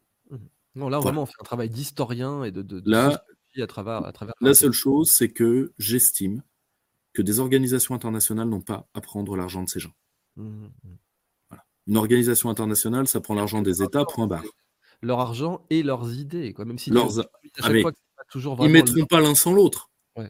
[0.76, 3.24] Non, là, vraiment, on fait un travail d'historien et de, de, là,
[3.62, 4.34] à travers, à travers.
[4.42, 6.42] La seule chose, c'est que j'estime
[7.14, 9.94] que des organisations internationales n'ont pas à prendre l'argent de ces gens.
[10.36, 11.58] Mmh, mmh, mmh.
[11.86, 14.46] Une organisation internationale, ça prend l'argent des États, point barre.
[15.02, 16.66] Leur argent et leurs idées, quoi.
[16.66, 17.20] Même si leurs...
[17.62, 17.70] Ah,
[18.32, 19.92] toujours ils mettront pas l'un sans l'autre.
[20.16, 20.30] Ouais.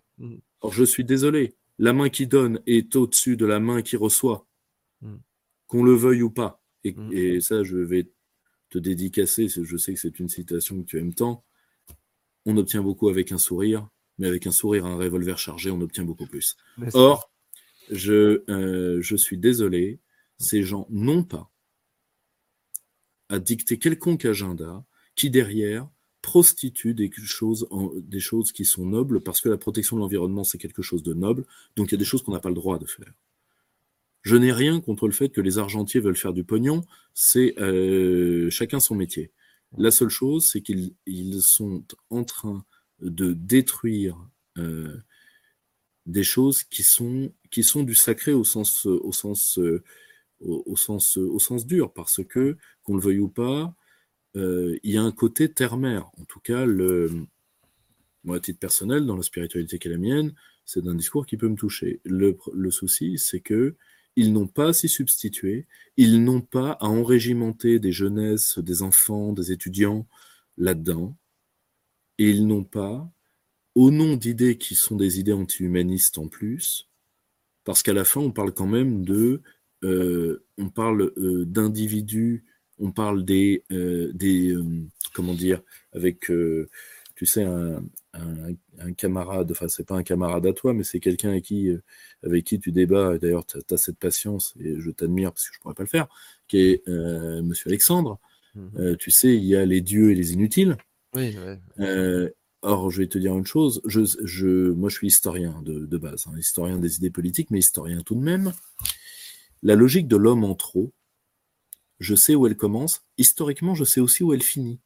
[0.62, 1.56] Alors, je suis désolé.
[1.78, 4.46] La main qui donne est au-dessus de la main qui reçoit,
[5.68, 6.62] qu'on le veuille ou pas.
[6.84, 8.10] Et, et ça, je vais
[8.74, 11.46] te dédicacer, je sais que c'est une citation que tu aimes tant,
[12.46, 13.88] on obtient beaucoup avec un sourire,
[14.18, 16.58] mais avec un sourire, un revolver chargé, on obtient beaucoup plus.
[16.94, 17.32] Or,
[17.92, 20.00] je, euh, je suis désolé,
[20.40, 21.52] ces gens n'ont pas
[23.30, 24.84] à dicter quelconque agenda
[25.16, 25.88] qui derrière
[26.24, 30.58] prostitue des choses, des choses qui sont nobles, parce que la protection de l'environnement, c'est
[30.58, 31.46] quelque chose de noble,
[31.76, 33.14] donc il y a des choses qu'on n'a pas le droit de faire.
[34.24, 36.82] Je n'ai rien contre le fait que les argentiers veulent faire du pognon,
[37.14, 39.32] c'est euh, chacun son métier.
[39.78, 42.66] La seule chose, c'est qu'ils sont en train
[43.02, 44.18] de détruire
[44.58, 44.98] euh,
[46.06, 49.60] des choses qui sont, qui sont du sacré au sens, au sens,
[50.40, 53.76] au, sens, au sens dur, parce que, qu'on le veuille ou pas,
[54.38, 56.10] euh, il y a un côté terre-mère.
[56.18, 56.66] En tout cas,
[58.24, 60.34] moi, à titre personnel, dans la spiritualité qui est la mienne,
[60.64, 62.00] c'est un discours qui peut me toucher.
[62.06, 63.76] Le souci, c'est que
[64.16, 65.68] ils n'ont pas à s'y substituer,
[65.98, 70.08] ils n'ont pas à enrégimenter des jeunesses, des enfants, des étudiants
[70.58, 71.16] là-dedans,
[72.20, 73.10] et ils n'ont pas,
[73.76, 76.90] au nom d'idées qui sont des idées anti-humanistes en plus,
[77.64, 79.42] parce qu'à la fin, on parle quand même de,
[79.84, 82.46] euh, on parle euh, d'individus,
[82.80, 84.56] on parle des, euh, des
[85.14, 85.62] comment dire,
[85.94, 86.32] avec,
[87.16, 87.84] tu sais, un,
[88.14, 91.82] un, camarade, enfin c'est pas un camarade à toi, mais c'est quelqu'un avec qui, euh,
[92.24, 95.56] avec qui tu débats, et d'ailleurs tu as, cette patience, et je t'admire parce que
[95.56, 96.08] je pourrais pas le faire,
[96.48, 98.20] qui est euh, Monsieur Alexandre.
[98.56, 98.72] Mhm.
[98.78, 100.78] Euh, tu sais, il y a les dieux et les inutiles.
[101.16, 101.36] Oui,
[102.66, 105.98] or, je vais te dire une chose, je, je, moi je suis historien de, de
[105.98, 108.54] base, hein, historien des idées politiques, mais historien tout de même.
[109.64, 110.94] La logique de l'homme en trop,
[112.00, 114.80] je sais où elle commence, historiquement je sais aussi où elle finit.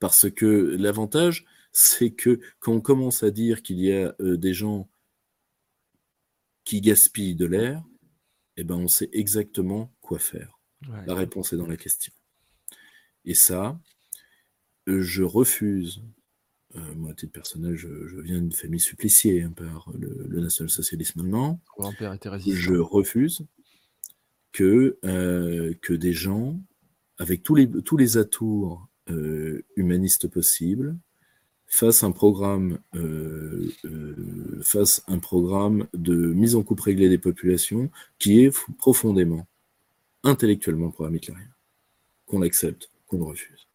[0.00, 4.54] Parce que l'avantage, c'est que quand on commence à dire qu'il y a euh, des
[4.54, 4.88] gens
[6.64, 7.82] qui gaspillent de l'air,
[8.56, 10.58] eh ben on sait exactement quoi faire.
[11.06, 12.12] La réponse est dans la question.
[13.24, 13.78] Et ça,
[14.88, 16.02] euh, je refuse.
[16.76, 17.88] Euh, moi, à titre personnel, je,
[18.20, 21.60] viens d'une famille suppliciée hein, par le, national-socialisme allemand.
[22.54, 23.46] Je refuse
[24.52, 26.60] que, que des gens,
[27.18, 28.88] avec tous les, tous les atours
[29.76, 30.96] humanistes possibles,
[31.74, 34.62] fasse un programme, euh, euh,
[35.08, 39.46] un programme de mise en coupe réglée des populations qui est profondément,
[40.22, 41.48] intellectuellement programme hitlerien,
[42.26, 43.66] qu'on l'accepte, qu'on le refuse.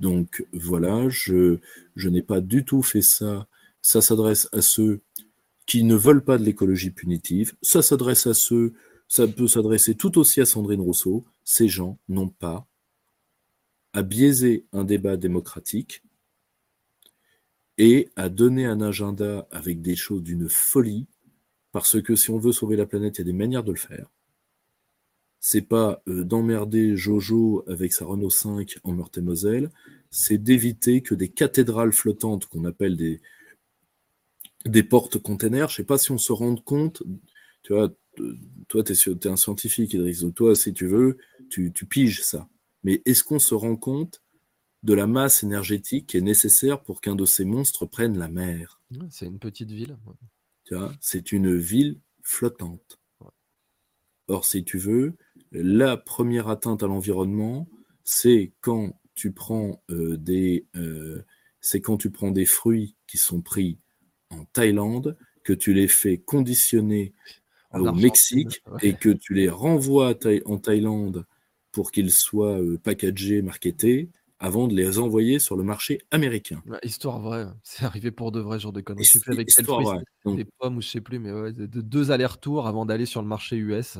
[0.00, 1.58] Donc voilà, je,
[1.96, 3.46] je n'ai pas du tout fait ça.
[3.82, 5.00] Ça s'adresse à ceux
[5.66, 7.54] qui ne veulent pas de l'écologie punitive.
[7.60, 8.72] Ça s'adresse à ceux,
[9.06, 11.24] ça peut s'adresser tout aussi à Sandrine Rousseau.
[11.44, 12.66] Ces gens n'ont pas
[13.92, 16.02] à biaiser un débat démocratique
[17.78, 21.06] et à donner un agenda avec des choses d'une folie,
[21.72, 23.78] parce que si on veut sauver la planète, il y a des manières de le
[23.78, 24.10] faire.
[25.40, 29.70] C'est pas euh, d'emmerder Jojo avec sa Renault 5 en Meurthe-et-Moselle,
[30.10, 33.20] c'est d'éviter que des cathédrales flottantes qu'on appelle des,
[34.66, 37.02] des portes-containers, je sais pas si on se rend compte,
[37.62, 37.92] tu vois,
[38.68, 41.18] toi tu es, un scientifique, Idriss, toi si tu veux,
[41.48, 42.48] tu, tu piges ça.
[42.84, 44.21] Mais est-ce qu'on se rend compte
[44.82, 48.80] de la masse énergétique qui est nécessaire pour qu'un de ces monstres prenne la mer.
[49.10, 49.96] C'est une petite ville.
[50.64, 52.98] Tu vois, c'est une ville flottante.
[54.28, 55.14] Or, si tu veux,
[55.50, 57.68] la première atteinte à l'environnement,
[58.04, 61.22] c'est quand tu prends euh, des, euh,
[61.60, 63.78] c'est quand tu prends des fruits qui sont pris
[64.30, 67.12] en Thaïlande, que tu les fais conditionner
[67.72, 70.14] au Mexique et que tu les renvoies
[70.44, 71.26] en Thaïlande
[71.72, 74.10] pour qu'ils soient euh, packagés, marketés,
[74.42, 76.62] avant de les envoyer sur le marché américain.
[76.82, 79.04] histoire vraie, c'est arrivé pour de vrais jours de conneries.
[79.04, 79.86] Je sais plus avec quel fruit,
[80.26, 83.28] des pommes ou je sais plus, mais ouais, de, deux allers-retours avant d'aller sur le
[83.28, 83.98] marché US.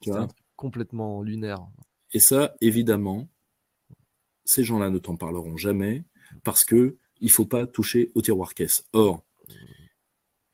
[0.00, 0.12] C'est
[0.56, 1.66] complètement lunaire.
[2.12, 3.28] Et ça, évidemment,
[4.44, 6.04] ces gens-là ne t'en parleront jamais
[6.44, 8.84] parce que il faut pas toucher au tiroir caisse.
[8.92, 9.22] Or,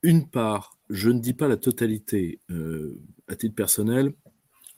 [0.03, 4.13] une part, je ne dis pas la totalité euh, à titre personnel,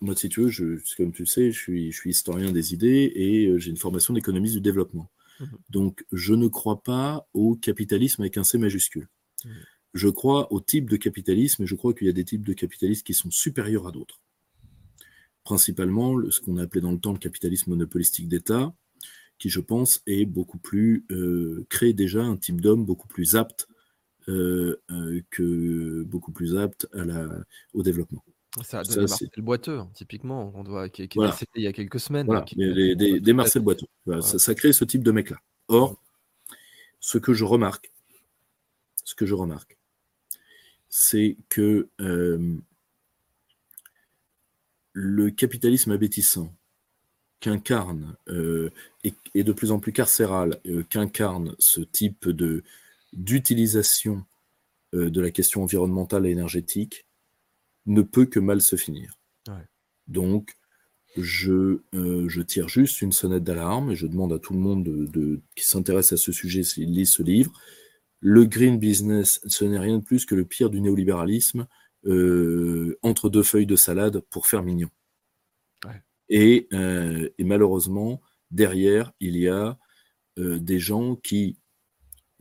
[0.02, 3.12] moi, si tu veux, je, comme tu sais, je suis, je suis historien des idées
[3.14, 5.10] et euh, j'ai une formation d'économiste du développement.
[5.40, 5.48] Mhm.
[5.70, 9.08] Donc, je ne crois pas au capitalisme avec un C majuscule.
[9.44, 9.52] Mhm.
[9.94, 12.52] Je crois au type de capitalisme et je crois qu'il y a des types de
[12.52, 14.20] capitalisme qui sont supérieurs à d'autres.
[15.44, 18.74] Principalement, ce qu'on a appelé dans le temps le capitalisme monopolistique d'État,
[19.38, 23.68] qui, je pense, est beaucoup plus euh, crée déjà un type d'homme beaucoup plus apte
[24.28, 24.76] euh,
[25.30, 28.24] que beaucoup plus apte à la, au développement.
[28.60, 31.66] Ça a donné Marcel Boiteux, hein, typiquement, on doit, qui, qui est décédé il y
[31.66, 32.26] a quelques semaines.
[32.26, 33.86] Voilà, des, Marcel Boiteux.
[34.20, 35.38] Ça, crée ce type de mec-là.
[35.68, 35.98] Or,
[37.00, 37.90] ce que je remarque,
[39.04, 39.78] ce que je remarque,
[40.90, 42.56] c'est que euh,
[44.92, 46.54] le capitalisme abétissant
[47.40, 48.70] qu'incarne euh,
[49.02, 52.62] et, de plus en plus carcéral euh, qu'incarne ce type de
[53.14, 54.24] d'utilisation
[54.94, 57.06] de la question environnementale et énergétique
[57.86, 59.18] ne peut que mal se finir.
[60.08, 60.56] Donc,
[61.16, 64.82] je, euh, je, tire juste une sonnette d'alarme et je demande à tout le monde
[64.84, 67.52] de, qui s'intéresse à ce sujet s'il lit ce livre.
[68.20, 71.66] Le green business, ce n'est rien de plus que le pire du néolibéralisme
[72.06, 74.88] euh, entre deux feuilles de salade pour faire mignon.
[76.28, 79.78] Et, euh, et, malheureusement, derrière, il y a
[80.38, 81.58] des gens qui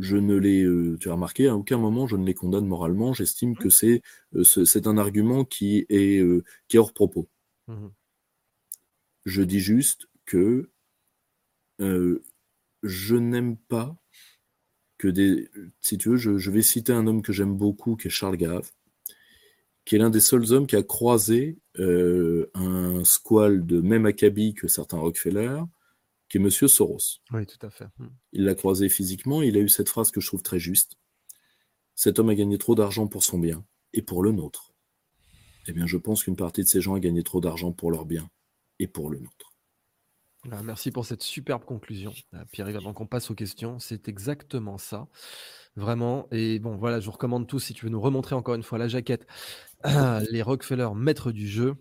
[0.01, 3.13] je ne les, euh, tu as remarqué, à aucun moment je ne les condamne moralement.
[3.13, 4.01] J'estime que c'est
[4.35, 7.29] euh, c'est un argument qui est, euh, qui est hors propos.
[7.67, 7.87] Mmh
[9.23, 10.71] je dis juste que
[11.77, 13.95] je n'aime pas
[14.97, 15.47] que des.
[15.79, 18.71] Si tu veux, je, vais citer un homme que j'aime beaucoup, qui est Charles Gave,
[19.85, 24.67] qui est l'un des seuls hommes qui a croisé un squal de même acabit que
[24.67, 25.61] certains Rockefeller,
[26.31, 27.19] qui est Monsieur Soros.
[27.33, 27.87] Oui, tout à fait.
[27.97, 28.07] Hmm.
[28.31, 30.95] Il l'a croisé physiquement, il a eu cette phrase que je trouve très juste.
[31.93, 34.73] Cet homme a gagné trop d'argent pour son bien et pour le nôtre.
[35.67, 38.05] Eh bien, je pense qu'une partie de ces gens a gagné trop d'argent pour leur
[38.05, 38.29] bien
[38.79, 39.51] et pour le nôtre.
[40.63, 42.77] Merci pour cette superbe conclusion, euh, Pierre-Yves.
[42.77, 45.07] Avant qu'on passe aux questions, c'est exactement ça.
[45.75, 46.29] Vraiment.
[46.31, 48.77] Et bon, voilà, je vous recommande tous, si tu veux nous remontrer encore une fois
[48.77, 49.27] la jaquette,
[50.31, 51.75] les Rockefeller maîtres du jeu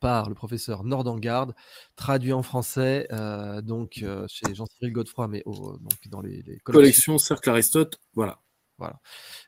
[0.00, 1.52] par le professeur Nordengard,
[1.96, 6.72] traduit en français euh, donc euh, chez Jean-Cyril Godefroy, mais donc dans les, collections.
[6.72, 8.40] Collection Cercle Aristote, voilà.
[8.78, 9.00] Voilà.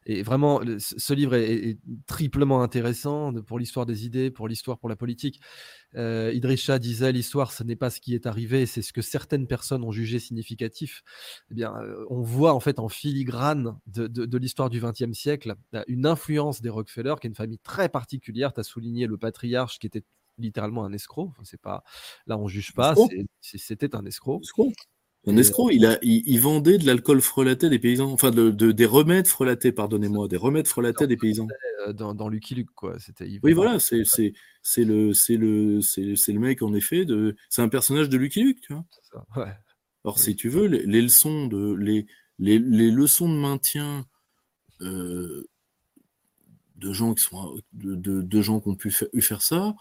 [0.04, 4.94] Et vraiment, ce livre est, triplement intéressant pour l'histoire des idées, pour l'histoire, pour la
[4.94, 5.40] politique.
[5.96, 9.48] Euh, Idrisha disait l'histoire, ce n'est pas ce qui est arrivé, c'est ce que certaines
[9.48, 11.02] personnes ont jugé significatif.
[11.50, 15.56] Eh bien, euh, on voit en fait en filigrane de, de l'histoire du XXe siècle
[15.88, 18.52] une influence des Rockefeller, qui est une famille très particulière.
[18.52, 20.04] Tu as souligné le patriarche qui était
[20.38, 21.32] littéralement un escroc.
[21.44, 21.84] c'est pas
[22.26, 22.94] là on juge pas.
[23.40, 24.42] C'était un escroc.
[25.28, 29.26] Un escroc, il, a, il, vendait de l'alcool frelaté des paysans, enfin de, des remèdes
[29.26, 31.48] frelatés, pardonnez-moi, des remèdes frelatés des paysans.
[31.86, 32.96] Euh, dans, dans Lucky Luke, quoi.
[33.42, 38.40] Oui, voilà, c'est le, le, le mec, en effet, de, c'est un personnage de Lucky
[38.40, 38.84] Luke, tu vois.
[39.02, 39.52] Ça, ouais.
[40.04, 42.06] Alors, si tu veux, les, leçons de, les,
[42.38, 44.06] les, les, leçons de maintien
[44.80, 45.48] euh,
[46.76, 49.74] de gens qui sont, de, de, gens qui ont pu faire ça,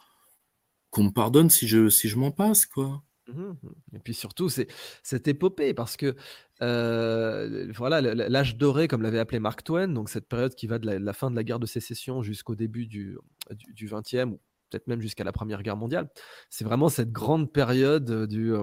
[0.95, 3.03] qu'on me pardonne si je, si je m'en passe, quoi.
[3.27, 3.95] Mmh mmh.
[3.95, 4.67] Et puis surtout, c'est
[5.03, 6.15] cette épopée parce que,
[6.61, 10.89] heu, voilà, l'âge doré, comme l'avait appelé Mark Twain, donc cette période qui va de
[10.89, 13.17] la fin de la guerre de sécession jusqu'au début du
[13.49, 16.09] du 20e ou peut-être même jusqu'à la Première Guerre mondiale.
[16.49, 18.53] C'est vraiment cette grande période, du,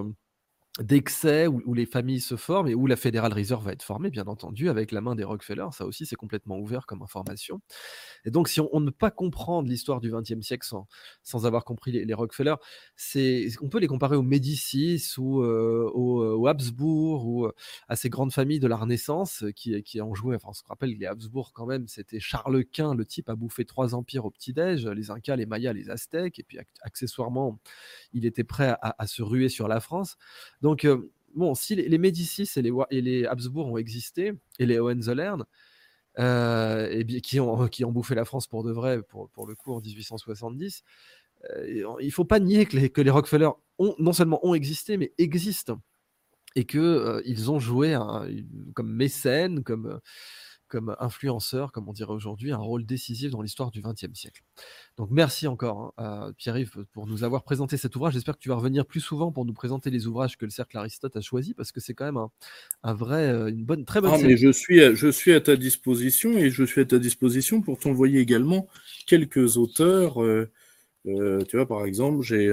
[0.79, 4.25] d'excès où, les familles se forment et où la Federal Reserve va être formée, bien
[4.25, 5.67] entendu, avec la main des Rockefeller.
[5.71, 7.61] Ça aussi, c'est complètement ouvert comme information.
[8.25, 10.87] Et donc, si on, ne peut pas comprendre l'histoire du XXe siècle sans,
[11.21, 12.55] sans avoir compris les, Rockefeller,
[12.95, 17.53] c'est, on peut les comparer aux Médicis ou euh, aux, Habsbourg ou euh,
[17.87, 20.35] à ces grandes familles de la Renaissance qui, qui ont joué.
[20.35, 23.65] Enfin, on se rappelle les Habsbourg, quand même, c'était Charles Quint, le type a bouffé
[23.65, 27.59] trois empires au petit-déj, les Incas, les Mayas, les Aztèques, et puis accessoirement,
[28.11, 30.17] il était prêt à se ruer sur la France.
[30.63, 35.43] Donc, euh, bon, si les, Médicis et les, Habsbourg ont existé, et les Hohenzollern,
[36.19, 40.83] euh, bien, qui, ont, bouffé la France pour de vrai, pour, le coup, en 1870,
[41.51, 45.11] euh, il ne faut pas nier que les, que Rockefeller non seulement ont existé, mais
[45.17, 45.81] existent.
[46.55, 47.97] Et qu'ils ils ont joué
[48.73, 49.99] comme mécènes, comme
[50.73, 54.41] comme influenceur, comme on dirait aujourd'hui, un rôle décisif dans l'histoire du XXe siècle.
[54.97, 58.13] Donc merci encore, hein, Pierre-Yves, pour nous avoir présenté cet ouvrage.
[58.13, 60.75] J'espère que tu vas revenir plus souvent pour nous présenter les ouvrages que le Cercle
[60.79, 62.17] Aristote a choisis, parce que c'est quand même
[62.81, 64.13] un, vrai, euh, une bonne, très bonne.
[64.15, 66.97] Ah, mais je suis, à, je suis à ta disposition et je suis à ta
[66.97, 68.67] disposition pour t'envoyer également
[69.05, 70.23] quelques auteurs.
[70.23, 70.49] Euh,
[71.05, 72.51] euh, tu vois, par exemple, j'ai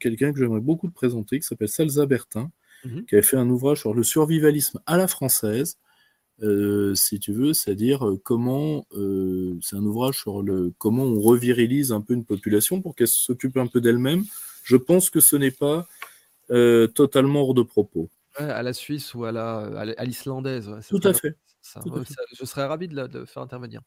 [0.00, 2.50] quelqu'un que j'aimerais beaucoup te présenter qui s'appelle Salza Bertin,
[2.84, 5.78] mmh qui a fait un ouvrage sur le survivalisme à la française.
[6.40, 11.20] Euh, si tu veux, c'est-à-dire euh, comment euh, c'est un ouvrage sur le comment on
[11.20, 14.24] revirilise un peu une population pour qu'elle s'occupe un peu d'elle-même.
[14.64, 15.86] Je pense que ce n'est pas
[16.94, 18.10] totalement hors de propos.
[18.36, 19.58] à la Suisse ou à la
[19.96, 20.70] à l'islandaise.
[20.90, 21.36] Tout, à fait.
[22.38, 23.80] je serais ravi de, de, faire intervenir.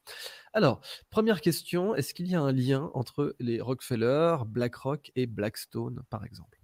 [0.54, 0.82] Alors,
[1.12, 6.26] première question, est-ce qu'il y a un lien entre les Rockefeller, BlackRock et Blackstone, par
[6.26, 6.58] exemple?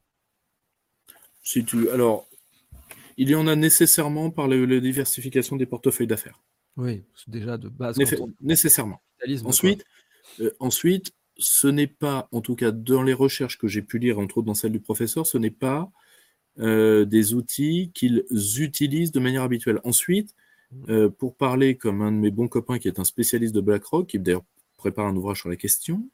[1.44, 2.28] Si tu, alors,
[3.18, 6.42] il y en a nécessairement par la, diversification des portefeuilles d'affaires.
[6.78, 7.98] Oui, déjà de base.
[8.42, 9.02] Nécessairement.
[9.46, 9.84] Ensuite,
[10.40, 14.20] euh, ensuite, ce n'est pas, en tout cas dans les recherches que j'ai pu lire,
[14.20, 15.92] entre autres dans celle du professeur, ce n'est pas
[16.60, 18.24] euh, des outils qu'ils
[18.58, 19.80] utilisent de manière habituelle.
[19.84, 20.36] Ensuite,
[20.72, 20.92] mmh.
[20.92, 24.08] euh, pour parler comme un de mes bons copains qui est un spécialiste de BlackRock,
[24.08, 24.46] qui d'ailleurs
[24.78, 26.10] prépare un ouvrage sur la question,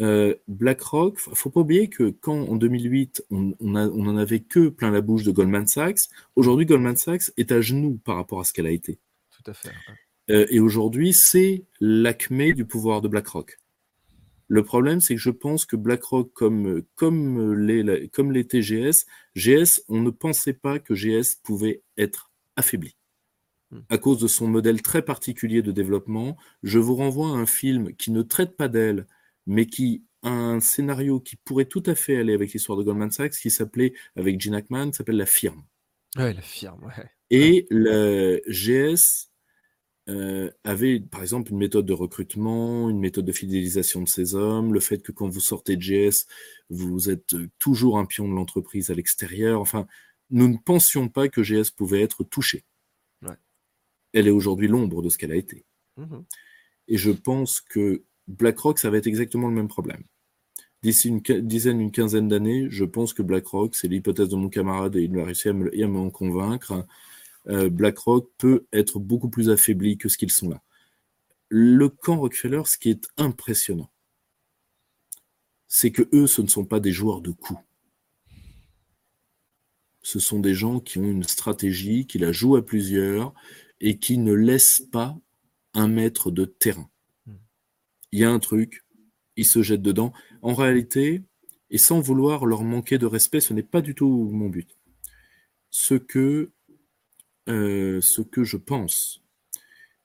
[0.00, 4.90] euh, BlackRock, faut pas oublier que quand en 2008 on, on, en avait que plein
[4.90, 8.52] la bouche de Goldman Sachs, aujourd'hui Goldman Sachs est à genoux par rapport à ce
[8.52, 8.98] qu'elle a été.
[9.30, 9.70] Tout à fait.
[10.30, 13.58] Euh, et aujourd'hui c'est l'acmé du pouvoir de BlackRock.
[14.48, 19.06] Le problème c'est que je pense que BlackRock comme comme les comme les TGS,
[19.36, 22.96] GS, on ne pensait pas que GS pouvait être affaibli
[23.70, 23.80] hmm.
[23.90, 26.38] à cause de son modèle très particulier de développement.
[26.62, 29.06] Je vous renvoie à un film qui ne traite pas d'elle
[29.50, 33.32] mais qui un scénario qui pourrait tout à fait aller avec l'histoire de Goldman Sachs,
[33.32, 35.64] qui s'appelait, avec Gene Hackman, s'appelle La Firme.
[36.16, 37.10] Ouais, La Firme, ouais.
[37.30, 39.30] Et le GS
[40.08, 44.72] euh, avait, par exemple, une méthode de recrutement, une méthode de fidélisation de ses hommes,
[44.72, 46.26] le fait que quand vous sortez de GS,
[46.68, 49.60] vous êtes toujours un pion de l'entreprise à l'extérieur.
[49.60, 49.88] Enfin,
[50.30, 52.64] nous ne pensions pas que GS pouvait être touché.
[53.22, 53.36] Ouais.
[54.12, 55.64] Elle est aujourd'hui l'ombre de ce qu'elle a été.
[55.96, 56.20] Mmh
[56.86, 60.02] Et je pense que BlackRock, ça va être exactement le même problème.
[60.82, 64.96] D'ici une dizaine, une quinzaine d'années, je pense que BlackRock, c'est l'hypothèse de mon camarade
[64.96, 66.86] et il va réussir à m'en convaincre,
[67.48, 70.62] euh, BlackRock peut être beaucoup plus affaibli que ce qu'ils sont là.
[71.48, 73.90] Le camp Rockefeller, ce qui est impressionnant,
[75.68, 77.60] c'est que eux, ce ne sont pas des joueurs de coups.
[80.02, 83.34] Ce sont des gens qui ont une stratégie, qui la jouent à plusieurs
[83.80, 85.16] et qui ne laissent pas
[85.74, 86.90] un mètre de terrain
[88.12, 88.84] il y a un truc,
[89.36, 90.12] ils se jettent dedans.
[90.42, 91.22] En réalité,
[91.70, 94.76] et sans vouloir leur manquer de respect, ce n'est pas du tout mon but.
[95.70, 96.50] Ce que,
[97.48, 99.22] euh, ce que je pense,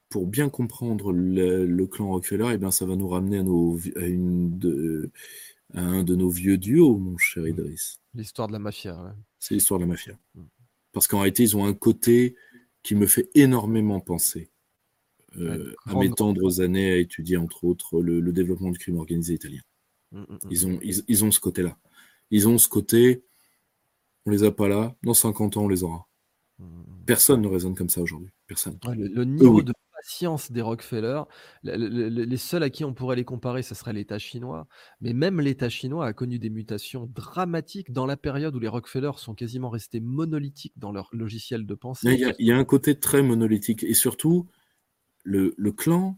[0.09, 4.57] pour bien comprendre le, clan Rockefeller, eh bien, ça va nous ramener à, nos, une
[4.59, 5.09] de,
[5.73, 7.99] un de nos vieux duos, mon cher Idriss.
[8.13, 9.15] L'histoire de la mafia.
[9.39, 10.17] C'est l'histoire de la mafia.
[10.35, 10.43] Mm.
[10.93, 12.35] Parce qu'en réalité, ils ont un côté
[12.83, 14.51] qui me fait énormément penser
[15.39, 19.61] euh, à mes tendres années à étudier, entre autres, le, développement du crime organisé italien.
[20.11, 20.37] Mm, mm, mm.
[20.49, 21.77] ils, ont, ils, ont ce côté-là.
[22.31, 23.23] Ils ont ce côté,
[24.25, 26.07] on les a pas là, dans 50 ans, on les aura.
[27.05, 28.31] Personne ne raisonne comme ça aujourd'hui.
[28.47, 28.79] Personne.
[28.95, 31.21] le, niveau de patience des Rockefeller,
[31.63, 34.67] les seuls à qui on pourrait les comparer, ce serait l'État chinois.
[35.01, 39.11] Mais même l'État chinois a connu des mutations dramatiques dans la période où les Rockefeller
[39.17, 42.13] sont quasiment restés monolithiques dans leur logiciel de pensée.
[42.13, 43.83] Il y, y, a un côté très monolithique.
[43.83, 44.47] Et surtout,
[45.25, 46.17] le, clan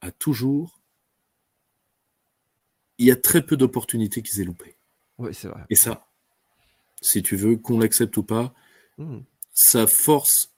[0.00, 0.80] a toujours.
[2.98, 4.76] Il y a très peu d'opportunités qu'ils aient loupées.
[5.18, 5.64] Oui, c'est vrai.
[5.70, 6.06] Et ça,
[7.00, 8.54] si tu veux, qu'on l'accepte ou pas,
[8.98, 9.18] mmh.
[9.52, 10.52] ça force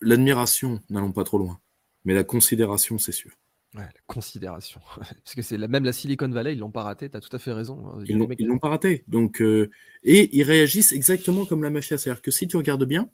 [0.00, 1.60] l'admiration, n'allons pas trop loin,
[2.04, 3.32] mais la considération, c'est sûr.
[3.74, 4.80] Ouais, la considération.
[4.96, 7.34] Parce que c'est la, même la Silicon Valley, ils l'ont pas raté, tu as tout
[7.34, 7.86] à fait raison.
[7.86, 8.04] Hein.
[8.06, 9.04] Ils l'ont, l'ont pas raté.
[9.06, 9.70] Donc, euh,
[10.02, 11.96] et ils réagissent exactement comme la mafia.
[11.96, 13.08] C'est-à-dire que si tu regardes bien,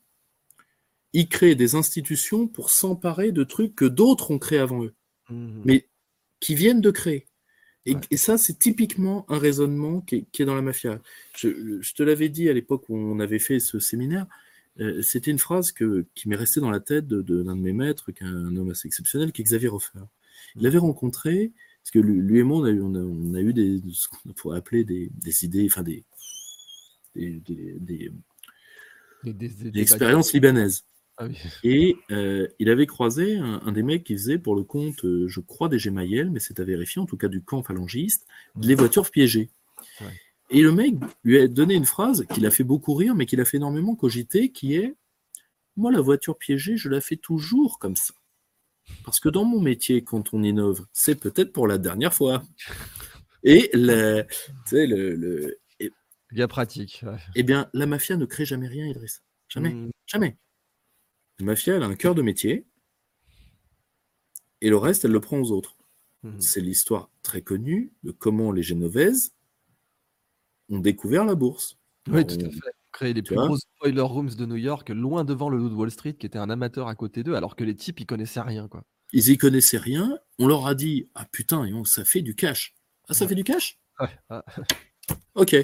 [1.12, 4.94] ils créent des institutions pour s'emparer de trucs que d'autres ont créés avant eux,
[5.30, 5.88] mmh mais
[6.40, 7.26] qui viennent de créer.
[7.86, 11.00] Et, ça, c'est typiquement un raisonnement qui est, dans la mafia.
[11.36, 14.26] Je, je te l'avais dit à l'époque où on avait fait ce séminaire.
[14.80, 17.52] Euh, c'était une phrase que, qui m'est restée dans la tête d'un de, de, de,
[17.52, 20.00] mes maîtres, qui est un homme assez exceptionnel, qui est Xavier Hofer.
[20.56, 21.52] Il l'avait rencontré,
[21.82, 24.58] parce que lui, et moi, on a eu, on a, eu des, ce qu'on pourrait
[24.58, 26.04] appeler des, des idées, enfin des,
[27.14, 28.12] des, des,
[29.24, 30.84] des expériences libanaises.
[31.18, 31.28] Ah
[31.64, 35.40] et euh, il avait croisé un, des mecs qui faisait pour le compte, euh, je
[35.40, 38.26] crois, des Gemayel, mais c'est à vérifier, en tout cas du camp phalangiste,
[38.60, 39.48] les voitures piégées.
[40.51, 40.94] Et le mec
[41.24, 43.97] lui a donné une phrase qui l'a fait beaucoup rire, mais qui l'a fait énormément
[43.97, 44.94] cogiter, qui est
[45.76, 48.14] Moi, la voiture piégée, je la fais toujours comme ça.
[49.05, 52.43] Parce que dans mon métier, quand on innove, c'est peut-être pour la dernière fois.
[53.43, 54.24] Et le,
[54.72, 55.59] le, le
[56.32, 57.02] bien pratique.
[57.34, 59.22] Eh bien, la mafia ne crée jamais rien, Idriss.
[59.48, 59.70] Jamais.
[59.70, 59.90] Hmm.
[60.06, 60.36] Jamais.
[61.38, 62.66] La mafia, elle a un cœur de métier.
[64.60, 65.76] Et le reste, elle le prend aux autres.
[66.22, 66.40] Hmm.
[66.40, 69.34] C'est l'histoire très connue de comment les Génovaises
[70.68, 71.78] ont découvert la bourse.
[72.08, 72.60] Oui, tout à fait
[72.96, 75.90] créer les plus gros spoiler rooms de New York, loin devant le loup de Wall
[75.90, 78.68] Street, qui était un amateur à côté d'eux, alors que les types, ils connaissaient rien,
[78.68, 78.84] quoi.
[79.12, 80.18] Ils y connaissaient rien.
[80.38, 82.74] On leur a dit, ah putain, ça fait du cash.
[83.08, 83.78] Ah, ça fait du cash?
[84.00, 84.08] Ouais.
[84.30, 84.44] Ah.
[85.34, 85.54] Ok.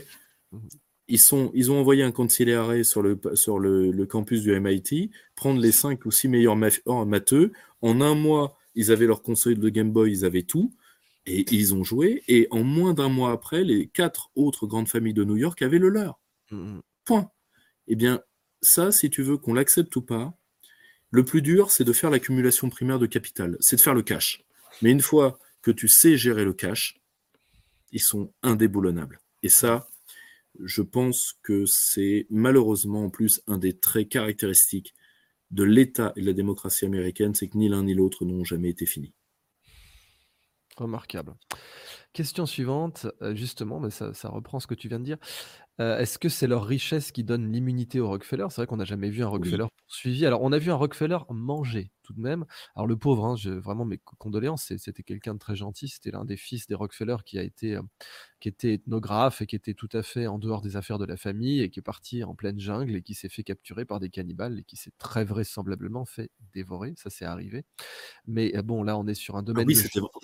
[1.09, 5.61] Ils, sont, ils ont envoyé un conciliaré sur, le, sur le, campus du MIT, prendre
[5.61, 6.57] les 5 ou 6 meilleurs
[6.87, 7.53] oh, matheux.
[7.81, 10.73] En un mois, ils avaient leur console de Game Boy, ils avaient tout.
[11.27, 12.23] Et ils ont joué.
[12.29, 15.79] Et en moins d'un mois après, les quatre autres grandes familles de New York avaient
[15.79, 16.21] le leur.
[16.51, 16.81] Mhm.
[17.05, 17.31] Point.
[17.89, 18.23] Eh bien,
[18.61, 20.37] ça, si tu veux qu'on l'accepte ou pas,
[21.11, 24.43] le plus dur, c'est de faire l'accumulation primaire de capital, c'est de faire le cash.
[24.81, 26.99] Mais une fois que tu sais gérer le cash,
[27.93, 29.21] ils sont indéboulonnables.
[29.43, 29.89] Et ça,
[30.61, 34.95] je pense que c'est malheureusement en plus un des traits caractéristiques
[35.51, 38.71] de l'État et de la démocratie américaine, c'est que ni l'un ni l'autre n'ont jamais
[38.71, 39.13] été finis.
[40.77, 41.35] Remarquable.
[42.15, 45.19] Question suivante, euh, justement, mais ça, ça reprend ce que tu viens de dire.
[45.81, 48.47] Euh, est-ce que c'est leur richesse qui donne l'immunité au Rockefeller?
[48.51, 50.27] C'est vrai qu'on n'a jamais vu un Rockefeller poursuivi.
[50.27, 52.45] Alors, on a vu un Rockefeller manger tout de même.
[52.77, 55.89] Alors, le pauvre, hein, vraiment mes condoléances, c'était quelqu'un de très gentil.
[55.89, 57.83] C'était l'un des fils des Rockefeller qui a été, euh,
[58.41, 61.17] qui était ethnographe et qui était tout à fait en dehors des affaires de la
[61.17, 64.11] famille et qui est parti en pleine jungle et qui s'est fait capturer par des
[64.11, 66.95] cannibales et qui s'est très vraisemblablement fait dévorer.
[66.97, 67.65] Ça, c'est arrivé.
[68.27, 69.77] Mais euh, bon, là, on est sur un ah domaine oui,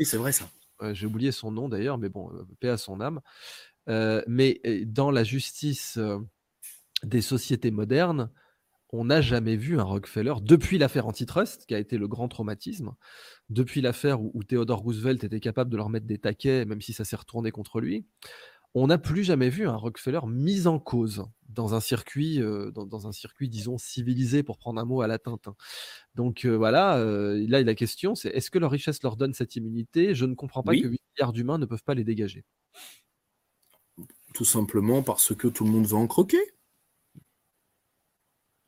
[0.04, 0.48] c'est vrai ça.
[0.92, 3.20] j'ai oublié son nom d'ailleurs, mais bon, paix à son âme.
[3.88, 6.18] Euh, mais dans la justice euh,
[7.02, 8.30] des sociétés modernes,
[8.90, 12.94] on n'a jamais vu un Rockefeller, depuis l'affaire antitrust, qui a été le grand traumatisme,
[13.50, 17.04] depuis l'affaire où, Theodore Roosevelt était capable de leur mettre des taquets, même si ça
[17.04, 18.06] s'est retourné contre lui,
[18.74, 23.06] on n'a plus jamais vu un Rockefeller mis en cause dans un circuit, euh, dans,
[23.06, 25.54] un circuit, disons, civilisé, pour prendre un mot à la Tintin.
[26.14, 30.14] Donc voilà, là, la question, c'est est-ce que leur richesse leur donne cette immunité?
[30.14, 32.44] Je ne comprends pas que 8 milliards d'humains ne peuvent pas les dégager.
[34.34, 36.38] Tout simplement parce que tout le monde va en croquer.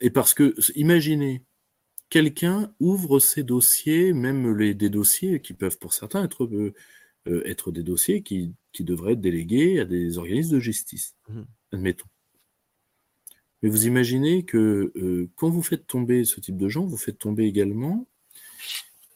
[0.00, 1.42] Et parce que, imaginez,
[2.08, 6.74] quelqu'un ouvre ses dossiers, même les, des dossiers qui peuvent pour certains être, euh,
[7.28, 11.42] euh, être des dossiers qui, devraient être délégués à des organismes de justice, mmh.
[11.72, 12.08] admettons.
[13.62, 17.18] Mais vous imaginez que euh, quand vous faites tomber ce type de gens, vous faites
[17.18, 18.06] tomber également,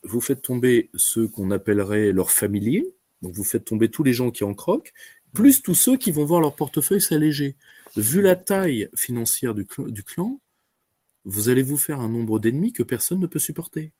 [0.02, 2.86] vous faites tomber ceux qu'on appellerait leurs familiers,
[3.22, 4.92] donc vous faites tomber tous les gens qui en croquent,
[5.32, 7.56] plus tous ceux qui vont voir leur portefeuille s'alléger.
[7.96, 10.40] Vu la taille financière du, clan,
[11.24, 13.92] vous allez vous faire un nombre d'ennemis que personne ne peut supporter.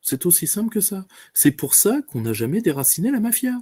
[0.00, 1.06] C'est aussi simple que ça.
[1.34, 3.60] C'est pour ça qu'on n'a jamais déraciné la mafia.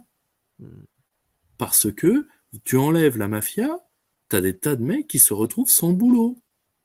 [1.57, 2.27] Parce que
[2.65, 3.79] tu enlèves la mafia,
[4.31, 6.39] tu as des tas de mecs qui se retrouvent sans boulot.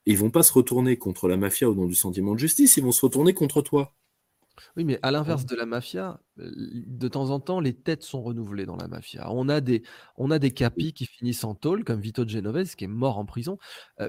[0.06, 2.82] Ils vont pas se retourner contre la mafia au nom du sentiment de justice, ils
[2.82, 3.94] vont se retourner contre toi.
[4.76, 8.66] Oui, mais à l'inverse de la mafia, de temps en temps, les têtes sont renouvelées
[8.66, 9.30] dans la mafia.
[9.30, 9.82] On a des,
[10.16, 13.24] on a des capis qui finissent en tôle, comme Vito Genovese, qui est mort en
[13.24, 13.58] prison.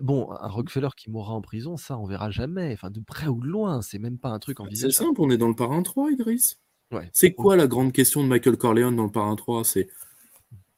[0.02, 2.74] bon, un Rockefeller qui mourra en prison, ça, on verra jamais.
[2.74, 5.30] Enfin, de près ou de loin, c'est même pas un truc bah, C'est simple, on
[5.30, 6.60] est dans le parrain 3, Idriss.
[6.92, 7.10] Ouais.
[7.14, 9.90] C'est quoi la grande question de Michael Corleone dans le parrain 3 C'est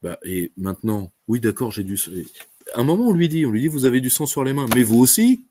[0.02, 1.98] bah, et maintenant, oui, d'accord, j'ai du.
[2.74, 4.54] À un moment, on lui dit, on lui dit, vous avez du sang sur les
[4.54, 5.46] mains, mais vous aussi,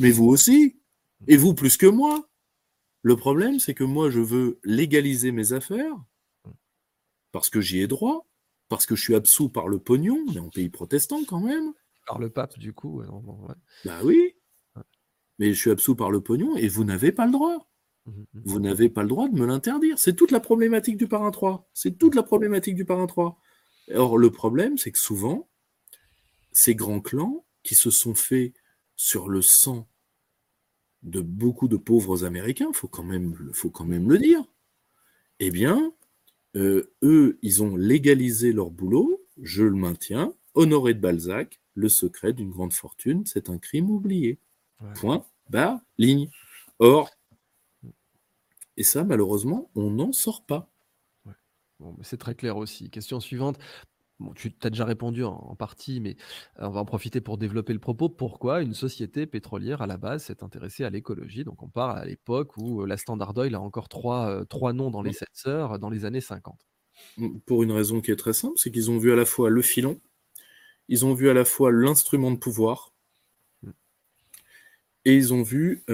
[0.00, 0.78] mais vous aussi,
[1.26, 2.28] et vous plus que moi?
[3.08, 5.96] Le problème, c'est que moi, je veux légaliser mes affaires
[7.32, 8.26] parce que j'y ai droit,
[8.68, 11.72] parce que je suis absous par le pognon, on est en pays protestant quand même.
[12.06, 13.02] par le pape, du coup.
[13.86, 14.34] Bah oui.
[15.38, 17.70] Mais je suis absous par le pognon et vous n'avez pas le droit.
[18.04, 18.42] Mmh, mmh.
[18.44, 19.98] Vous n'avez pas le droit de me l'interdire.
[19.98, 21.70] C'est toute la problématique du parrain 3.
[21.72, 23.40] C'est toute la problématique du parrain 3.
[23.94, 25.48] Or, le problème, c'est que souvent,
[26.52, 28.52] ces grands clans qui se sont faits
[28.96, 29.88] sur le sang
[31.02, 34.44] de beaucoup de pauvres Américains, faut quand même, faut quand même le dire.
[35.40, 35.92] Eh bien,
[36.56, 40.32] euh, eux, ils ont légalisé leur boulot, je le maintiens.
[40.54, 44.38] Honoré de Balzac, le secret d'une grande fortune, c'est un crime oublié.
[44.94, 46.30] Point, barre, ligne.
[46.78, 47.10] Or,
[48.76, 50.70] et ça, malheureusement, on n'en sort pas.
[52.02, 52.90] c'est très clair aussi.
[52.90, 53.58] Question suivante
[54.34, 56.16] tu as déjà répondu en, partie, mais
[56.58, 58.08] euh, on va en profiter pour développer le propos.
[58.08, 61.44] Pourquoi une société pétrolière, à la base, s'est intéressée à l'écologie?
[61.44, 64.72] Donc, on parle à l'époque où euh, la Standard Oil a encore trois, euh, trois
[64.72, 66.58] noms dans les sept sœurs dans les années 50.
[67.16, 69.50] Mmh, pour une raison qui est très simple, c'est qu'ils ont vu à la fois
[69.50, 70.00] le filon,
[70.88, 72.92] ils ont vu à la fois l'instrument de pouvoir,
[73.62, 73.70] mmh.
[75.04, 75.84] et ils ont vu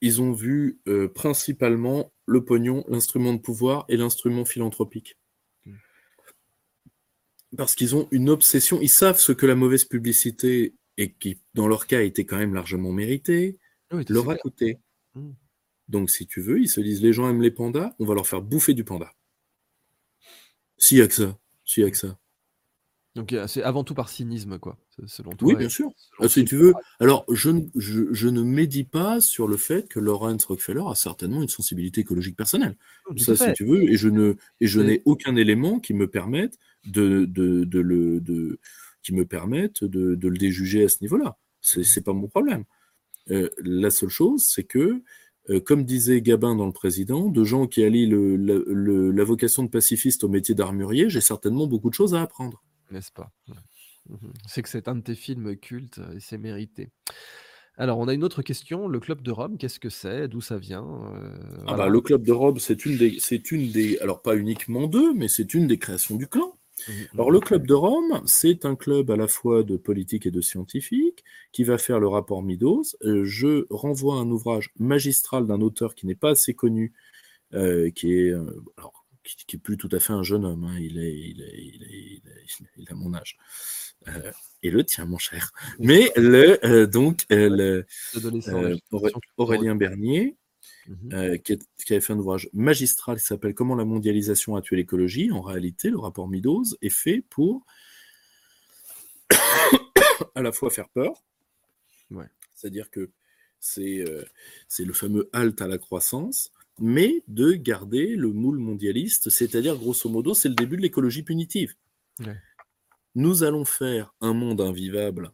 [0.00, 5.18] ils ont vu euh, principalement le pognon, l'instrument de pouvoir et l'instrument philanthropique.
[7.56, 11.66] Parce qu'ils ont une obsession, ils savent ce que la mauvaise publicité, et qui dans
[11.66, 13.58] leur cas était quand même largement méritée,
[13.90, 14.78] leur a coûté.
[15.14, 15.32] Hmm.
[15.88, 18.28] Donc si tu veux, ils se disent les gens aiment les pandas, on va leur
[18.28, 19.12] faire bouffer du panda.
[20.78, 22.16] S'il y a que ça, s'il y a que ça.
[23.16, 25.48] Donc c'est avant tout par cynisme, quoi, selon toi.
[25.48, 25.90] Oui, bien sûr.
[26.18, 26.72] Ah, si tu veux.
[26.98, 31.48] Alors, je, je, ne médis pas sur le fait que Lawrence Rockefeller a certainement une
[31.48, 32.76] sensibilité écologique personnelle.
[33.16, 36.58] Ça, si tu veux, et je ne et je n'ai aucun élément qui me permette
[36.86, 38.58] de, de, de le de,
[39.02, 41.36] qui me permette de, de le déjuger à ce niveau-là.
[41.60, 42.64] C'est n'est pas mon problème.
[43.30, 45.02] Euh, la seule chose, c'est que
[45.48, 49.68] euh, comme disait Gabin dans le président, de gens qui allient le, la vocation de
[49.68, 52.62] pacifiste au métier d'armurier, j'ai certainement beaucoup de choses à apprendre.
[52.90, 53.30] N'est-ce pas?
[54.10, 56.90] Mmh C'est que c'est un de tes films cultes euh, et c'est mérité.
[57.76, 58.88] Alors, on a une autre question.
[58.88, 60.28] Le Club de Rome, qu'est-ce que c'est?
[60.28, 60.86] D'où ça vient?
[61.14, 63.98] Euh, ah bah, Le Club de Rome, c'est une, des, c'est une des.
[64.00, 66.56] Alors, pas uniquement deux, mais c'est une des créations du clan.
[66.88, 70.30] Mmh alors, le Club de Rome, c'est un club à la fois de politique et
[70.30, 72.96] de scientifique qui va faire le rapport Midos.
[73.02, 76.92] Euh, je renvoie un ouvrage magistral d'un auteur qui n'est pas assez connu,
[77.52, 78.32] qui est.
[78.76, 80.64] alors, qui, n'est plus tout à fait un jeune homme.
[80.64, 80.78] Hein.
[80.80, 82.22] Il, est, il, est, il, est,
[82.76, 83.38] il, a mon âge.
[84.08, 84.32] Euh,
[84.62, 85.52] et le tien, mon cher.
[85.78, 87.82] Mais le, euh, donc, euh,
[89.36, 90.36] Aurélien Bernier,
[90.88, 94.76] mmh qui, qui, avait fait un ouvrage magistral qui s'appelle Comment la mondialisation a tué
[94.76, 95.30] l'écologie.
[95.30, 97.64] En réalité, le rapport Meadows est fait pour
[100.34, 101.22] à la fois faire peur,
[102.10, 102.26] ouais.
[102.54, 103.10] c'est-à-dire que
[103.60, 110.08] c'est le fameux halt à la croissance, mais de garder le moule mondialiste, c'est-à-dire grosso
[110.08, 111.74] modo, c'est le début de l'écologie punitive.
[113.14, 115.32] Nous allons faire un monde invivable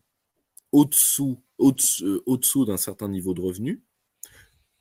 [0.72, 1.74] au-dessous au
[2.66, 3.82] d'un certain niveau de revenu,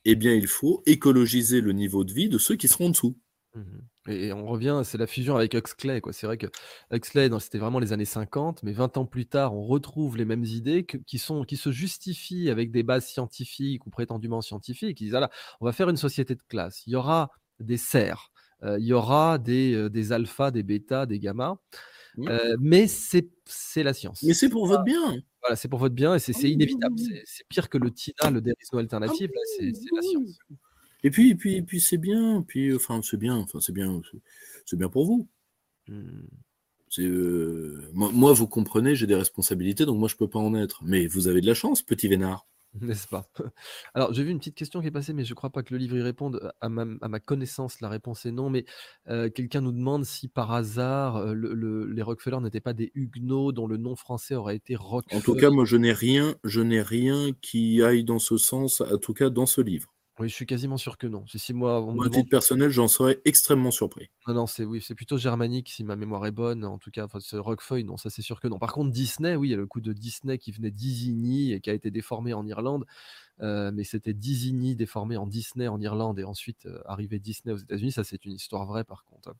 [0.05, 3.17] eh bien il faut écologiser le niveau de vie de ceux qui seront en dessous.
[3.53, 3.61] Mmh
[4.07, 5.99] et on revient, c'est la fusion avec Huxley.
[6.11, 6.45] C'est vrai que
[6.91, 10.43] Huxley, c'était vraiment les années 50, mais 20 ans plus tard, on retrouve les mêmes
[10.43, 15.01] idées qui se justifient avec des bases scientifiques ou prétendument scientifiques.
[15.01, 16.83] Ils disent: «Ah on va faire une société de classe.
[16.85, 18.29] Il y aura des serfs,
[18.61, 21.55] euh, il y aura des, euh, des alphas, des bêtas, des gammas,
[22.19, 23.29] euh, mais c'est
[23.83, 24.23] la science».
[24.23, 25.21] Mais c'est pour votre bien!
[25.41, 26.95] Voilà, c'est pour votre bien et c'est inévitable.
[27.25, 30.37] C'est pire que le TINA, le no alternative, c'est la science.
[31.03, 34.01] Et puis, puis, puis c'est bien, puis enfin c'est bien, enfin c'est bien,
[34.65, 35.27] c'est bien pour vous.
[35.87, 36.01] Mmh.
[36.99, 40.83] Euh, moi, vous comprenez, j'ai des responsabilités, donc moi je peux pas en être.
[40.83, 42.47] Mais vous avez de la chance, petit vénard.
[42.81, 43.29] N'est-ce pas?
[43.93, 45.73] Alors, j'ai vu une petite question qui est passée, mais je ne crois pas que
[45.73, 46.51] le livre y réponde.
[46.61, 48.49] À ma, connaissance, la réponse est non.
[48.49, 48.65] Mais
[49.09, 53.51] euh, quelqu'un nous demande si par hasard euh, le, les Rockefeller n'étaient pas des Huguenots
[53.51, 55.19] dont le nom français aurait été Rockefeller.
[55.19, 58.81] En tout cas, moi, je n'ai rien, je n'ai rien qui aille dans ce sens,
[58.81, 59.94] en tout cas dans ce livre.
[60.19, 61.25] Oui, je suis quasiment sûr que non.
[61.27, 64.09] Si, moi, Moi, titre personnel, j'en serais extrêmement surpris.
[64.27, 66.65] Non, non, c'est oui, c'est plutôt germanique si ma mémoire est bonne.
[66.65, 68.57] En tout cas, enfin, ce Roquefeuille, non, ça c'est sûr que non.
[68.57, 71.61] Par contre, Disney, oui, il y a le coup de Disney qui venait d'Isigny et
[71.61, 72.85] qui a été déformé en Irlande.
[73.41, 77.57] Euh, mais c'était Disney déformé en Disney en Irlande et ensuite euh, arrivé Disney aux
[77.57, 77.91] États-Unis.
[77.91, 79.29] Ça, c'est une histoire vraie par contre.
[79.29, 79.35] Hein.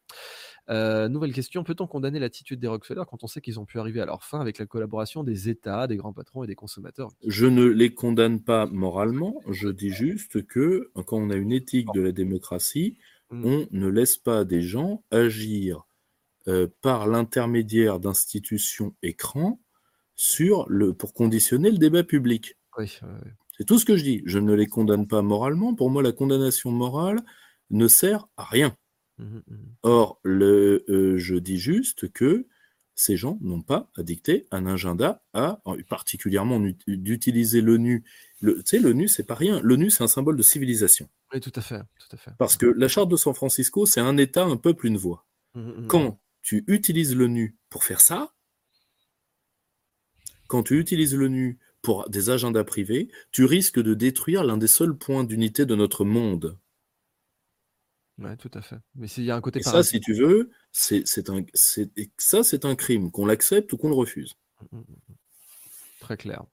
[0.69, 4.01] Euh, nouvelle question peut-on condamner l'attitude des Rockefeller quand on sait qu'ils ont pu arriver
[4.01, 7.09] à leur fin avec la collaboration des États, des grands patrons et des consommateurs?
[7.25, 9.41] Je ne les condamne pas moralement.
[9.49, 12.97] Je dis juste que quand on a une éthique de la démocratie,
[13.31, 13.45] mmh.
[13.45, 15.87] on ne laisse pas des gens agir
[16.81, 19.59] par l'intermédiaire d'institutions écrans
[20.15, 22.55] sur le, pour conditionner le débat public.
[22.77, 22.99] Oui,
[23.57, 24.21] c'est tout ce que je dis.
[24.25, 25.75] Je ne les condamne pas moralement.
[25.75, 27.23] Pour moi, la condamnation morale
[27.69, 28.75] ne sert à rien.
[29.17, 29.55] Mmh, mmh.
[29.83, 32.47] Or, le, euh, je dis juste que
[32.95, 38.03] ces gens n'ont pas à dicter un agenda à, particulièrement d'utiliser l'ONU.
[38.41, 39.59] Tu sais, l'ONU, c'est pas rien.
[39.61, 41.09] L'ONU, c'est un symbole de civilisation.
[41.33, 41.81] Oui, tout à fait.
[41.99, 42.31] Tout à fait.
[42.37, 45.25] Parce que la charte de San Francisco, c'est un État, un peuple, une voix.
[45.55, 45.87] Mmh, mmh, mmh.
[45.87, 48.33] Quand tu utilises l'ONU pour faire ça,
[50.47, 54.97] quand tu utilises l'ONU pour des agendas privés, tu risques de détruire l'un des seuls
[54.97, 56.57] points d'unité de notre monde.
[58.17, 58.77] Oui, tout à fait.
[58.95, 61.45] Mais s'il y a un côté Et ça, si tu veux, c'est un,
[62.17, 64.33] ça, c'est un crime, qu'on l'accepte ou qu'on le refuse.
[65.99, 66.45] Très clair.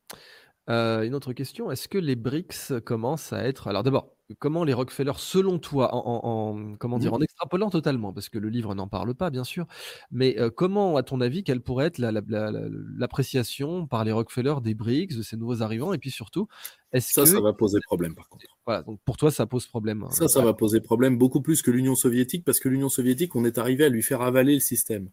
[0.69, 3.69] Euh, une autre question, est-ce que les BRICS commencent à être...
[3.69, 7.17] Alors d'abord, comment les Rockefeller, selon toi, en, comment dire, mmh.
[7.17, 9.67] en extrapolant totalement, parce que le livre n'en parle pas, bien sûr,
[10.11, 15.17] mais euh, comment, à ton avis, quelle pourrait être l'appréciation par les Rockefeller des BRICS,
[15.17, 16.49] de ces nouveaux arrivants, et puis surtout,
[16.93, 17.25] est-ce que...
[17.25, 18.47] Ça, ça va poser problème, par contre.
[18.67, 20.05] Voilà, donc pour toi, ça pose problème.
[20.05, 23.37] Hein, ça, ça va poser problème beaucoup plus que l'Union soviétique, parce que l'Union soviétique,
[23.37, 25.11] on est arrivé à lui faire avaler le système.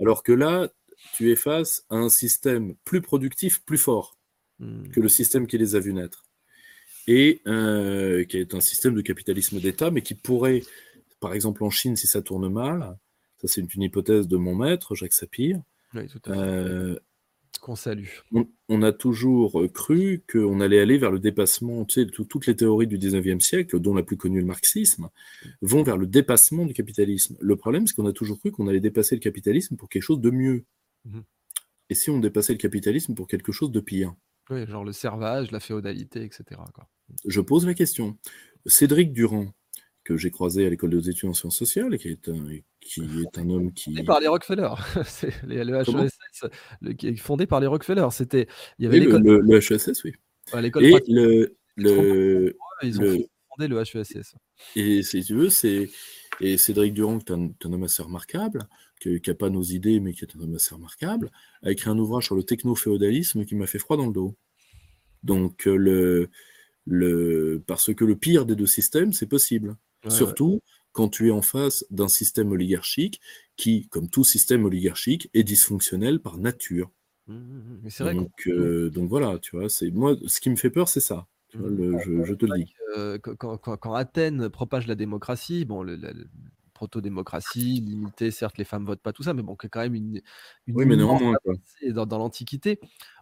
[0.00, 0.68] Alors que là,
[1.14, 4.18] tu es face à un système plus productif, plus fort.
[4.60, 4.88] Hmm.
[4.88, 6.24] que le système qui les a vus naître.
[7.08, 10.62] Et euh, qui est un système de capitalisme d'État, mais qui pourrait,
[11.20, 12.98] par exemple en Chine, si ça tourne mal,
[13.38, 15.58] ça c'est une, hypothèse de mon maître, Jacques Sapir,
[16.28, 16.98] euh,
[17.62, 18.08] qu'on salue.
[18.68, 22.86] On, a toujours cru qu'on allait aller vers le dépassement, tu sais, toutes les théories
[22.86, 25.08] du 19e siècle, dont la plus connue le marxisme,
[25.62, 27.38] vont vers le dépassement du capitalisme.
[27.40, 30.20] Le problème, c'est qu'on a toujours cru qu'on allait dépasser le capitalisme pour quelque chose
[30.20, 30.64] de mieux.
[31.06, 31.24] Mhm.
[31.88, 34.14] Et si on dépassait le capitalisme pour quelque chose de pire?
[34.50, 36.60] Oui, genre le servage, la féodalité, etc.
[37.26, 38.16] Je pose la question.
[38.66, 39.52] Cédric Durand,
[40.04, 42.46] que j'ai croisé à l'école des études en sciences sociales, et qui est un,
[42.80, 43.94] qui est un homme qui.
[43.94, 44.70] Fondé par les Rockefeller.
[45.04, 48.06] c'est le HESS, qui est fondé par les Rockefeller.
[48.10, 48.48] C'était,
[48.78, 49.22] il y avait l'école.
[49.22, 50.12] Le, le, HESS, oui.
[50.60, 53.18] l'école et le, le, ils ont
[53.48, 54.34] fondé le HESS.
[54.76, 55.90] Et si tu veux, c'est
[56.40, 58.68] et Cédric Durand, qui est un, un homme assez remarquable,
[58.98, 61.30] qui n'a pas nos idées, mais qui est un homme assez remarquable,
[61.62, 64.36] a écrit un ouvrage sur le techno-féodalisme qui m'a fait froid dans le dos.
[65.22, 66.30] Donc, euh, le,
[66.86, 69.76] le, parce que le pire des deux systèmes, c'est possible.
[70.08, 70.60] Surtout
[70.92, 73.20] quand tu es en face d'un système oligarchique
[73.56, 76.90] qui, comme tout système oligarchique, est dysfonctionnel par nature.
[77.26, 77.88] Mmh, mmh, mmh.
[78.00, 81.00] vrai donc, euh, donc voilà, tu vois, c'est moi, ce qui me fait peur, c'est
[81.00, 81.26] ça.
[81.52, 82.72] je, te le dis.
[82.96, 85.98] Euh, quand, quand, Athènes propage la démocratie, bon, le,
[86.78, 90.20] proto-démocratie, limitée, certes, les femmes votent pas, tout ça, mais bon, que quand même une,
[90.68, 91.36] une oui, mais néanmoins,
[91.90, 92.78] dans, dans l'Antiquité.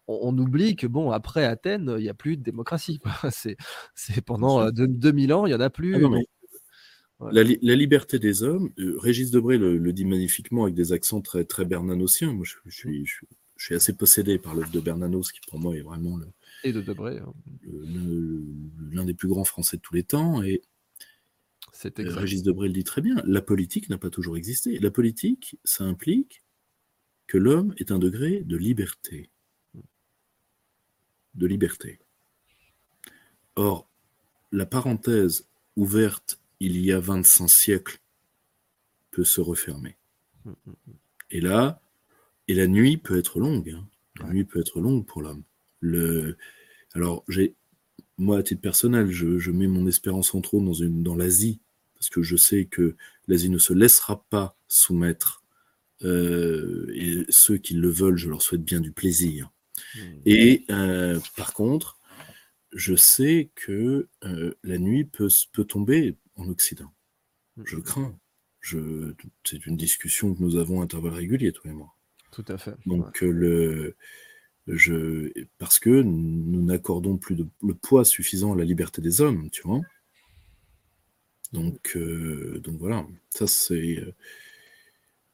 [0.09, 3.01] On, oublie que bon, après Athènes, il n'y a plus de démocratie.
[3.95, 5.97] C'est pendant 2000 ans, il n'y en a plus.
[7.19, 11.45] Ah la, liberté des hommes, euh, Régis Debray le, dit magnifiquement avec des accents très,
[11.45, 12.35] très bernanosiens.
[12.35, 13.25] Moi, je, suis, je,
[13.57, 17.33] suis, assez possédé par l'œuvre de Bernanos, qui pour moi est vraiment de hein.
[18.93, 20.43] l'un des plus grands Français de tous les temps.
[20.43, 20.61] Et
[21.85, 24.79] euh, Régis Debray le dit très bien, la politique n'a pas toujours existé.
[24.79, 26.43] La politique, ça implique
[27.27, 29.31] que l'homme est un degré de liberté.
[31.35, 32.01] De liberté.
[33.57, 33.89] Or,
[34.53, 38.01] la parenthèse ouverte il y a 25 siècles
[39.11, 39.97] peut se refermer.
[41.31, 41.83] Et là,
[42.49, 43.71] et la nuit peut être longue.
[43.71, 43.87] Hein.
[44.21, 45.43] La nuit peut être longue pour l'homme.
[45.81, 46.37] Le...
[46.95, 47.55] Alors, j'ai,
[48.19, 51.61] moi, à titre personnel, je, mets mon espérance entre autres dans, une, dans l'Asie
[52.07, 52.95] parce que je sais que
[53.27, 55.43] l'Asie ne se laissera pas soumettre,
[56.05, 59.51] euh, et ceux qui le veulent, je leur souhaite bien du plaisir.
[59.97, 60.21] Hmm.
[60.25, 61.99] Et euh, par contre,
[62.73, 66.93] je sais que euh, la nuit peut, peut tomber en Occident.
[67.57, 67.63] Hmm.
[67.65, 68.17] Je le crains.
[68.61, 69.13] Je,
[69.43, 71.97] c'est une discussion que nous avons à intervalles réguliers tous les mois.
[72.31, 72.77] Tout à fait.
[72.87, 73.97] Donc le,
[74.69, 79.51] je, parce que nous n'accordons plus de, le poids suffisant à la liberté des hommes,
[79.51, 79.81] tu vois.
[81.57, 84.13] Donc, euh, donc voilà, ça c'est euh,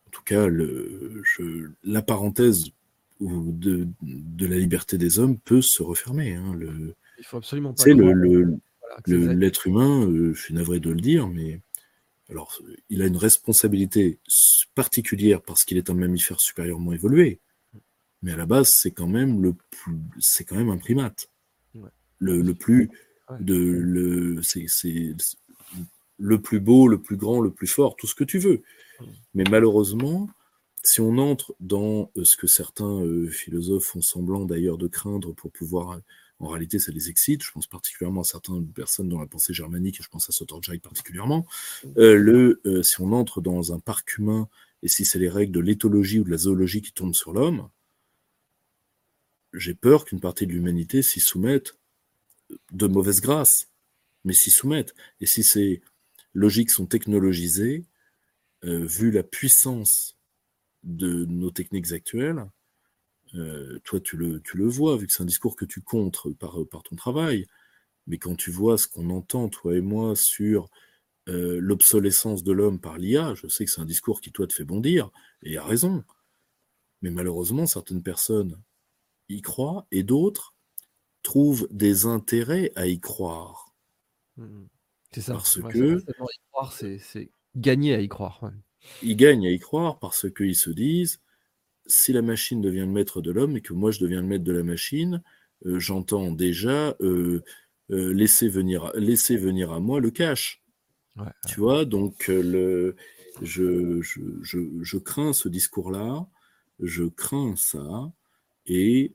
[0.07, 1.25] en tout cas le,
[1.83, 2.67] la parenthèse
[3.21, 6.35] de, de, la liberté des hommes peut se refermer.
[6.35, 7.83] Hein, le, Il faut absolument pas.
[7.83, 8.61] C'est le,
[9.07, 11.61] l'être humain, euh, je suis navré de le dire, mais
[12.31, 14.21] alors il a une responsabilité
[14.77, 17.41] particulière parce qu'il est un mammifère supérieurement évolué,
[18.23, 19.57] mais à la base c'est quand même le
[20.21, 21.31] c'est quand même un primate.
[22.21, 22.91] Le, le, plus
[23.41, 24.67] de le c'est
[26.23, 28.63] le plus beau, le plus grand, le plus fort, tout ce que tu veux.
[29.35, 30.31] Mais malheureusement,
[30.85, 35.33] si on entre dans euh, ce que certains euh, philosophes font semblant d'ailleurs de craindre
[35.33, 36.01] pour pouvoir,
[36.39, 39.99] en réalité ça les excite, je pense particulièrement à certaines personnes dans la pensée germanique,
[40.01, 41.45] et je pense à Sotorjai particulièrement,
[41.99, 44.49] euh, le, si on entre dans un parc humain,
[44.85, 47.69] et si c'est les règles de l'éthologie ou de la zoologie qui tombent sur l'homme,
[49.53, 51.77] j'ai peur qu'une partie de l'humanité s'y soumette
[52.73, 53.69] de mauvaise grâce,
[54.25, 54.95] mais s'y soumette.
[55.21, 55.83] Et si c'est
[56.35, 57.85] logiques sont technologisées,
[58.65, 60.17] euh, vu la puissance
[60.83, 62.49] de nos techniques actuelles,
[63.35, 66.83] euh, toi tu le, vois, vu que c'est un discours que tu contres par, par
[66.83, 67.47] ton travail,
[68.07, 70.69] mais quand tu vois ce qu'on entend, toi et moi, sur
[71.29, 74.53] euh, l'obsolescence de l'homme par l'IA, je sais que c'est un discours qui, toi, te
[74.53, 75.11] fait bondir,
[75.43, 76.05] et a raison.
[77.01, 78.61] Mais malheureusement, certaines personnes
[79.29, 80.55] y croient, et d'autres
[81.23, 83.75] trouvent des intérêts à y croire.
[84.37, 84.67] Mmh
[85.13, 85.35] c'est ça.
[85.35, 86.03] Parce que.
[87.01, 88.41] C'est gagner à y croire.
[89.03, 91.21] Ils gagnent à y croire parce qu'ils se disent
[91.87, 94.45] si la machine devient le maître de l'homme et que moi je deviens le maître
[94.45, 95.23] de la machine,
[95.67, 97.43] euh, j'entends déjà euh,
[97.91, 100.63] euh, laisser, venir, laisser venir à moi le cash.
[101.47, 102.97] tu vois, donc le,
[103.43, 106.27] je, je, je, je, crains ce discours-là,
[106.81, 108.13] je crains ça,
[108.67, 109.15] et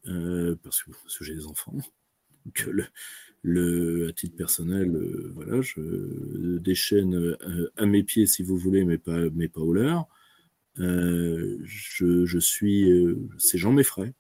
[0.64, 1.78] parce que, parce que j'ai des enfants,
[2.54, 2.86] que le,
[3.42, 8.84] le, à titre personnel, euh, voilà, je déchaîne euh, à mes pieds si vous voulez,
[8.84, 10.08] mais pas, mais pas au leur.
[10.80, 12.92] Euh, je, suis.
[13.38, 14.14] ces gens m'effraient.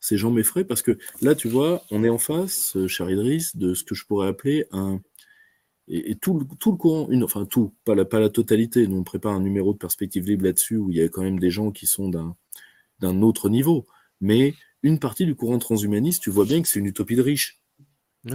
[0.00, 3.74] Ces gens m'effraient parce que là, tu vois, on est en face, cher Idriss, de
[3.74, 5.00] ce que je pourrais appeler un.
[5.88, 8.86] Et, tout, le, tout le courant, une, enfin tout, pas la, pas la totalité.
[8.86, 11.38] Nous, on prépare un numéro de perspective libre là-dessus où il y a quand même
[11.38, 13.86] des gens qui sont d'un autre niveau.
[14.20, 17.61] Mais une partie du courant transhumaniste, tu vois bien que c'est une utopie de riches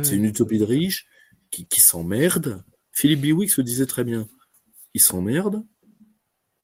[0.04, 1.08] c'est une utopie de riches
[1.50, 2.64] qui, qui s'emmerde.
[2.92, 4.28] Philippe Biwix le disait très bien.
[4.94, 5.66] Ils s'emmerdent.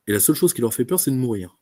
[0.08, 1.58] Et la seule chose qui leur fait peur, c'est de mourir.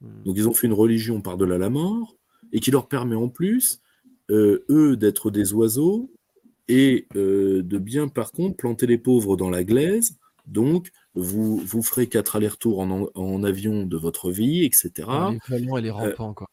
[0.00, 0.22] Hmm.
[0.24, 2.16] Donc ils ont fait une religion par-delà la mort
[2.52, 3.82] et qui leur permet en plus,
[4.30, 6.10] euh, eux, d'être des oiseaux
[6.68, 10.16] et euh, de bien, par contre, planter les pauvres dans la glaise.
[10.46, 15.08] Donc, vous, vous ferez quatre allers-retours en, en, avion de votre vie, etc.
[15.48, 16.48] les et les euh, rampants, quoi.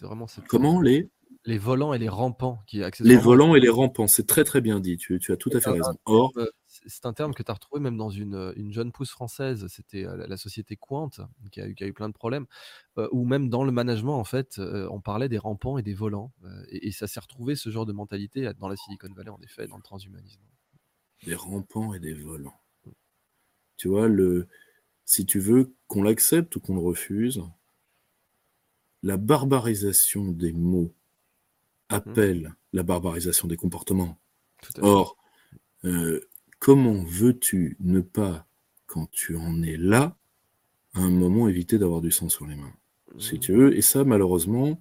[0.00, 1.10] vraiment Comment les
[1.46, 2.62] les volants et les rampants.
[2.66, 5.60] Qui, les volants et les rampants, c'est très très bien dit, tu, as tout à
[5.60, 5.96] fait raison.
[6.04, 8.92] Or, euh, c'est un terme que tu as retrouvé même dans une, euh, une jeune
[8.92, 11.10] pousse française, c'était euh, la société Quant,
[11.52, 12.46] qui a, eu, qui a eu plein de problèmes,
[13.12, 16.32] ou même dans le management, en fait, on parlait des rampants et des volants.
[16.68, 19.76] et, ça s'est retrouvé, ce genre de mentalité, dans la Silicon Valley, en effet, dans
[19.76, 20.40] le transhumanisme.
[21.24, 22.60] Des rampants et des volants.
[23.76, 24.48] Tu vois, le,
[25.04, 27.42] si tu veux qu'on l'accepte ou qu'on le refuse,
[29.02, 30.94] la barbarisation des mots
[31.88, 34.18] appelle la barbarisation des comportements.
[34.80, 35.16] Or,
[35.84, 36.20] euh,
[36.58, 38.46] comment veux-tu ne pas,
[38.86, 40.16] quand tu en es là,
[40.94, 42.72] à un moment éviter d'avoir du sang sur les mains
[43.18, 44.80] Si tu veux, et ça, malheureusement,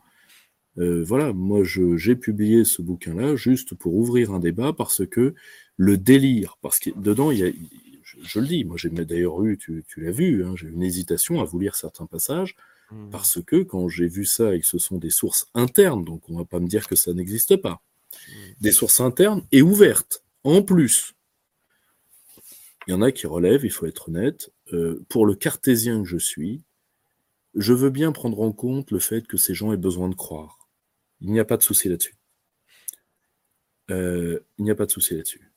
[0.77, 5.33] euh, voilà, moi j'ai publié ce bouquin-là juste pour ouvrir un débat parce que
[5.77, 7.51] le délire, parce que dedans, il y a,
[8.03, 11.45] je, le dis, moi j'ai d'ailleurs eu, tu, l'as vu, hein, j'ai une hésitation à
[11.45, 12.55] vous lire certains passages,
[12.91, 13.09] Mmh.
[13.09, 16.37] Parce que quand j'ai vu ça et que ce sont des sources internes, donc on
[16.37, 17.81] va pas me dire que ça n'existe pas,
[18.13, 18.31] mmh.
[18.61, 21.13] des sources internes et ouvertes, en plus.
[22.87, 26.07] Il y en a qui relèvent, il faut être honnête, euh, pour le cartésien que
[26.07, 26.63] je suis,
[27.55, 30.69] je veux bien prendre en compte le fait que ces gens aient besoin de croire.
[31.21, 32.15] Il n'y a pas de souci là-dessus.
[33.91, 35.51] Euh, il n'y a pas de souci là-dessus.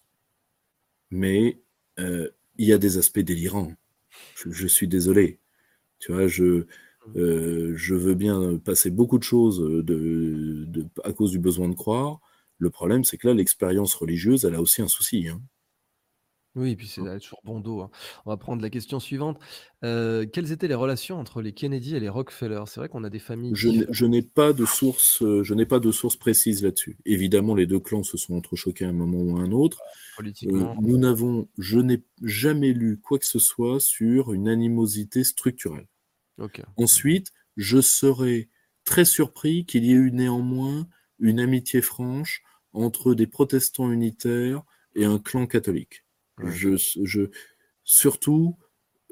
[1.11, 1.61] Mais
[1.99, 3.73] euh, il y a des aspects délirants.
[4.37, 5.39] Je, je, suis désolé.
[5.99, 6.67] Tu vois, je,
[7.17, 12.21] euh, je veux bien passer beaucoup de choses de, à cause du besoin de croire.
[12.59, 15.29] Le problème, c'est que là, l'expérience religieuse, elle a aussi un souci.
[15.29, 15.41] Hein.
[16.59, 17.19] Oui, et puis c'est hein?
[17.19, 17.81] toujours bon dos.
[17.83, 17.91] Hein.
[18.27, 19.39] On va prendre la question suivante.
[19.85, 22.63] Euh, quelles étaient les relations entre les Kennedy et les Rockefeller?
[22.67, 23.53] C'est vrai qu'on a des familles.
[23.55, 26.99] Je n'ai pas de source, euh, je n'ai pas de source précise là-dessus.
[27.05, 29.79] Évidemment, les deux clans se sont entrechoqués à un moment ou à un autre.
[30.17, 30.75] Politiquement.
[30.81, 35.87] nous n'avons, je n'ai jamais lu quoi que ce soit sur une animosité structurelle.
[36.77, 38.49] Ensuite, je serais
[38.85, 40.89] très surpris qu'il y ait eu néanmoins
[41.19, 42.43] une amitié franche
[42.73, 44.63] entre des protestants unitaires
[44.95, 46.05] et un clan catholique.
[46.45, 46.77] Je,
[47.85, 48.57] surtout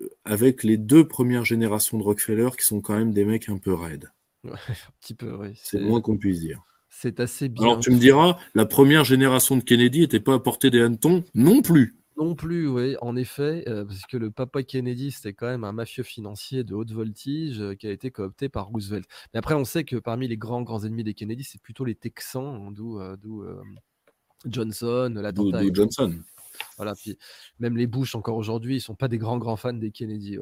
[0.00, 3.58] euh, avec les deux premières générations de Rockefeller qui sont quand même des mecs un
[3.58, 4.12] peu raides.
[4.44, 4.56] un
[5.00, 5.58] petit peu, oui.
[5.60, 6.62] C'est moins qu'on puisse dire.
[6.88, 7.64] C'est assez bien.
[7.64, 11.24] Alors tu me diras, la première génération de Kennedy n'était pas à portée des hannetons
[11.34, 11.96] non plus.
[12.18, 15.72] Non plus, oui, en effet, euh, parce que le papa Kennedy, c'était quand même un
[15.72, 19.06] mafieux financier de haute voltige euh, qui a été coopté par Roosevelt.
[19.34, 21.94] Mais après, on sait que parmi les grands, grands ennemis des Kennedy, c'est plutôt les
[21.94, 23.16] Texans, d'où euh,
[24.46, 25.62] Johnson, l'attentat.
[25.74, 26.14] Johnson.
[26.76, 27.18] Voilà, puis
[27.58, 30.38] même les Bush encore aujourd'hui, ils sont pas des grands grands fans des Kennedy.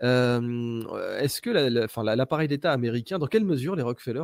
[0.00, 4.22] Est-ce que l'appareil d'État américain, dans quelle mesure les Rockefeller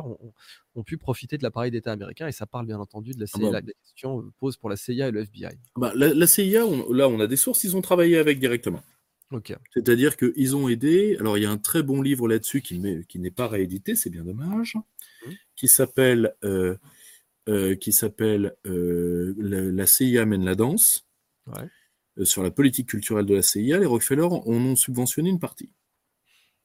[0.75, 2.27] ont, pu profiter de l'appareil d'État américain?
[2.27, 3.47] Et ça parle bien entendu de la CIA.
[3.47, 3.61] Ah bah.
[3.65, 5.57] La question pose pour la CIA et le FBI.
[5.75, 8.81] Bah, la, CIA, là, on a des sources, ils ont travaillé avec directement.
[9.73, 11.17] C'est-à-dire qu'ils ont aidé.
[11.19, 14.23] Alors, il y a un très bon livre là-dessus qui, n'est pas réédité, c'est bien
[14.23, 15.31] dommage, mmh.
[15.55, 16.75] qui s'appelle euh,
[17.49, 21.05] euh, qui s'appelle euh, la, CIA mène la danse.
[22.19, 25.71] Euh, sur la politique culturelle de la CIA, les Rockefeller en ont subventionné une partie.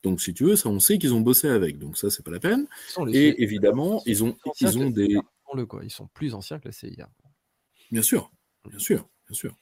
[0.02, 1.78] Donc, si tu veux, ça, on sait qu'ils ont bossé avec.
[1.78, 2.66] Donc, ça, c'est pas la peine.
[3.12, 5.18] Et évidemment, ils ont, ils ont des.
[5.54, 5.82] Le, quoi.
[5.82, 7.08] Ils sont plus anciens que la CIA.
[7.90, 8.30] Bien sûr,
[8.68, 9.56] bien sûr, bien sûr.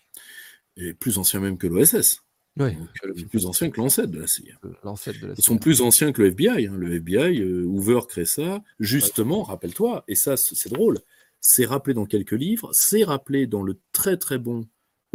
[0.77, 2.23] Et plus anciens même que l'OSS.
[2.59, 2.77] Oui.
[3.05, 4.59] Euh, plus anciens que l'ancêtre de la CIA.
[4.83, 5.39] L'ancêtre de la CIA.
[5.39, 6.67] Ils sont plus anciens que le FBI.
[6.67, 6.77] Hein.
[6.77, 10.99] Le FBI, euh, Hoover crée ça, justement, rappelle-toi, et ça, c'est drôle,
[11.41, 14.67] c'est rappelé dans quelques livres, c'est rappelé dans le très très bon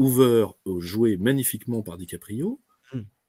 [0.01, 0.47] Hoover,
[0.79, 2.59] joué magnifiquement par DiCaprio,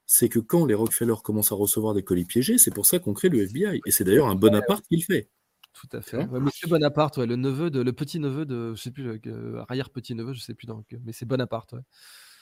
[0.07, 3.15] c'est que quand les Rockefeller commencent à recevoir des colis piégés, c'est pour ça qu'on
[3.15, 3.81] crée le FBI.
[3.87, 5.31] Et c'est d'ailleurs un Bonaparte qui le fait.
[5.73, 6.27] Tout à fait.
[6.27, 10.15] Monsieur Bonaparte, le neveu de, le petit neveu de, je sais plus, euh, arrière petit
[10.15, 11.75] neveu, je sais plus dans, mais c'est Bonaparte.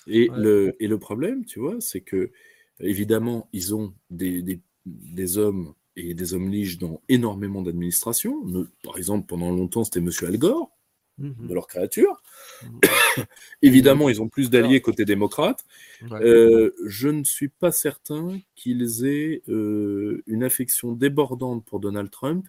[0.08, 2.32] Et le et le problème, tu vois, c'est que
[2.80, 4.42] évidemment ils ont des,
[4.86, 8.42] des, hommes et des hommes liges dans énormément d'administrations.
[8.82, 10.72] Par exemple, pendant longtemps, c'était Monsieur Al Gore.
[11.20, 11.48] Mhm.
[11.48, 12.22] de leur créature.
[13.62, 15.64] Évidemment, ils ont plus d'alliés côté démocrate.
[16.10, 22.46] Euh, je ne suis pas certain qu'ils aient euh, une affection débordante pour Donald Trump,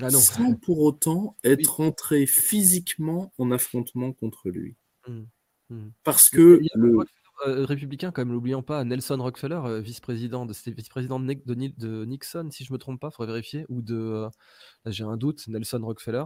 [0.00, 4.76] ah sans pour autant être entrés physiquement en affrontement contre lui.
[5.06, 5.92] Mhm.
[6.04, 6.98] Parce que le,
[7.46, 12.48] euh, républicain, quand même, n'oublions pas, Nelson Rockefeller, euh, vice-président de, vice-président de, de, Nixon,
[12.50, 14.28] si je me trompe pas, il faudrait vérifier, ou de, euh,
[14.86, 16.24] j'ai un doute, Nelson Rockefeller.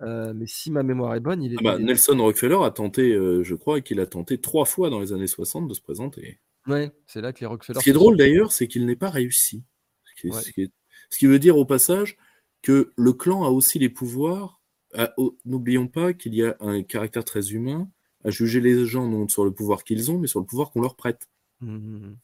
[0.00, 1.56] mais si ma mémoire est bonne, il est.
[1.58, 5.12] Ah bah, Nelson Rockefeller a tenté, je crois, qu'il a tenté trois fois dans les
[5.12, 6.40] années 60 de se présenter.
[6.66, 7.80] Ouais, c'est là que les Rockefeller.
[7.80, 9.64] Ce qui est drôle d'ailleurs, c'est qu'il n'est pas réussi.
[10.16, 12.16] Ce qui, veut dire au passage
[12.62, 14.60] que le clan a aussi les pouvoirs.
[15.44, 17.90] N'oublions pas qu'il y a un caractère très humain
[18.24, 20.80] à juger les gens non sur le pouvoir qu'ils ont, mais sur le pouvoir qu'on
[20.80, 21.28] leur prête.
[21.60, 22.16] Mmh, mmh,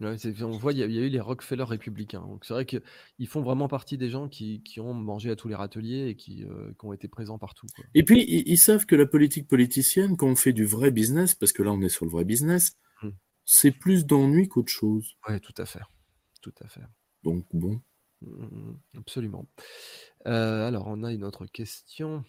[0.00, 0.44] mmh.
[0.44, 2.22] on voit, il y, a eu les Rockefeller républicains.
[2.22, 5.54] Donc c'est vrai qu'ils font vraiment partie des gens qui, ont mangé à tous les
[5.54, 7.66] râteliers et qui, euh, ont été présents partout.
[7.94, 11.52] Et puis ils, savent que la politique politicienne, quand on fait du vrai business, parce
[11.52, 12.76] que là on est sur le vrai business,
[13.44, 15.16] c'est plus d'ennui qu'autre chose.
[15.28, 15.82] Oui, tout à fait,
[16.40, 16.82] tout à fait.
[17.24, 17.80] Donc bon.
[18.96, 19.46] absolument.
[20.26, 22.24] Euh, alors on a une autre question.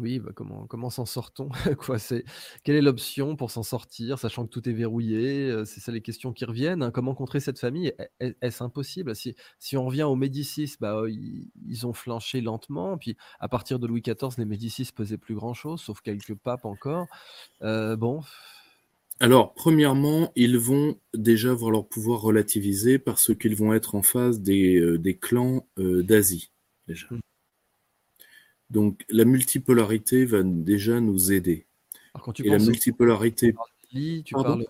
[0.00, 1.50] Oui, bah, comment comment s'en sort-on?
[1.78, 2.24] Quoi, c'est
[2.64, 5.64] quelle est l'option pour s'en sortir, sachant que tout est verrouillé?
[5.66, 6.90] c'est ça les questions qui reviennent, hein.
[6.90, 7.92] Comment contrer cette famille?
[8.18, 9.14] Est-ce impossible?
[9.14, 13.86] Si si on revient aux Médicis, bah, ils ont flanché lentement, puis à partir de
[13.86, 17.06] Louis XIV, les Médicis pesaient plus grand-chose, sauf quelques papes encore.
[17.60, 18.22] bon.
[19.22, 24.40] Alors, premièrement, ils vont déjà voir leur pouvoir relativisé parce qu'ils vont être en face
[24.40, 26.52] des, des clans, d'Asie,
[26.88, 27.06] déjà.
[27.10, 27.20] Mmh.
[28.70, 31.66] Donc la multipolarité va déjà nous aider.
[32.22, 33.54] quand tu Et la multipolarité.
[33.92, 34.64] Tu parles,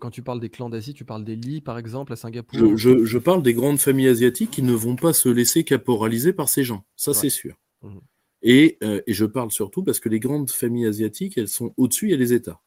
[0.00, 3.18] quand tu parles des clans d'Asie, tu parles des lits, par exemple, à Singapour je,
[3.18, 6.84] parle des grandes familles asiatiques qui ne vont pas se laisser caporaliser par ces gens.
[6.96, 7.56] Ça, c'est sûr.
[7.82, 7.98] Mmh.
[8.42, 12.08] Et, euh, et, je parle surtout parce que les grandes familles asiatiques, elles sont au-dessus,
[12.08, 12.60] il y a les États.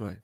[0.00, 0.16] Ouais.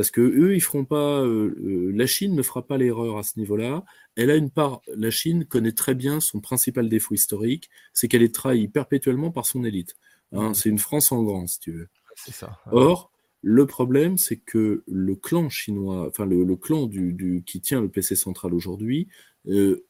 [0.00, 1.20] Parce que eux, ils feront pas.
[1.20, 3.84] Euh, euh, la Chine ne fera pas l'erreur à ce niveau-là.
[4.16, 4.80] Elle a une part.
[4.96, 9.44] La Chine connaît très bien son principal défaut historique, c'est qu'elle est trahie perpétuellement par
[9.44, 9.96] son élite.
[10.32, 10.54] Hein.
[10.54, 11.88] c'est une France en grand, si tu veux.
[12.16, 12.58] Ça.
[12.72, 13.12] Or,
[13.42, 18.16] le problème, c'est que le clan chinois, enfin le, clan du, qui tient le PC
[18.16, 19.06] central aujourd'hui,
[19.48, 19.84] euh,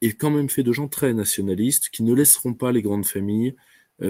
[0.00, 3.54] est quand même fait de gens très nationalistes qui ne laisseront pas les grandes familles.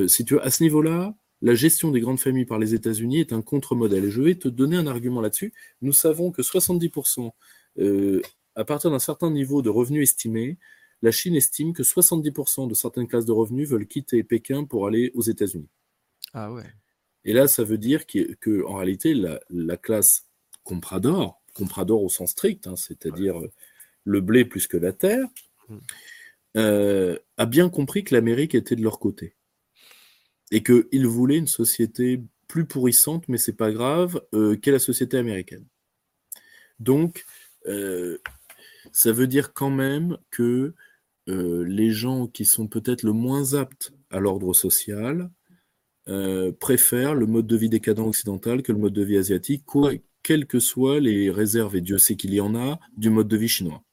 [0.06, 3.32] si tu veux, à ce niveau-là, la gestion des grandes familles par les États-Unis est
[3.32, 4.04] un contre-modèle.
[4.04, 5.52] Et je vais te donner un argument là-dessus.
[5.82, 7.32] Nous savons que 70%,
[7.78, 8.22] euh,
[8.54, 10.56] à partir d'un certain niveau de revenus estimés,
[11.02, 15.10] la Chine estime que 70% de certaines classes de revenus veulent quitter Pékin pour aller
[15.14, 15.68] aux États-Unis.
[16.32, 16.70] Ah ouais.
[17.24, 19.14] Et là, ça veut dire que, en réalité,
[19.50, 20.28] la, classe
[20.62, 23.34] comprador, comprador au sens strict, hein, c'est-à-dire
[24.04, 25.26] le blé plus que la terre,
[25.68, 25.76] mmh.
[26.58, 29.34] euh, a bien compris que l'Amérique était de leur côté
[30.52, 35.16] et qu'il voulait une société plus pourrissante, mais c'est pas grave, euh, qu'est la société
[35.16, 35.66] américaine.
[36.78, 37.24] Donc,
[37.66, 38.18] euh,
[38.92, 40.74] ça veut dire quand même que
[41.28, 45.30] euh, les gens qui sont peut-être le moins aptes à l'ordre social
[46.58, 49.92] préfèrent le mode de vie décadent occidental que le mode de vie asiatique, quoi,
[50.24, 53.36] quelles que soient les réserves, et Dieu sait qu'il y en a, du mode de
[53.36, 53.84] vie chinois.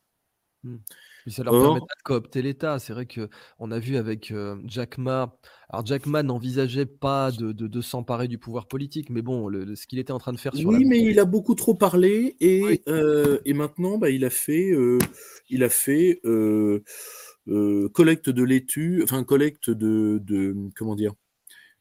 [0.63, 0.77] Hmm
[1.27, 2.79] ça leur permet de coopter l'État.
[2.79, 4.33] C'est vrai qu'on a vu avec
[4.65, 5.37] Jack Ma.
[5.71, 10.11] Alors Jack Ma n'envisageait pas de, s'emparer du pouvoir politique, mais bon, ce qu'il était
[10.11, 12.81] en train de faire sur Oui, mais il a beaucoup trop parlé et,
[13.45, 14.71] et maintenant, bah, il a fait,
[15.49, 16.21] il a fait
[17.93, 21.13] collecte de laitue, enfin collecte de, de, comment dire,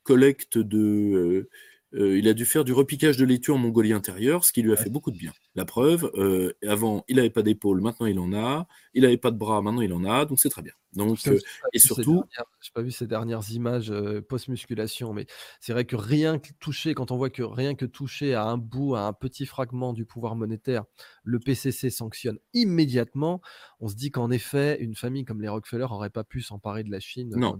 [0.02, 1.48] collecte de
[1.94, 4.72] euh, il a dû faire du repiquage de laitue en Mongolie intérieure, ce qui lui
[4.72, 5.32] a fait beaucoup de bien.
[5.54, 8.66] La preuve, euh, avant, il n'avait pas d'épaule, maintenant il en a.
[8.92, 10.72] Il n'avait pas de bras, maintenant il en a, donc c'est très bien.
[10.92, 11.38] Donc, euh,
[11.72, 12.24] et surtout.
[12.30, 13.92] Je n'ai pas vu ces dernières images
[14.28, 15.26] post-musculation, mais
[15.60, 18.58] c'est vrai que rien que toucher, quand on voit que rien que toucher à un
[18.58, 20.84] bout, à un petit fragment du pouvoir monétaire,
[21.24, 23.40] le PCC sanctionne immédiatement,
[23.80, 26.90] on se dit qu'en effet, une famille comme les Rockefeller n'aurait pas pu s'emparer de
[26.90, 27.32] la Chine.
[27.34, 27.58] Non.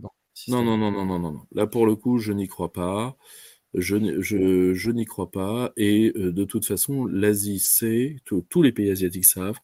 [0.49, 1.41] non, non, non, non, non, non.
[1.53, 3.17] Là, pour le coup, je n'y crois pas.
[3.74, 5.73] Je, n'y crois pas.
[5.77, 9.59] Et euh, de toute façon, l'Asie sait, tous les pays asiatiques savent,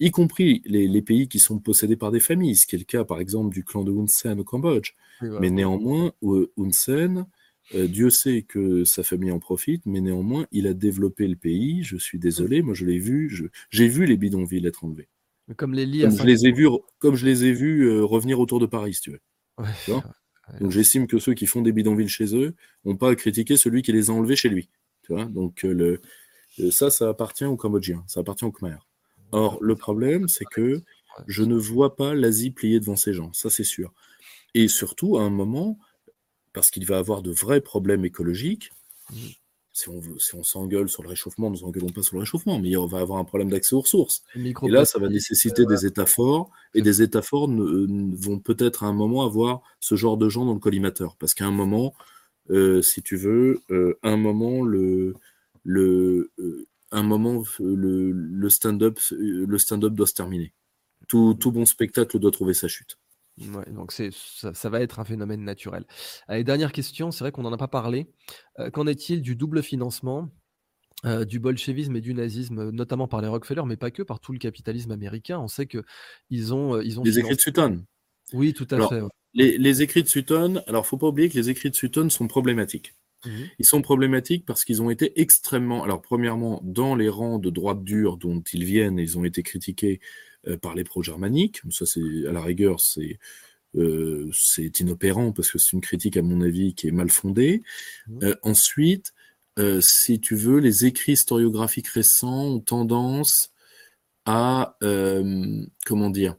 [0.00, 3.04] y compris les, pays qui sont possédés par des familles, ce qui est le cas
[3.04, 4.92] par exemple du clan de Hun Sen au Cambodge.
[5.22, 7.26] Mais néanmoins, Hun Sen,
[7.74, 11.82] euh, Dieu sait que sa famille en profite, mais néanmoins, il a développé le pays.
[11.82, 15.08] Je suis désolé, moi je l'ai vu, j'ai vu les bidonvilles être enlevés.
[15.56, 16.68] Comme les lits comme, je les ai vus,
[16.98, 19.20] comme je les ai vus euh, revenir autour de Paris, si tu veux.
[20.60, 22.54] Donc j'estime que ceux qui font des bidonvilles chez eux
[22.84, 24.68] n'ont pas à critiquer celui qui les a enlevés chez lui.
[25.02, 26.00] Tu vois Donc euh, le,
[26.60, 28.76] euh, ça, ça appartient aux Cambodgiens, ça appartient aux Khmer.
[29.32, 30.82] Or, le problème, c'est que
[31.26, 33.92] je ne vois pas l'Asie plier devant ces gens, ça c'est sûr.
[34.54, 35.78] Et surtout, à un moment,
[36.52, 38.70] parce qu'il va avoir de vrais problèmes écologiques,
[39.12, 39.16] mmh
[39.76, 42.74] si on, si on s'engueule sur le réchauffement, nous n'engueulons pas sur le réchauffement, mais
[42.78, 44.22] on va avoir un problème d'accès aux ressources.
[44.34, 48.86] Et là, ça va nécessiter des États forts, et des États forts vont peut-être à
[48.86, 51.16] un moment avoir ce genre de gens dans le collimateur.
[51.16, 51.92] Parce qu'à un moment,
[52.48, 55.14] euh, si tu veux, euh, un moment, le,
[55.62, 60.54] le, euh, un moment, le, le stand-up stand doit se terminer.
[61.06, 62.96] Tout, tout bon spectacle doit trouver sa chute.
[63.38, 65.84] Ouais, donc c'est ça, va être un phénomène naturel.
[66.26, 68.06] Allez, dernière question, c'est vrai qu'on n'en a pas parlé.
[68.58, 70.30] Euh, qu'en est-il du double financement
[71.04, 74.32] euh, du bolchevisme et du nazisme, notamment par les Rockefeller, mais pas que, par tout
[74.32, 75.38] le capitalisme américain?
[75.38, 75.84] On sait que
[76.30, 77.84] ils ont, ils ont les écrits de Sutton.
[78.32, 79.02] Oui, tout à fait.
[79.34, 82.94] Les, écrits de Sutton, alors faut pas oublier que les écrits de Sutton sont problématiques.
[83.24, 87.50] Mmh ils sont problématiques parce qu'ils ont été extrêmement, alors premièrement, dans les rangs de
[87.50, 90.00] droite dure dont ils viennent, ils ont été critiqués
[90.62, 91.60] par les pro-germaniques.
[91.70, 93.18] Ça, c'est à la rigueur, c'est
[93.76, 97.62] euh, c'est inopérant parce que c'est une critique, à mon avis, qui est mal fondée.
[98.22, 99.12] Euh, ensuite,
[99.80, 103.52] si tu veux, les écrits historiographiques récents ont tendance
[104.26, 104.76] à,
[105.86, 106.36] comment dire,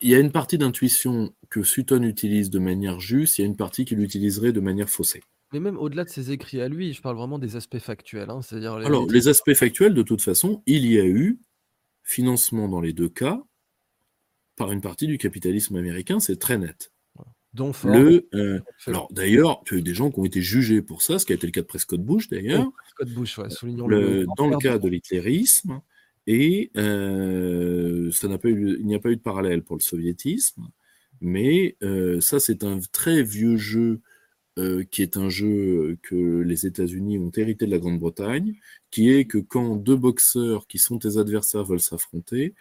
[0.00, 3.46] il y a une partie d'intuition que Sutton utilise de manière juste, il y a
[3.46, 5.22] une partie qu'il utiliserait de manière faussée.
[5.52, 8.30] Mais même au-delà de ses écrits à lui, je parle vraiment des aspects factuels.
[8.30, 11.38] Hein, c'est-à-dire Alors, les aspects factuels, de toute façon, il y a eu
[12.02, 13.42] financement dans les deux cas
[14.56, 16.92] par une partie du capitalisme américain, c'est très net.
[17.84, 21.18] le, euh, alors d'ailleurs, tu as eu des gens qui ont été jugés pour ça,
[21.18, 22.64] ce qui a été le cas de Prescott Bush d'ailleurs.
[23.08, 23.38] Bush,
[23.86, 25.82] le, dans le cas de l'hitlérisme,
[26.26, 29.82] et euh, ça n'a pas eu, il n'y a pas eu de parallèle pour le
[29.82, 30.68] soviétisme,
[31.20, 34.00] mais euh, ça c'est un très vieux jeu
[34.58, 38.54] euh, qui est un jeu que les États-Unis ont hérité de la Grande-Bretagne,
[38.90, 42.54] qui est que quand deux boxeurs qui sont tes adversaires veulent s'affronter,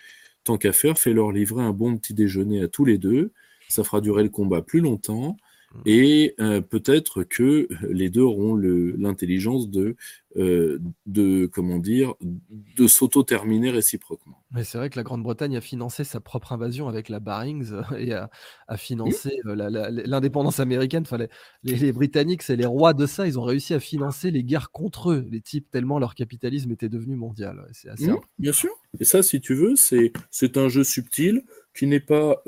[0.43, 3.31] tant qu'à faire, fais-leur livrer un bon petit déjeuner à tous les deux,
[3.68, 5.38] ça fera durer le combat plus longtemps.
[5.85, 9.95] Et euh, peut-être que les deux auront l'intelligence de,
[10.38, 14.43] euh, de, comment dire, de s'auto-terminer réciproquement.
[14.52, 18.14] Mais c'est vrai que la Grande-Bretagne a financé sa propre invasion avec la Barings et
[18.14, 18.30] a,
[18.77, 19.56] financé euh,
[20.06, 21.03] l'indépendance américaine.
[21.03, 21.26] Enfin,
[21.64, 23.27] les, Britanniques, c'est les rois de ça.
[23.27, 26.89] Ils ont réussi à financer les guerres contre eux, les types, tellement leur capitalisme était
[26.89, 27.65] devenu mondial.
[27.72, 28.72] C'est assez mmh, bien sûr.
[28.99, 31.43] Et ça, si tu veux, c'est un jeu subtil
[31.73, 32.43] qui n'est pas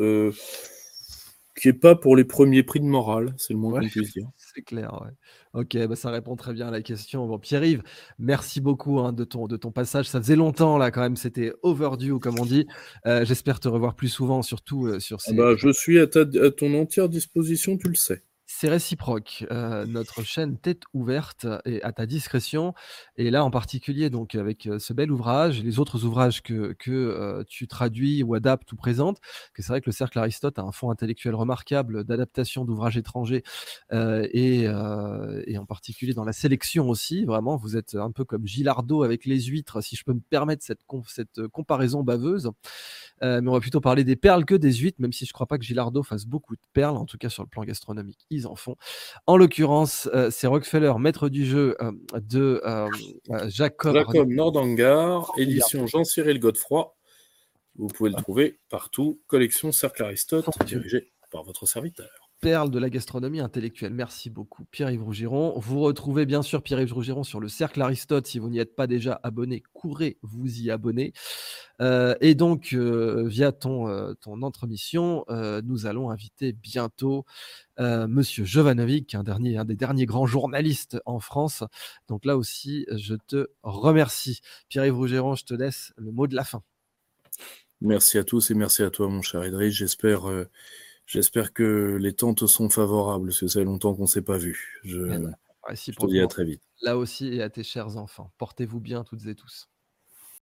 [1.55, 4.27] qui n'est pas pour les premiers prix de morale, c'est le moins qu'on puisse dire.
[4.37, 5.11] C'est clair, ouais.
[5.53, 7.27] Ok, bah ça répond très bien à la question.
[7.27, 7.83] Bon, Pierre-Yves,
[8.17, 10.09] merci beaucoup hein, de, ton, de ton passage.
[10.09, 12.65] Ça faisait longtemps, là, quand même, c'était overdue, comme on dit.
[13.05, 15.35] Euh, j'espère te revoir plus souvent, surtout euh, sur ah ces...
[15.35, 18.23] bah, je suis à, ta, à ton entière disposition, tu le sais.
[18.63, 19.45] C'est réciproque.
[19.51, 22.73] Euh, notre chaîne Tête ouverte est à ta discrétion.
[23.17, 26.71] Et là, en particulier, donc avec euh, ce bel ouvrage, et les autres ouvrages que,
[26.79, 29.19] que euh, tu traduis ou adaptes ou présentes,
[29.53, 33.43] que c'est vrai que le Cercle Aristote a un fonds intellectuel remarquable d'adaptation d'ouvrages étrangers
[33.91, 37.25] et, et, en particulier dans la sélection aussi.
[37.25, 40.63] Vraiment, vous êtes un peu comme Gilardo avec les huîtres, si je peux me permettre
[40.63, 42.49] cette, cette comparaison baveuse.
[43.21, 45.47] mais on va plutôt parler des perles que des huîtres, même si je ne crois
[45.47, 48.52] pas que Gilardo fasse beaucoup de perles, en tout cas sur le plan gastronomique en
[48.55, 48.75] font.
[49.27, 52.87] En l'occurrence, euh, c'est Rockefeller, maître du jeu euh, de euh,
[53.47, 56.95] Jacob, Jacob Nordangar, édition Jean-Cyril Godefroy.
[57.75, 59.19] Vous pouvez le trouver partout.
[59.27, 62.22] Collection Cercle Aristote, dirigée par votre serviteur.
[62.43, 63.93] Perle de la gastronomie intellectuelle.
[63.93, 65.57] Merci beaucoup, Pierre-Yves Rougiron.
[65.57, 68.27] Vous retrouvez bien sûr Pierre-Yves Rougiron sur le Cercle Aristote.
[68.27, 71.13] Si vous n'y êtes pas déjà abonné, courez vous y abonner.
[71.79, 75.23] Euh, et donc, euh, via ton, euh, ton entremission,
[75.63, 77.25] nous allons inviter bientôt
[77.79, 81.63] Monsieur Jovanovic, un, dernier, un des derniers grands journalistes en France.
[82.09, 84.41] Donc là aussi, je te remercie.
[84.67, 86.61] Pierre-Yves Rougiron, je te laisse le mot de la fin.
[87.79, 89.75] Merci à tous et merci à toi, mon cher Idriss.
[89.75, 90.23] J'espère
[91.05, 94.37] J'espère que les temps te sont favorables, parce que c'est longtemps qu'on ne s'est pas
[94.37, 94.79] vu.
[94.83, 94.97] Je,
[95.91, 96.61] te dis à très vite.
[96.81, 98.33] Là aussi et à tes chers enfants.
[98.37, 99.69] Portez-vous bien toutes et tous.